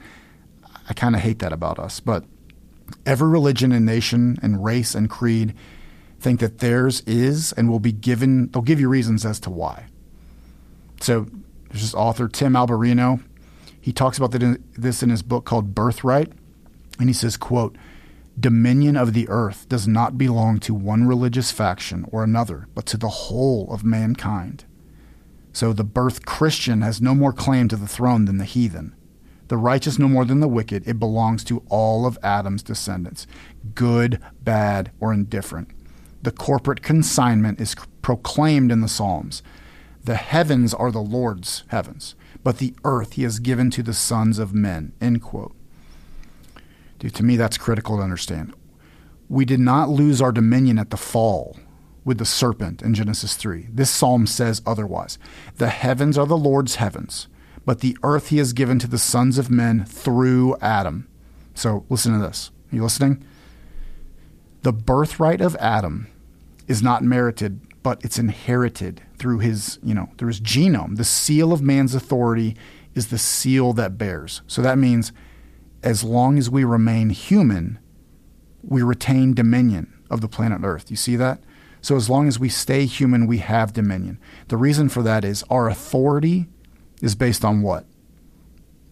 I 0.89 0.93
kind 0.93 1.15
of 1.15 1.21
hate 1.21 1.39
that 1.39 1.53
about 1.53 1.79
us. 1.79 1.99
But 1.99 2.25
every 3.05 3.29
religion 3.29 3.71
and 3.71 3.85
nation 3.85 4.37
and 4.41 4.63
race 4.63 4.95
and 4.95 5.09
creed 5.09 5.53
think 6.19 6.39
that 6.39 6.59
theirs 6.59 7.01
is 7.05 7.53
and 7.53 7.69
will 7.69 7.79
be 7.79 7.91
given, 7.91 8.49
they'll 8.51 8.61
give 8.61 8.79
you 8.79 8.89
reasons 8.89 9.25
as 9.25 9.39
to 9.41 9.49
why. 9.49 9.87
So 11.01 11.27
there's 11.69 11.81
this 11.81 11.93
author, 11.93 12.27
Tim 12.27 12.53
Alberino. 12.53 13.23
He 13.81 13.91
talks 13.91 14.17
about 14.17 14.31
this 14.31 15.03
in 15.03 15.09
his 15.09 15.21
book 15.21 15.45
called 15.45 15.75
Birthright. 15.75 16.31
And 16.99 17.09
he 17.09 17.13
says, 17.13 17.37
quote, 17.37 17.75
dominion 18.39 18.95
of 18.95 19.13
the 19.13 19.27
earth 19.29 19.67
does 19.67 19.87
not 19.87 20.17
belong 20.17 20.59
to 20.59 20.73
one 20.73 21.07
religious 21.07 21.51
faction 21.51 22.05
or 22.11 22.23
another, 22.23 22.67
but 22.73 22.85
to 22.87 22.97
the 22.97 23.09
whole 23.09 23.71
of 23.73 23.83
mankind. 23.83 24.65
So 25.51 25.73
the 25.73 25.83
birth 25.83 26.25
Christian 26.25 26.81
has 26.81 27.01
no 27.01 27.13
more 27.13 27.33
claim 27.33 27.67
to 27.67 27.75
the 27.75 27.87
throne 27.87 28.25
than 28.25 28.37
the 28.37 28.45
heathen. 28.45 28.95
The 29.47 29.57
righteous 29.57 29.99
no 29.99 30.07
more 30.07 30.25
than 30.25 30.39
the 30.39 30.47
wicked. 30.47 30.87
It 30.87 30.99
belongs 30.99 31.43
to 31.45 31.63
all 31.69 32.05
of 32.05 32.17
Adam's 32.23 32.63
descendants, 32.63 33.27
good, 33.75 34.19
bad, 34.41 34.91
or 34.99 35.13
indifferent. 35.13 35.69
The 36.21 36.31
corporate 36.31 36.81
consignment 36.81 37.59
is 37.59 37.75
proclaimed 38.01 38.71
in 38.71 38.81
the 38.81 38.87
Psalms. 38.87 39.43
The 40.03 40.15
heavens 40.15 40.73
are 40.73 40.91
the 40.91 41.01
Lord's 41.01 41.63
heavens, 41.67 42.15
but 42.43 42.57
the 42.57 42.73
earth 42.83 43.13
he 43.13 43.23
has 43.23 43.39
given 43.39 43.69
to 43.71 43.83
the 43.83 43.93
sons 43.93 44.39
of 44.39 44.53
men. 44.53 44.93
End 45.01 45.21
quote. 45.21 45.55
Dude, 46.99 47.15
to 47.15 47.23
me, 47.23 47.35
that's 47.35 47.57
critical 47.57 47.97
to 47.97 48.03
understand. 48.03 48.53
We 49.29 49.45
did 49.45 49.59
not 49.59 49.89
lose 49.89 50.21
our 50.21 50.31
dominion 50.31 50.79
at 50.79 50.89
the 50.89 50.97
fall 50.97 51.57
with 52.05 52.17
the 52.17 52.25
serpent 52.25 52.81
in 52.81 52.93
Genesis 52.93 53.35
3. 53.35 53.67
This 53.71 53.89
psalm 53.89 54.27
says 54.27 54.61
otherwise. 54.65 55.17
The 55.57 55.69
heavens 55.69 56.17
are 56.17 56.25
the 56.25 56.37
Lord's 56.37 56.75
heavens, 56.75 57.27
but 57.65 57.79
the 57.79 57.97
earth 58.03 58.29
he 58.29 58.37
has 58.37 58.53
given 58.53 58.79
to 58.79 58.87
the 58.87 58.97
sons 58.97 59.37
of 59.37 59.49
men 59.49 59.85
through 59.85 60.55
Adam. 60.61 61.07
So 61.53 61.85
listen 61.89 62.13
to 62.13 62.19
this. 62.25 62.51
Are 62.71 62.75
you 62.75 62.83
listening? 62.83 63.23
The 64.63 64.73
birthright 64.73 65.41
of 65.41 65.55
Adam 65.57 66.07
is 66.67 66.81
not 66.81 67.03
merited, 67.03 67.59
but 67.83 68.03
it's 68.03 68.17
inherited 68.17 69.01
through 69.17 69.39
his, 69.39 69.79
you 69.83 69.93
know, 69.93 70.09
through 70.17 70.29
his 70.29 70.41
genome. 70.41 70.97
The 70.97 71.03
seal 71.03 71.51
of 71.51 71.61
man's 71.61 71.93
authority 71.93 72.55
is 72.95 73.07
the 73.07 73.17
seal 73.17 73.73
that 73.73 73.97
bears. 73.97 74.41
So 74.47 74.61
that 74.61 74.77
means 74.77 75.11
as 75.83 76.03
long 76.03 76.37
as 76.37 76.49
we 76.49 76.63
remain 76.63 77.09
human, 77.09 77.79
we 78.61 78.81
retain 78.81 79.33
dominion 79.33 79.93
of 80.09 80.21
the 80.21 80.27
planet 80.27 80.61
Earth. 80.63 80.89
You 80.89 80.97
see 80.97 81.15
that? 81.17 81.43
So 81.81 81.97
as 81.97 82.09
long 82.09 82.29
as 82.29 82.39
we 82.39 82.47
stay 82.47 82.85
human, 82.85 83.27
we 83.27 83.39
have 83.39 83.73
dominion. 83.73 84.17
The 84.47 84.55
reason 84.55 84.87
for 84.87 85.03
that 85.03 85.25
is 85.25 85.43
our 85.49 85.67
authority 85.67 86.47
is 87.03 87.13
based 87.13 87.45
on 87.45 87.61
what? 87.61 87.85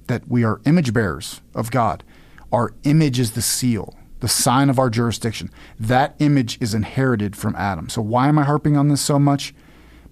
That 0.06 0.28
we 0.28 0.44
are 0.44 0.62
image 0.66 0.94
bearers 0.94 1.42
of 1.56 1.72
God. 1.72 2.04
Our 2.52 2.76
image 2.84 3.20
is 3.20 3.32
the 3.32 3.42
seal, 3.42 3.98
the 4.20 4.28
sign 4.28 4.70
of 4.70 4.78
our 4.78 4.92
jurisdiction. 4.92 5.50
That 5.80 6.16
image 6.20 6.62
is 6.62 6.76
inherited 6.76 7.36
from 7.36 7.56
Adam. 7.56 7.90
So 7.90 8.04
why 8.04 8.28
am 8.28 8.38
I 8.38 8.44
harping 8.44 8.78
on 8.78 8.90
this 8.90 9.02
so 9.02 9.18
much? 9.18 9.56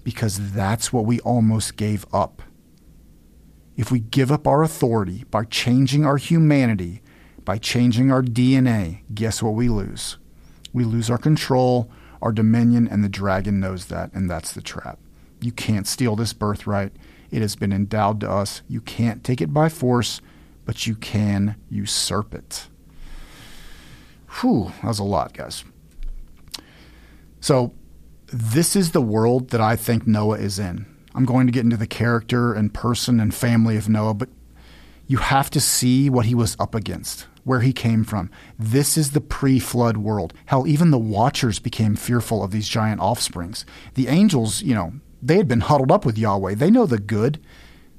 Because 0.03 0.53
that's 0.53 0.91
what 0.91 1.05
we 1.05 1.19
almost 1.19 1.75
gave 1.75 2.07
up 2.11 2.41
if 3.79 3.93
we 3.93 4.01
give 4.01 4.29
up 4.29 4.45
our 4.45 4.61
authority 4.61 5.23
by 5.31 5.45
changing 5.45 6.05
our 6.05 6.17
humanity, 6.17 7.01
by 7.45 7.57
changing 7.57 8.11
our 8.11 8.21
DNA, 8.21 9.03
guess 9.13 9.41
what 9.41 9.53
we 9.53 9.69
lose? 9.69 10.17
We 10.73 10.83
lose 10.83 11.09
our 11.09 11.17
control, 11.17 11.89
our 12.21 12.33
dominion, 12.33 12.89
and 12.89 13.05
the 13.05 13.07
dragon 13.07 13.61
knows 13.61 13.85
that, 13.85 14.11
and 14.11 14.29
that's 14.29 14.51
the 14.51 14.61
trap. 14.61 14.99
You 15.39 15.53
can't 15.53 15.87
steal 15.87 16.17
this 16.17 16.33
birthright. 16.33 16.91
It 17.31 17.41
has 17.41 17.55
been 17.55 17.71
endowed 17.71 18.19
to 18.21 18.29
us. 18.29 18.61
You 18.67 18.81
can't 18.81 19.23
take 19.23 19.41
it 19.41 19.53
by 19.53 19.69
force, 19.69 20.21
but 20.65 20.87
you 20.87 20.95
can 20.95 21.55
usurp 21.69 22.33
it. 22.33 22.67
Whew, 24.39 24.71
that 24.81 24.87
was 24.87 24.99
a 24.99 25.03
lot, 25.03 25.33
guys. 25.33 25.63
So, 27.39 27.73
this 28.27 28.75
is 28.75 28.91
the 28.91 29.01
world 29.01 29.49
that 29.49 29.61
I 29.61 29.75
think 29.75 30.05
Noah 30.05 30.37
is 30.37 30.59
in. 30.59 30.85
I'm 31.15 31.25
going 31.25 31.47
to 31.47 31.53
get 31.53 31.63
into 31.63 31.77
the 31.77 31.87
character 31.87 32.53
and 32.53 32.73
person 32.73 33.19
and 33.19 33.33
family 33.33 33.75
of 33.75 33.89
Noah, 33.89 34.13
but 34.13 34.29
you 35.07 35.17
have 35.17 35.49
to 35.51 35.59
see 35.59 36.09
what 36.09 36.27
he 36.27 36.35
was 36.35 36.55
up 36.59 36.75
against, 36.75 37.25
where 37.43 37.61
he 37.61 37.73
came 37.73 38.03
from. 38.03 38.29
This 38.59 38.95
is 38.95 39.11
the 39.11 39.21
pre 39.21 39.57
flood 39.57 39.97
world. 39.97 40.33
Hell, 40.45 40.67
even 40.67 40.91
the 40.91 40.99
watchers 40.99 41.57
became 41.57 41.95
fearful 41.95 42.43
of 42.43 42.51
these 42.51 42.69
giant 42.69 43.01
offsprings. 43.01 43.65
The 43.95 44.07
angels, 44.07 44.61
you 44.61 44.75
know, 44.75 44.93
they 45.21 45.37
had 45.37 45.47
been 45.47 45.61
huddled 45.61 45.91
up 45.91 46.05
with 46.05 46.17
Yahweh. 46.17 46.55
They 46.55 46.71
know 46.71 46.85
the 46.85 46.99
good, 46.99 47.39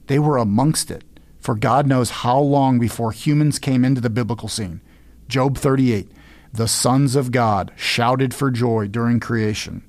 they 0.07 0.19
were 0.19 0.39
amongst 0.39 0.91
it. 0.91 1.05
For 1.39 1.55
God 1.55 1.87
knows 1.87 2.11
how 2.11 2.39
long 2.39 2.79
before 2.79 3.13
humans 3.13 3.59
came 3.59 3.85
into 3.85 4.01
the 4.01 4.11
biblical 4.11 4.49
scene. 4.49 4.81
Job 5.29 5.57
38 5.57 6.11
The 6.53 6.69
sons 6.69 7.17
of 7.17 7.33
God 7.33 7.73
shouted 7.77 8.35
for 8.35 8.51
joy 8.51 8.89
during 8.89 9.21
creation. 9.21 9.83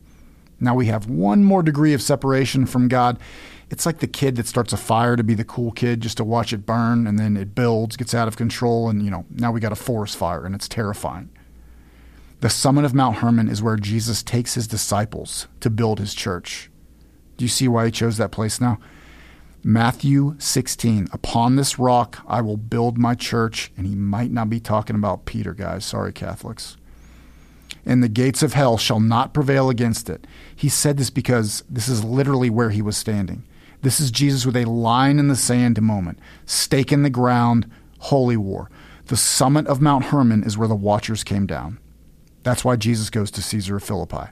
Now 0.59 0.75
we 0.75 0.85
have 0.85 1.09
one 1.09 1.43
more 1.43 1.63
degree 1.63 1.93
of 1.93 2.01
separation 2.01 2.65
from 2.65 2.87
God. 2.87 3.19
It's 3.69 3.85
like 3.85 3.99
the 3.99 4.07
kid 4.07 4.35
that 4.35 4.47
starts 4.47 4.73
a 4.73 4.77
fire 4.77 5.15
to 5.15 5.23
be 5.23 5.33
the 5.33 5.43
cool 5.43 5.71
kid 5.71 6.01
just 6.01 6.17
to 6.17 6.23
watch 6.23 6.53
it 6.53 6.65
burn 6.65 7.07
and 7.07 7.17
then 7.17 7.37
it 7.37 7.55
builds, 7.55 7.97
gets 7.97 8.13
out 8.13 8.27
of 8.27 8.37
control, 8.37 8.89
and 8.89 9.03
you 9.03 9.09
know, 9.09 9.25
now 9.29 9.51
we 9.51 9.59
got 9.59 9.71
a 9.71 9.77
forest 9.77 10.17
fire 10.17 10.45
and 10.45 10.53
it's 10.53 10.67
terrifying. 10.67 11.29
The 12.41 12.49
summit 12.49 12.85
of 12.85 12.93
Mount 12.93 13.17
Hermon 13.17 13.47
is 13.47 13.61
where 13.61 13.75
Jesus 13.75 14.23
takes 14.23 14.55
his 14.55 14.67
disciples 14.67 15.47
to 15.59 15.69
build 15.69 15.99
his 15.99 16.15
church. 16.15 16.70
Do 17.41 17.45
you 17.45 17.49
see 17.49 17.67
why 17.67 17.85
he 17.85 17.91
chose 17.91 18.17
that 18.17 18.31
place 18.31 18.61
now? 18.61 18.77
Matthew 19.63 20.35
16, 20.37 21.07
upon 21.11 21.55
this 21.55 21.79
rock 21.79 22.19
I 22.27 22.39
will 22.39 22.55
build 22.55 22.99
my 22.99 23.15
church. 23.15 23.71
And 23.75 23.87
he 23.87 23.95
might 23.95 24.29
not 24.29 24.47
be 24.47 24.59
talking 24.59 24.95
about 24.95 25.25
Peter, 25.25 25.55
guys. 25.55 25.83
Sorry, 25.83 26.13
Catholics 26.13 26.77
and 27.83 28.03
the 28.03 28.09
gates 28.09 28.43
of 28.43 28.53
hell 28.53 28.77
shall 28.77 28.99
not 28.99 29.33
prevail 29.33 29.71
against 29.71 30.07
it. 30.07 30.27
He 30.55 30.69
said 30.69 30.97
this 30.97 31.09
because 31.09 31.63
this 31.67 31.87
is 31.87 32.03
literally 32.03 32.51
where 32.51 32.69
he 32.69 32.83
was 32.83 32.95
standing. 32.95 33.41
This 33.81 33.99
is 33.99 34.11
Jesus 34.11 34.45
with 34.45 34.55
a 34.55 34.65
line 34.65 35.17
in 35.17 35.27
the 35.27 35.35
sand 35.35 35.81
moment, 35.81 36.19
stake 36.45 36.91
in 36.91 37.01
the 37.01 37.09
ground, 37.09 37.67
holy 37.97 38.37
war. 38.37 38.69
The 39.07 39.17
summit 39.17 39.65
of 39.65 39.81
Mount 39.81 40.05
Hermon 40.05 40.43
is 40.43 40.59
where 40.59 40.67
the 40.67 40.75
watchers 40.75 41.23
came 41.23 41.47
down. 41.47 41.79
That's 42.43 42.63
why 42.63 42.75
Jesus 42.75 43.09
goes 43.09 43.31
to 43.31 43.41
Caesarea 43.41 43.79
Philippi. 43.79 44.29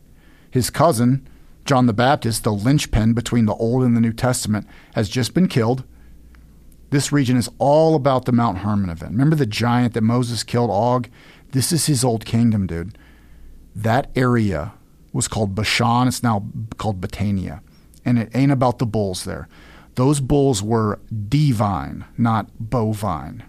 His 0.51 0.70
cousin, 0.70 1.28
John 1.70 1.86
the 1.86 1.93
Baptist, 1.93 2.43
the 2.43 2.51
linchpin 2.51 3.13
between 3.13 3.45
the 3.45 3.53
Old 3.53 3.84
and 3.84 3.95
the 3.95 4.01
New 4.01 4.11
Testament, 4.11 4.65
has 4.95 5.07
just 5.07 5.36
been 5.36 5.47
killed. 5.47 5.84
This 6.89 7.11
region 7.11 7.38
is 7.38 7.47
all 7.59 7.93
about 7.93 8.26
the 8.26 8.32
Mount 8.32 8.57
Hermon 8.57 8.89
event. 8.89 9.11
Remember 9.11 9.36
the 9.36 9.45
giant 9.45 9.93
that 9.93 10.01
Moses 10.01 10.41
killed, 10.41 10.72
Og? 10.72 11.09
This 11.51 11.72
is 11.72 11.86
his 11.86 12.03
old 12.03 12.26
kingdom, 12.26 12.65
dude. 12.65 12.97
That 13.76 14.09
area 14.15 14.74
was 15.13 15.28
called 15.28 15.53
Bashan. 15.53 16.07
It's 16.07 16.24
now 16.24 16.47
called 16.80 17.01
Batanea. 17.01 17.61
And 18.03 18.17
it 18.17 18.32
ain't 18.34 18.51
about 18.51 18.80
the 18.80 18.88
bulls 18.88 19.26
there. 19.26 19.47
Those 19.93 20.22
bulls 20.22 20.63
were 20.63 20.99
divine, 21.28 22.03
not 22.17 22.49
bovine. 22.59 23.43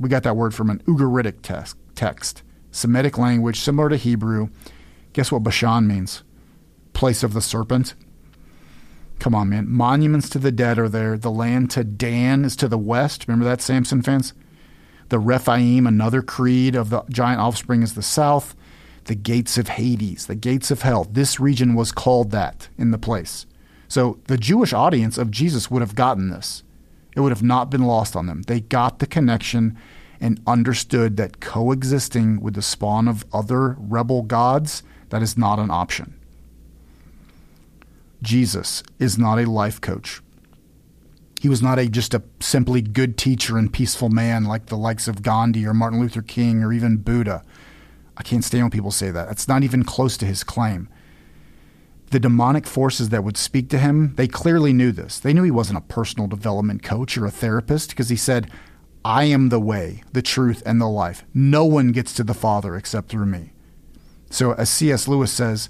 We 0.00 0.08
got 0.08 0.22
that 0.22 0.36
word 0.36 0.54
from 0.54 0.70
an 0.70 0.78
Ugaritic 0.86 1.42
text, 1.42 1.76
text. 1.94 2.42
Semitic 2.70 3.18
language, 3.18 3.60
similar 3.60 3.90
to 3.90 3.98
Hebrew. 3.98 4.48
Guess 5.12 5.30
what 5.30 5.42
Bashan 5.42 5.86
means? 5.86 6.22
Place 6.96 7.22
of 7.22 7.34
the 7.34 7.42
serpent. 7.42 7.92
Come 9.18 9.34
on, 9.34 9.50
man. 9.50 9.68
Monuments 9.68 10.30
to 10.30 10.38
the 10.38 10.50
dead 10.50 10.78
are 10.78 10.88
there. 10.88 11.18
The 11.18 11.30
land 11.30 11.70
to 11.72 11.84
Dan 11.84 12.42
is 12.42 12.56
to 12.56 12.68
the 12.68 12.78
west. 12.78 13.28
Remember 13.28 13.44
that, 13.44 13.60
Samson 13.60 14.00
fans? 14.00 14.32
The 15.10 15.18
Rephaim, 15.18 15.86
another 15.86 16.22
creed 16.22 16.74
of 16.74 16.88
the 16.88 17.02
giant 17.10 17.38
offspring, 17.38 17.82
is 17.82 17.96
the 17.96 18.02
south. 18.02 18.56
The 19.04 19.14
gates 19.14 19.58
of 19.58 19.68
Hades, 19.68 20.24
the 20.24 20.34
gates 20.34 20.70
of 20.70 20.80
hell. 20.80 21.04
This 21.04 21.38
region 21.38 21.74
was 21.74 21.92
called 21.92 22.30
that 22.30 22.70
in 22.78 22.92
the 22.92 22.98
place. 22.98 23.44
So 23.88 24.18
the 24.26 24.38
Jewish 24.38 24.72
audience 24.72 25.18
of 25.18 25.30
Jesus 25.30 25.70
would 25.70 25.82
have 25.82 25.96
gotten 25.96 26.30
this. 26.30 26.62
It 27.14 27.20
would 27.20 27.30
have 27.30 27.42
not 27.42 27.70
been 27.70 27.84
lost 27.84 28.16
on 28.16 28.24
them. 28.24 28.40
They 28.44 28.60
got 28.60 29.00
the 29.00 29.06
connection 29.06 29.76
and 30.18 30.40
understood 30.46 31.18
that 31.18 31.40
coexisting 31.40 32.40
with 32.40 32.54
the 32.54 32.62
spawn 32.62 33.06
of 33.06 33.26
other 33.34 33.76
rebel 33.78 34.22
gods, 34.22 34.82
that 35.10 35.20
is 35.20 35.36
not 35.36 35.58
an 35.58 35.70
option. 35.70 36.14
Jesus 38.22 38.82
is 38.98 39.18
not 39.18 39.38
a 39.38 39.50
life 39.50 39.80
coach. 39.80 40.20
He 41.40 41.48
was 41.48 41.62
not 41.62 41.78
a 41.78 41.88
just 41.88 42.14
a 42.14 42.22
simply 42.40 42.80
good 42.80 43.18
teacher 43.18 43.58
and 43.58 43.72
peaceful 43.72 44.08
man 44.08 44.44
like 44.44 44.66
the 44.66 44.76
likes 44.76 45.06
of 45.06 45.22
Gandhi 45.22 45.66
or 45.66 45.74
Martin 45.74 46.00
Luther 46.00 46.22
King 46.22 46.62
or 46.62 46.72
even 46.72 46.96
Buddha. 46.96 47.44
I 48.16 48.22
can't 48.22 48.44
stand 48.44 48.64
when 48.64 48.70
people 48.70 48.90
say 48.90 49.10
that. 49.10 49.28
That's 49.28 49.48
not 49.48 49.62
even 49.62 49.84
close 49.84 50.16
to 50.16 50.26
his 50.26 50.42
claim. 50.42 50.88
The 52.10 52.20
demonic 52.20 52.66
forces 52.66 53.10
that 53.10 53.24
would 53.24 53.36
speak 53.36 53.68
to 53.70 53.78
him, 53.78 54.14
they 54.14 54.28
clearly 54.28 54.72
knew 54.72 54.92
this. 54.92 55.18
They 55.18 55.32
knew 55.32 55.42
he 55.42 55.50
wasn't 55.50 55.78
a 55.78 55.82
personal 55.82 56.28
development 56.28 56.82
coach 56.82 57.18
or 57.18 57.26
a 57.26 57.30
therapist 57.30 57.90
because 57.90 58.08
he 58.08 58.16
said, 58.16 58.50
I 59.04 59.24
am 59.24 59.50
the 59.50 59.60
way, 59.60 60.02
the 60.12 60.22
truth, 60.22 60.62
and 60.64 60.80
the 60.80 60.88
life. 60.88 61.24
No 61.34 61.64
one 61.64 61.92
gets 61.92 62.12
to 62.14 62.24
the 62.24 62.34
Father 62.34 62.76
except 62.76 63.08
through 63.08 63.26
me. 63.26 63.52
So, 64.30 64.52
as 64.54 64.70
C.S. 64.70 65.06
Lewis 65.06 65.32
says, 65.32 65.68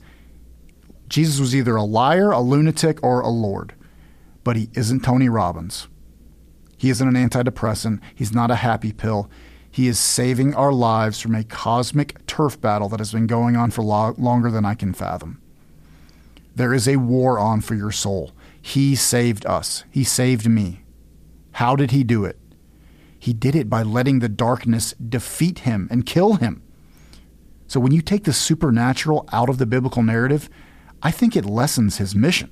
Jesus 1.09 1.41
was 1.41 1.55
either 1.55 1.77
a 1.77 1.85
liar, 1.85 2.31
a 2.31 2.41
lunatic, 2.41 3.03
or 3.03 3.21
a 3.21 3.29
Lord. 3.29 3.75
But 4.45 4.57
he 4.57 4.69
isn't 4.75 5.01
Tony 5.01 5.29
Robbins. 5.29 5.89
He 6.77 6.91
isn't 6.91 7.17
an 7.17 7.29
antidepressant. 7.29 8.01
He's 8.15 8.33
not 8.33 8.51
a 8.51 8.57
happy 8.57 8.93
pill. 8.93 9.31
He 9.71 9.89
is 9.89 9.99
saving 9.99 10.55
our 10.55 10.73
lives 10.73 11.21
from 11.21 11.35
a 11.35 11.45
cosmic 11.45 12.25
turf 12.27 12.61
battle 12.61 12.89
that 12.91 13.01
has 13.01 13.13
been 13.13 13.27
going 13.27 13.57
on 13.57 13.71
for 13.71 13.83
lo- 13.83 14.15
longer 14.17 14.51
than 14.51 14.65
I 14.65 14.75
can 14.75 14.93
fathom. 14.93 15.41
There 16.55 16.73
is 16.73 16.89
a 16.89 16.97
war 16.97 17.39
on 17.39 17.61
for 17.61 17.75
your 17.75 17.93
soul. 17.93 18.33
He 18.61 18.95
saved 18.95 19.45
us. 19.45 19.85
He 19.91 20.05
saved 20.05 20.49
me. 20.49 20.83
How 21.53 21.77
did 21.77 21.91
he 21.91 22.05
do 22.05 22.25
it? 22.25 22.39
He 23.19 23.33
did 23.33 23.55
it 23.55 23.69
by 23.69 23.83
letting 23.83 24.21
the 24.21 24.29
darkness 24.29 24.95
defeat 24.95 25.61
him 25.61 25.89
and 25.91 26.07
kill 26.07 26.35
him. 26.35 26.63
So 27.67 27.81
when 27.81 27.93
you 27.93 28.01
take 28.01 28.25
the 28.25 28.33
supernatural 28.33 29.29
out 29.33 29.49
of 29.49 29.59
the 29.59 29.67
biblical 29.67 30.03
narrative, 30.03 30.49
I 31.07 31.13
think 31.13 31.37
it 31.37 31.45
lessens 31.45 31.99
his 31.99 32.17
mission. 32.17 32.51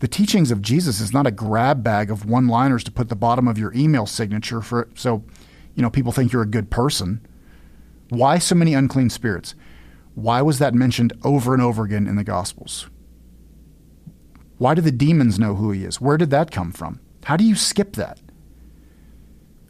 The 0.00 0.08
teachings 0.08 0.50
of 0.50 0.60
Jesus 0.60 1.00
is 1.00 1.12
not 1.12 1.28
a 1.28 1.30
grab 1.30 1.84
bag 1.84 2.10
of 2.10 2.24
one 2.24 2.48
liners 2.48 2.82
to 2.82 2.90
put 2.90 3.08
the 3.08 3.14
bottom 3.14 3.46
of 3.46 3.56
your 3.56 3.72
email 3.72 4.04
signature 4.04 4.60
for 4.60 4.88
so 4.96 5.22
you 5.76 5.82
know 5.82 5.90
people 5.90 6.10
think 6.10 6.32
you're 6.32 6.42
a 6.42 6.56
good 6.58 6.72
person. 6.72 7.24
Why 8.08 8.38
so 8.38 8.56
many 8.56 8.74
unclean 8.74 9.10
spirits? 9.10 9.54
Why 10.16 10.42
was 10.42 10.58
that 10.58 10.74
mentioned 10.74 11.12
over 11.22 11.54
and 11.54 11.62
over 11.62 11.84
again 11.84 12.08
in 12.08 12.16
the 12.16 12.24
gospels? 12.24 12.88
Why 14.58 14.74
do 14.74 14.82
the 14.82 14.90
demons 14.90 15.38
know 15.38 15.54
who 15.54 15.70
he 15.70 15.84
is? 15.84 16.00
Where 16.00 16.16
did 16.16 16.30
that 16.30 16.50
come 16.50 16.72
from? 16.72 16.98
How 17.22 17.36
do 17.36 17.44
you 17.44 17.54
skip 17.54 17.92
that? 17.92 18.18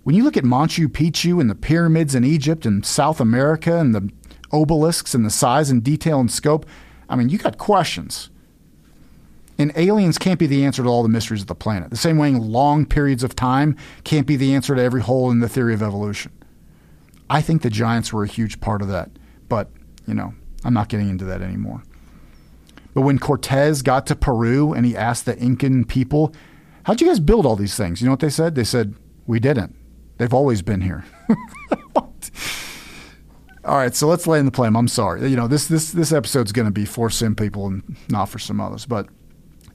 When 0.05 0.17
you 0.17 0.25
look 0.25 0.39
at 0.39 0.45
Machu 0.45 0.87
Picchu 0.87 1.43
and 1.43 1.51
the 1.51 1.55
pyramids 1.55 2.15
in 2.15 2.25
Egypt 2.25 2.65
and 2.65 2.87
South 2.87 3.21
America 3.21 3.77
and 3.77 3.95
the 3.95 4.11
obelisks 4.51 5.15
and 5.15 5.27
the 5.27 5.31
size 5.31 5.69
and 5.69 5.85
detail 5.85 6.21
and 6.21 6.33
scope, 6.33 6.65
I 7.11 7.17
mean, 7.17 7.29
you 7.29 7.39
got 7.39 7.59
questions. 7.59 8.31
And 9.59 9.73
aliens 9.77 10.17
can't 10.17 10.39
be 10.39 10.47
the 10.47 10.65
answer 10.65 10.83
to 10.83 10.89
all 10.89 11.03
the 11.03 11.09
mysteries 11.11 11.43
of 11.43 11.49
the 11.49 11.55
planet. 11.55 11.91
The 11.91 11.97
same 11.97 12.17
way 12.17 12.31
long 12.31 12.87
periods 12.87 13.23
of 13.23 13.37
time 13.37 13.77
can't 14.05 14.27
be 14.27 14.37
the 14.37 14.55
answer 14.55 14.75
to 14.75 14.81
every 14.81 15.03
hole 15.03 15.31
in 15.31 15.41
the 15.41 15.49
theory 15.49 15.75
of 15.75 15.83
evolution. 15.83 16.33
I 17.29 17.43
think 17.43 17.61
the 17.61 17.69
giants 17.69 18.13
were 18.13 18.25
a 18.25 18.29
huge 18.29 18.61
part 18.61 18.81
of 18.81 18.89
that. 18.89 19.11
But, 19.51 19.71
you 20.07 20.15
know, 20.15 20.33
I'm 20.65 20.73
not 20.73 20.89
getting 20.89 21.11
into 21.11 21.27
that 21.27 21.43
anymore. 21.43 21.83
But 22.95 23.03
when 23.03 23.19
Cortez 23.19 23.83
got 23.83 24.07
to 24.07 24.17
Peru 24.17 24.73
and 24.73 24.87
he 24.87 24.97
asked 24.97 25.27
the 25.27 25.37
Incan 25.37 25.85
people, 25.85 26.35
How'd 26.85 27.01
you 27.01 27.07
guys 27.07 27.21
build 27.21 27.45
all 27.45 27.57
these 27.57 27.77
things? 27.77 28.01
You 28.01 28.07
know 28.07 28.13
what 28.13 28.21
they 28.21 28.31
said? 28.31 28.55
They 28.55 28.65
said, 28.65 28.95
We 29.27 29.41
didn't. 29.41 29.77
They've 30.17 30.33
always 30.33 30.63
been 30.63 30.81
here. 30.81 31.05
All 33.71 33.77
right, 33.77 33.95
so 33.95 34.09
let's 34.09 34.27
lay 34.27 34.41
in 34.41 34.47
the 34.47 34.51
plane. 34.51 34.75
I'm 34.75 34.89
sorry. 34.89 35.31
You 35.31 35.37
know, 35.37 35.47
this 35.47 35.69
this 35.69 35.93
this 35.93 36.13
episode's 36.13 36.51
going 36.51 36.67
to 36.67 36.73
be 36.73 36.85
for 36.85 37.09
some 37.09 37.37
people 37.37 37.69
and 37.69 37.97
not 38.09 38.25
for 38.25 38.41
some 38.41 38.61
others, 38.61 38.85
but 38.85 39.07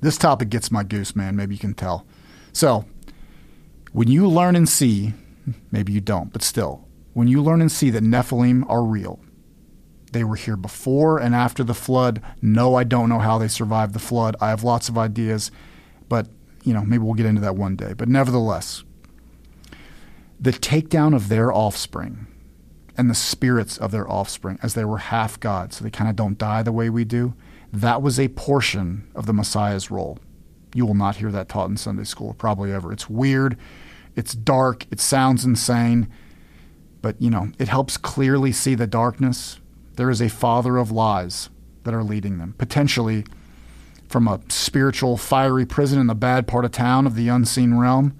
this 0.01 0.17
topic 0.17 0.49
gets 0.49 0.69
my 0.69 0.83
goose, 0.83 1.15
man. 1.15 1.37
Maybe 1.37 1.55
you 1.55 1.59
can 1.59 1.73
tell. 1.73 2.05
So, 2.51 2.83
when 3.93 4.09
you 4.09 4.27
learn 4.27 4.57
and 4.57 4.67
see, 4.67 5.13
maybe 5.71 5.93
you 5.93 6.01
don't, 6.01 6.33
but 6.33 6.43
still, 6.43 6.85
when 7.13 7.29
you 7.29 7.41
learn 7.41 7.61
and 7.61 7.71
see 7.71 7.89
that 7.91 8.03
Nephilim 8.03 8.69
are 8.69 8.83
real, 8.83 9.21
they 10.11 10.25
were 10.25 10.35
here 10.35 10.57
before 10.57 11.17
and 11.17 11.33
after 11.33 11.63
the 11.63 11.73
flood. 11.73 12.21
No, 12.41 12.75
I 12.75 12.83
don't 12.83 13.07
know 13.07 13.19
how 13.19 13.37
they 13.37 13.47
survived 13.47 13.93
the 13.93 13.99
flood. 13.99 14.35
I 14.41 14.49
have 14.49 14.65
lots 14.65 14.89
of 14.89 14.97
ideas, 14.97 15.51
but 16.09 16.27
you 16.65 16.73
know, 16.73 16.83
maybe 16.83 17.01
we'll 17.01 17.13
get 17.13 17.27
into 17.27 17.39
that 17.43 17.55
one 17.55 17.77
day. 17.77 17.93
But 17.93 18.09
nevertheless, 18.09 18.83
the 20.37 20.51
takedown 20.51 21.15
of 21.15 21.29
their 21.29 21.53
offspring 21.53 22.27
and 22.97 23.09
the 23.09 23.15
spirits 23.15 23.77
of 23.77 23.91
their 23.91 24.09
offspring 24.09 24.59
as 24.63 24.73
they 24.73 24.85
were 24.85 24.97
half 24.97 25.39
God, 25.39 25.73
so 25.73 25.83
they 25.83 25.89
kind 25.89 26.09
of 26.09 26.15
don't 26.15 26.37
die 26.37 26.63
the 26.63 26.71
way 26.71 26.89
we 26.89 27.03
do. 27.03 27.33
That 27.71 28.01
was 28.01 28.19
a 28.19 28.29
portion 28.29 29.07
of 29.15 29.25
the 29.25 29.33
Messiah's 29.33 29.91
role. 29.91 30.19
You 30.73 30.85
will 30.85 30.95
not 30.95 31.17
hear 31.17 31.31
that 31.31 31.49
taught 31.49 31.69
in 31.69 31.77
Sunday 31.77 32.03
school, 32.03 32.33
probably 32.33 32.71
ever. 32.71 32.91
It's 32.91 33.09
weird, 33.09 33.57
it's 34.15 34.33
dark, 34.33 34.85
it 34.91 34.99
sounds 34.99 35.45
insane, 35.45 36.07
but 37.01 37.21
you 37.21 37.29
know, 37.29 37.51
it 37.59 37.67
helps 37.67 37.97
clearly 37.97 38.51
see 38.51 38.75
the 38.75 38.87
darkness. 38.87 39.59
There 39.95 40.09
is 40.09 40.21
a 40.21 40.29
father 40.29 40.77
of 40.77 40.91
lies 40.91 41.49
that 41.83 41.93
are 41.93 42.03
leading 42.03 42.37
them, 42.37 42.55
potentially 42.57 43.25
from 44.07 44.27
a 44.27 44.39
spiritual 44.49 45.17
fiery 45.17 45.65
prison 45.65 45.99
in 45.99 46.07
the 46.07 46.15
bad 46.15 46.47
part 46.47 46.65
of 46.65 46.71
town 46.71 47.07
of 47.07 47.15
the 47.15 47.27
unseen 47.27 47.75
realm. 47.75 48.17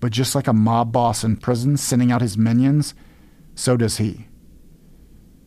But 0.00 0.12
just 0.12 0.34
like 0.34 0.46
a 0.46 0.52
mob 0.52 0.92
boss 0.92 1.24
in 1.24 1.36
prison 1.36 1.76
sending 1.76 2.12
out 2.12 2.20
his 2.20 2.36
minions, 2.36 2.94
so 3.54 3.76
does 3.76 3.98
he. 3.98 4.26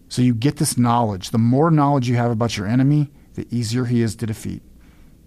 So 0.10 0.22
you 0.22 0.34
get 0.34 0.58
this 0.58 0.78
knowledge. 0.78 1.32
The 1.32 1.38
more 1.38 1.70
knowledge 1.70 2.08
you 2.08 2.16
have 2.16 2.32
about 2.32 2.58
your 2.58 2.68
enemy, 2.68 3.12
the 3.34 3.47
easier 3.51 3.86
he 3.86 4.01
is 4.01 4.16
to 4.18 4.26
defeat. 4.26 4.64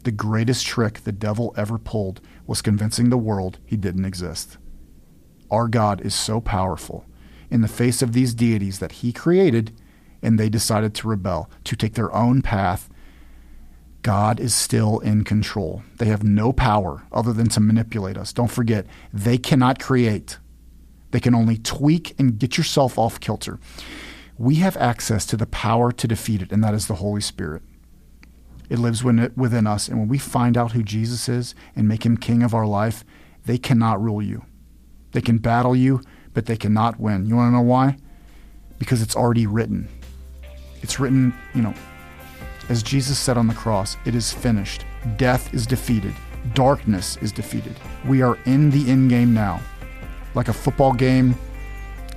The 0.05 0.11
greatest 0.11 0.67
trick 0.67 1.05
the 1.05 1.13
devil 1.13 1.55
ever 1.57 1.79
pulled 1.79 2.21
was 2.47 2.63
convincing 2.63 3.11
the 3.11 3.19
world 3.19 3.59
he 3.67 3.77
didn't 3.77 4.07
exist. 4.07 4.57
Our 5.51 5.69
God 5.69 6.01
is 6.01 6.15
so 6.15 6.41
powerful 6.41 7.05
in 7.51 7.61
the 7.61 7.69
face 7.69 8.01
of 8.01 8.13
these 8.13 8.33
deities 8.33 8.79
that 8.79 8.93
he 8.93 9.13
created, 9.13 9.73
and 10.23 10.39
they 10.39 10.49
decided 10.49 10.95
to 10.95 11.09
rebel, 11.09 11.51
to 11.65 11.77
take 11.77 11.95
their 11.95 12.15
own 12.15 12.41
path. 12.41 12.89
God 14.03 14.41
is 14.41 14.55
still 14.55 15.01
in 15.01 15.25
control. 15.25 15.83
They 15.99 16.07
have 16.07 16.25
no 16.25 16.53
power 16.53 17.03
other 17.13 17.33
than 17.35 17.49
to 17.51 17.61
manipulate 17.61 18.17
us. 18.17 18.33
Don't 18.33 18.51
forget, 18.51 18.87
they 19.13 19.37
cannot 19.37 19.79
create. 19.79 20.39
They 21.11 21.21
can 21.21 21.35
only 21.35 21.59
tweak 21.59 22.15
and 22.19 22.39
get 22.39 22.57
yourself 22.57 22.99
off 22.99 23.21
kilter. 23.21 23.59
We 24.39 24.57
have 24.57 24.77
access 24.77 25.27
to 25.27 25.37
the 25.37 25.47
power 25.47 25.93
to 25.93 26.09
defeat 26.09 26.43
it, 26.43 26.53
and 26.53 26.63
that 26.65 26.75
is 26.75 26.87
the 26.87 26.97
Holy 26.97 27.21
Spirit. 27.21 27.63
It 28.69 28.79
lives 28.79 29.03
within 29.03 29.67
us, 29.67 29.89
and 29.89 29.99
when 29.99 30.09
we 30.09 30.19
find 30.19 30.57
out 30.57 30.73
who 30.73 30.83
Jesus 30.83 31.29
is 31.29 31.55
and 31.75 31.89
make 31.89 32.07
him 32.07 32.17
king 32.17 32.43
of 32.43 32.55
our 32.55 32.67
life, 32.67 33.05
they 33.45 33.59
cannot 33.59 34.01
rule 34.01 34.23
you. 34.23 34.45
They 35.13 35.21
can 35.21 35.39
battle 35.39 35.75
you, 35.75 36.03
but 36.33 36.47
they 36.47 36.57
cannot 36.57 37.01
win. 37.01 37.27
You 37.27 37.37
want 37.37 37.49
to 37.49 37.57
know 37.57 37.63
why? 37.63 37.97
Because 38.79 39.03
it's 39.03 39.17
already 39.17 39.47
written. 39.47 39.89
It's 40.83 41.01
written, 41.01 41.35
you 41.53 41.63
know, 41.63 41.75
as 42.69 42.85
Jesus 42.85 43.19
said 43.19 43.37
on 43.37 43.49
the 43.49 43.55
cross, 43.55 43.97
it 44.07 44.15
is 44.15 44.33
finished. 44.33 44.85
Death 45.17 45.53
is 45.53 45.67
defeated. 45.67 46.15
Darkness 46.55 47.17
is 47.17 47.33
defeated. 47.33 47.75
We 48.07 48.23
are 48.23 48.39
in 48.47 48.71
the 48.71 48.89
end 48.89 49.11
game 49.11 49.35
now 49.35 49.61
like 50.35 50.49
a 50.49 50.53
football 50.53 50.93
game, 50.93 51.37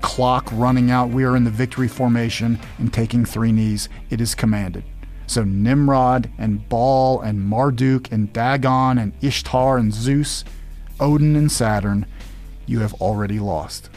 clock 0.02 0.50
running 0.52 0.92
out. 0.92 1.10
We 1.10 1.24
are 1.24 1.36
in 1.36 1.44
the 1.44 1.50
victory 1.50 1.88
formation 1.88 2.60
and 2.78 2.94
taking 2.94 3.26
three 3.26 3.52
knees. 3.52 3.90
It 4.10 4.22
is 4.22 4.36
commanded. 4.36 4.84
So 5.28 5.44
Nimrod 5.44 6.30
and 6.38 6.68
Baal 6.70 7.22
and 7.22 7.42
Marduk 7.42 8.12
and 8.12 8.32
Dagon 8.34 8.98
and 8.98 9.14
Ishtar 9.22 9.78
and 9.78 9.94
Zeus, 9.94 10.44
Odin 11.00 11.36
and 11.36 11.52
Saturn, 11.52 12.06
you 12.66 12.80
have 12.80 12.94
already 12.96 13.40
lost. 13.40 13.90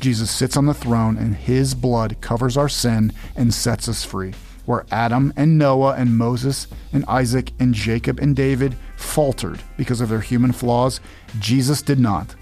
Jesus 0.00 0.30
sits 0.30 0.56
on 0.56 0.66
the 0.66 0.74
throne 0.74 1.18
and 1.18 1.36
his 1.36 1.74
blood 1.74 2.16
covers 2.22 2.56
our 2.56 2.68
sin 2.68 3.12
and 3.36 3.52
sets 3.52 3.88
us 3.88 4.04
free. 4.04 4.32
Where 4.64 4.86
Adam 4.90 5.32
and 5.36 5.58
Noah 5.58 5.94
and 5.94 6.16
Moses 6.16 6.68
and 6.92 7.04
Isaac 7.06 7.52
and 7.58 7.74
Jacob 7.74 8.18
and 8.18 8.34
David 8.34 8.76
faltered 8.96 9.60
because 9.76 10.00
of 10.00 10.08
their 10.08 10.20
human 10.20 10.52
flaws, 10.52 11.00
Jesus 11.38 11.82
did 11.82 11.98
not. 11.98 12.34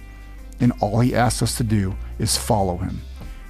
And 0.61 0.73
all 0.81 1.01
he 1.01 1.15
asks 1.15 1.43
us 1.43 1.57
to 1.59 1.65
do 1.65 1.97
is 2.19 2.37
follow 2.37 2.79
him. 2.79 3.01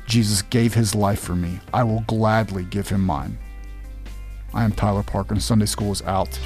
Jesus 0.06 0.42
gave 0.42 0.74
his 0.74 0.94
life 0.94 1.20
for 1.20 1.36
me. 1.36 1.60
I 1.72 1.84
will 1.84 2.04
gladly 2.06 2.64
give 2.64 2.88
him 2.88 3.02
mine. 3.02 3.38
I 4.54 4.64
am 4.64 4.72
Tyler 4.72 5.02
Parker, 5.02 5.34
and 5.34 5.42
Sunday 5.42 5.66
School 5.66 5.92
is 5.92 6.02
out. 6.02 6.38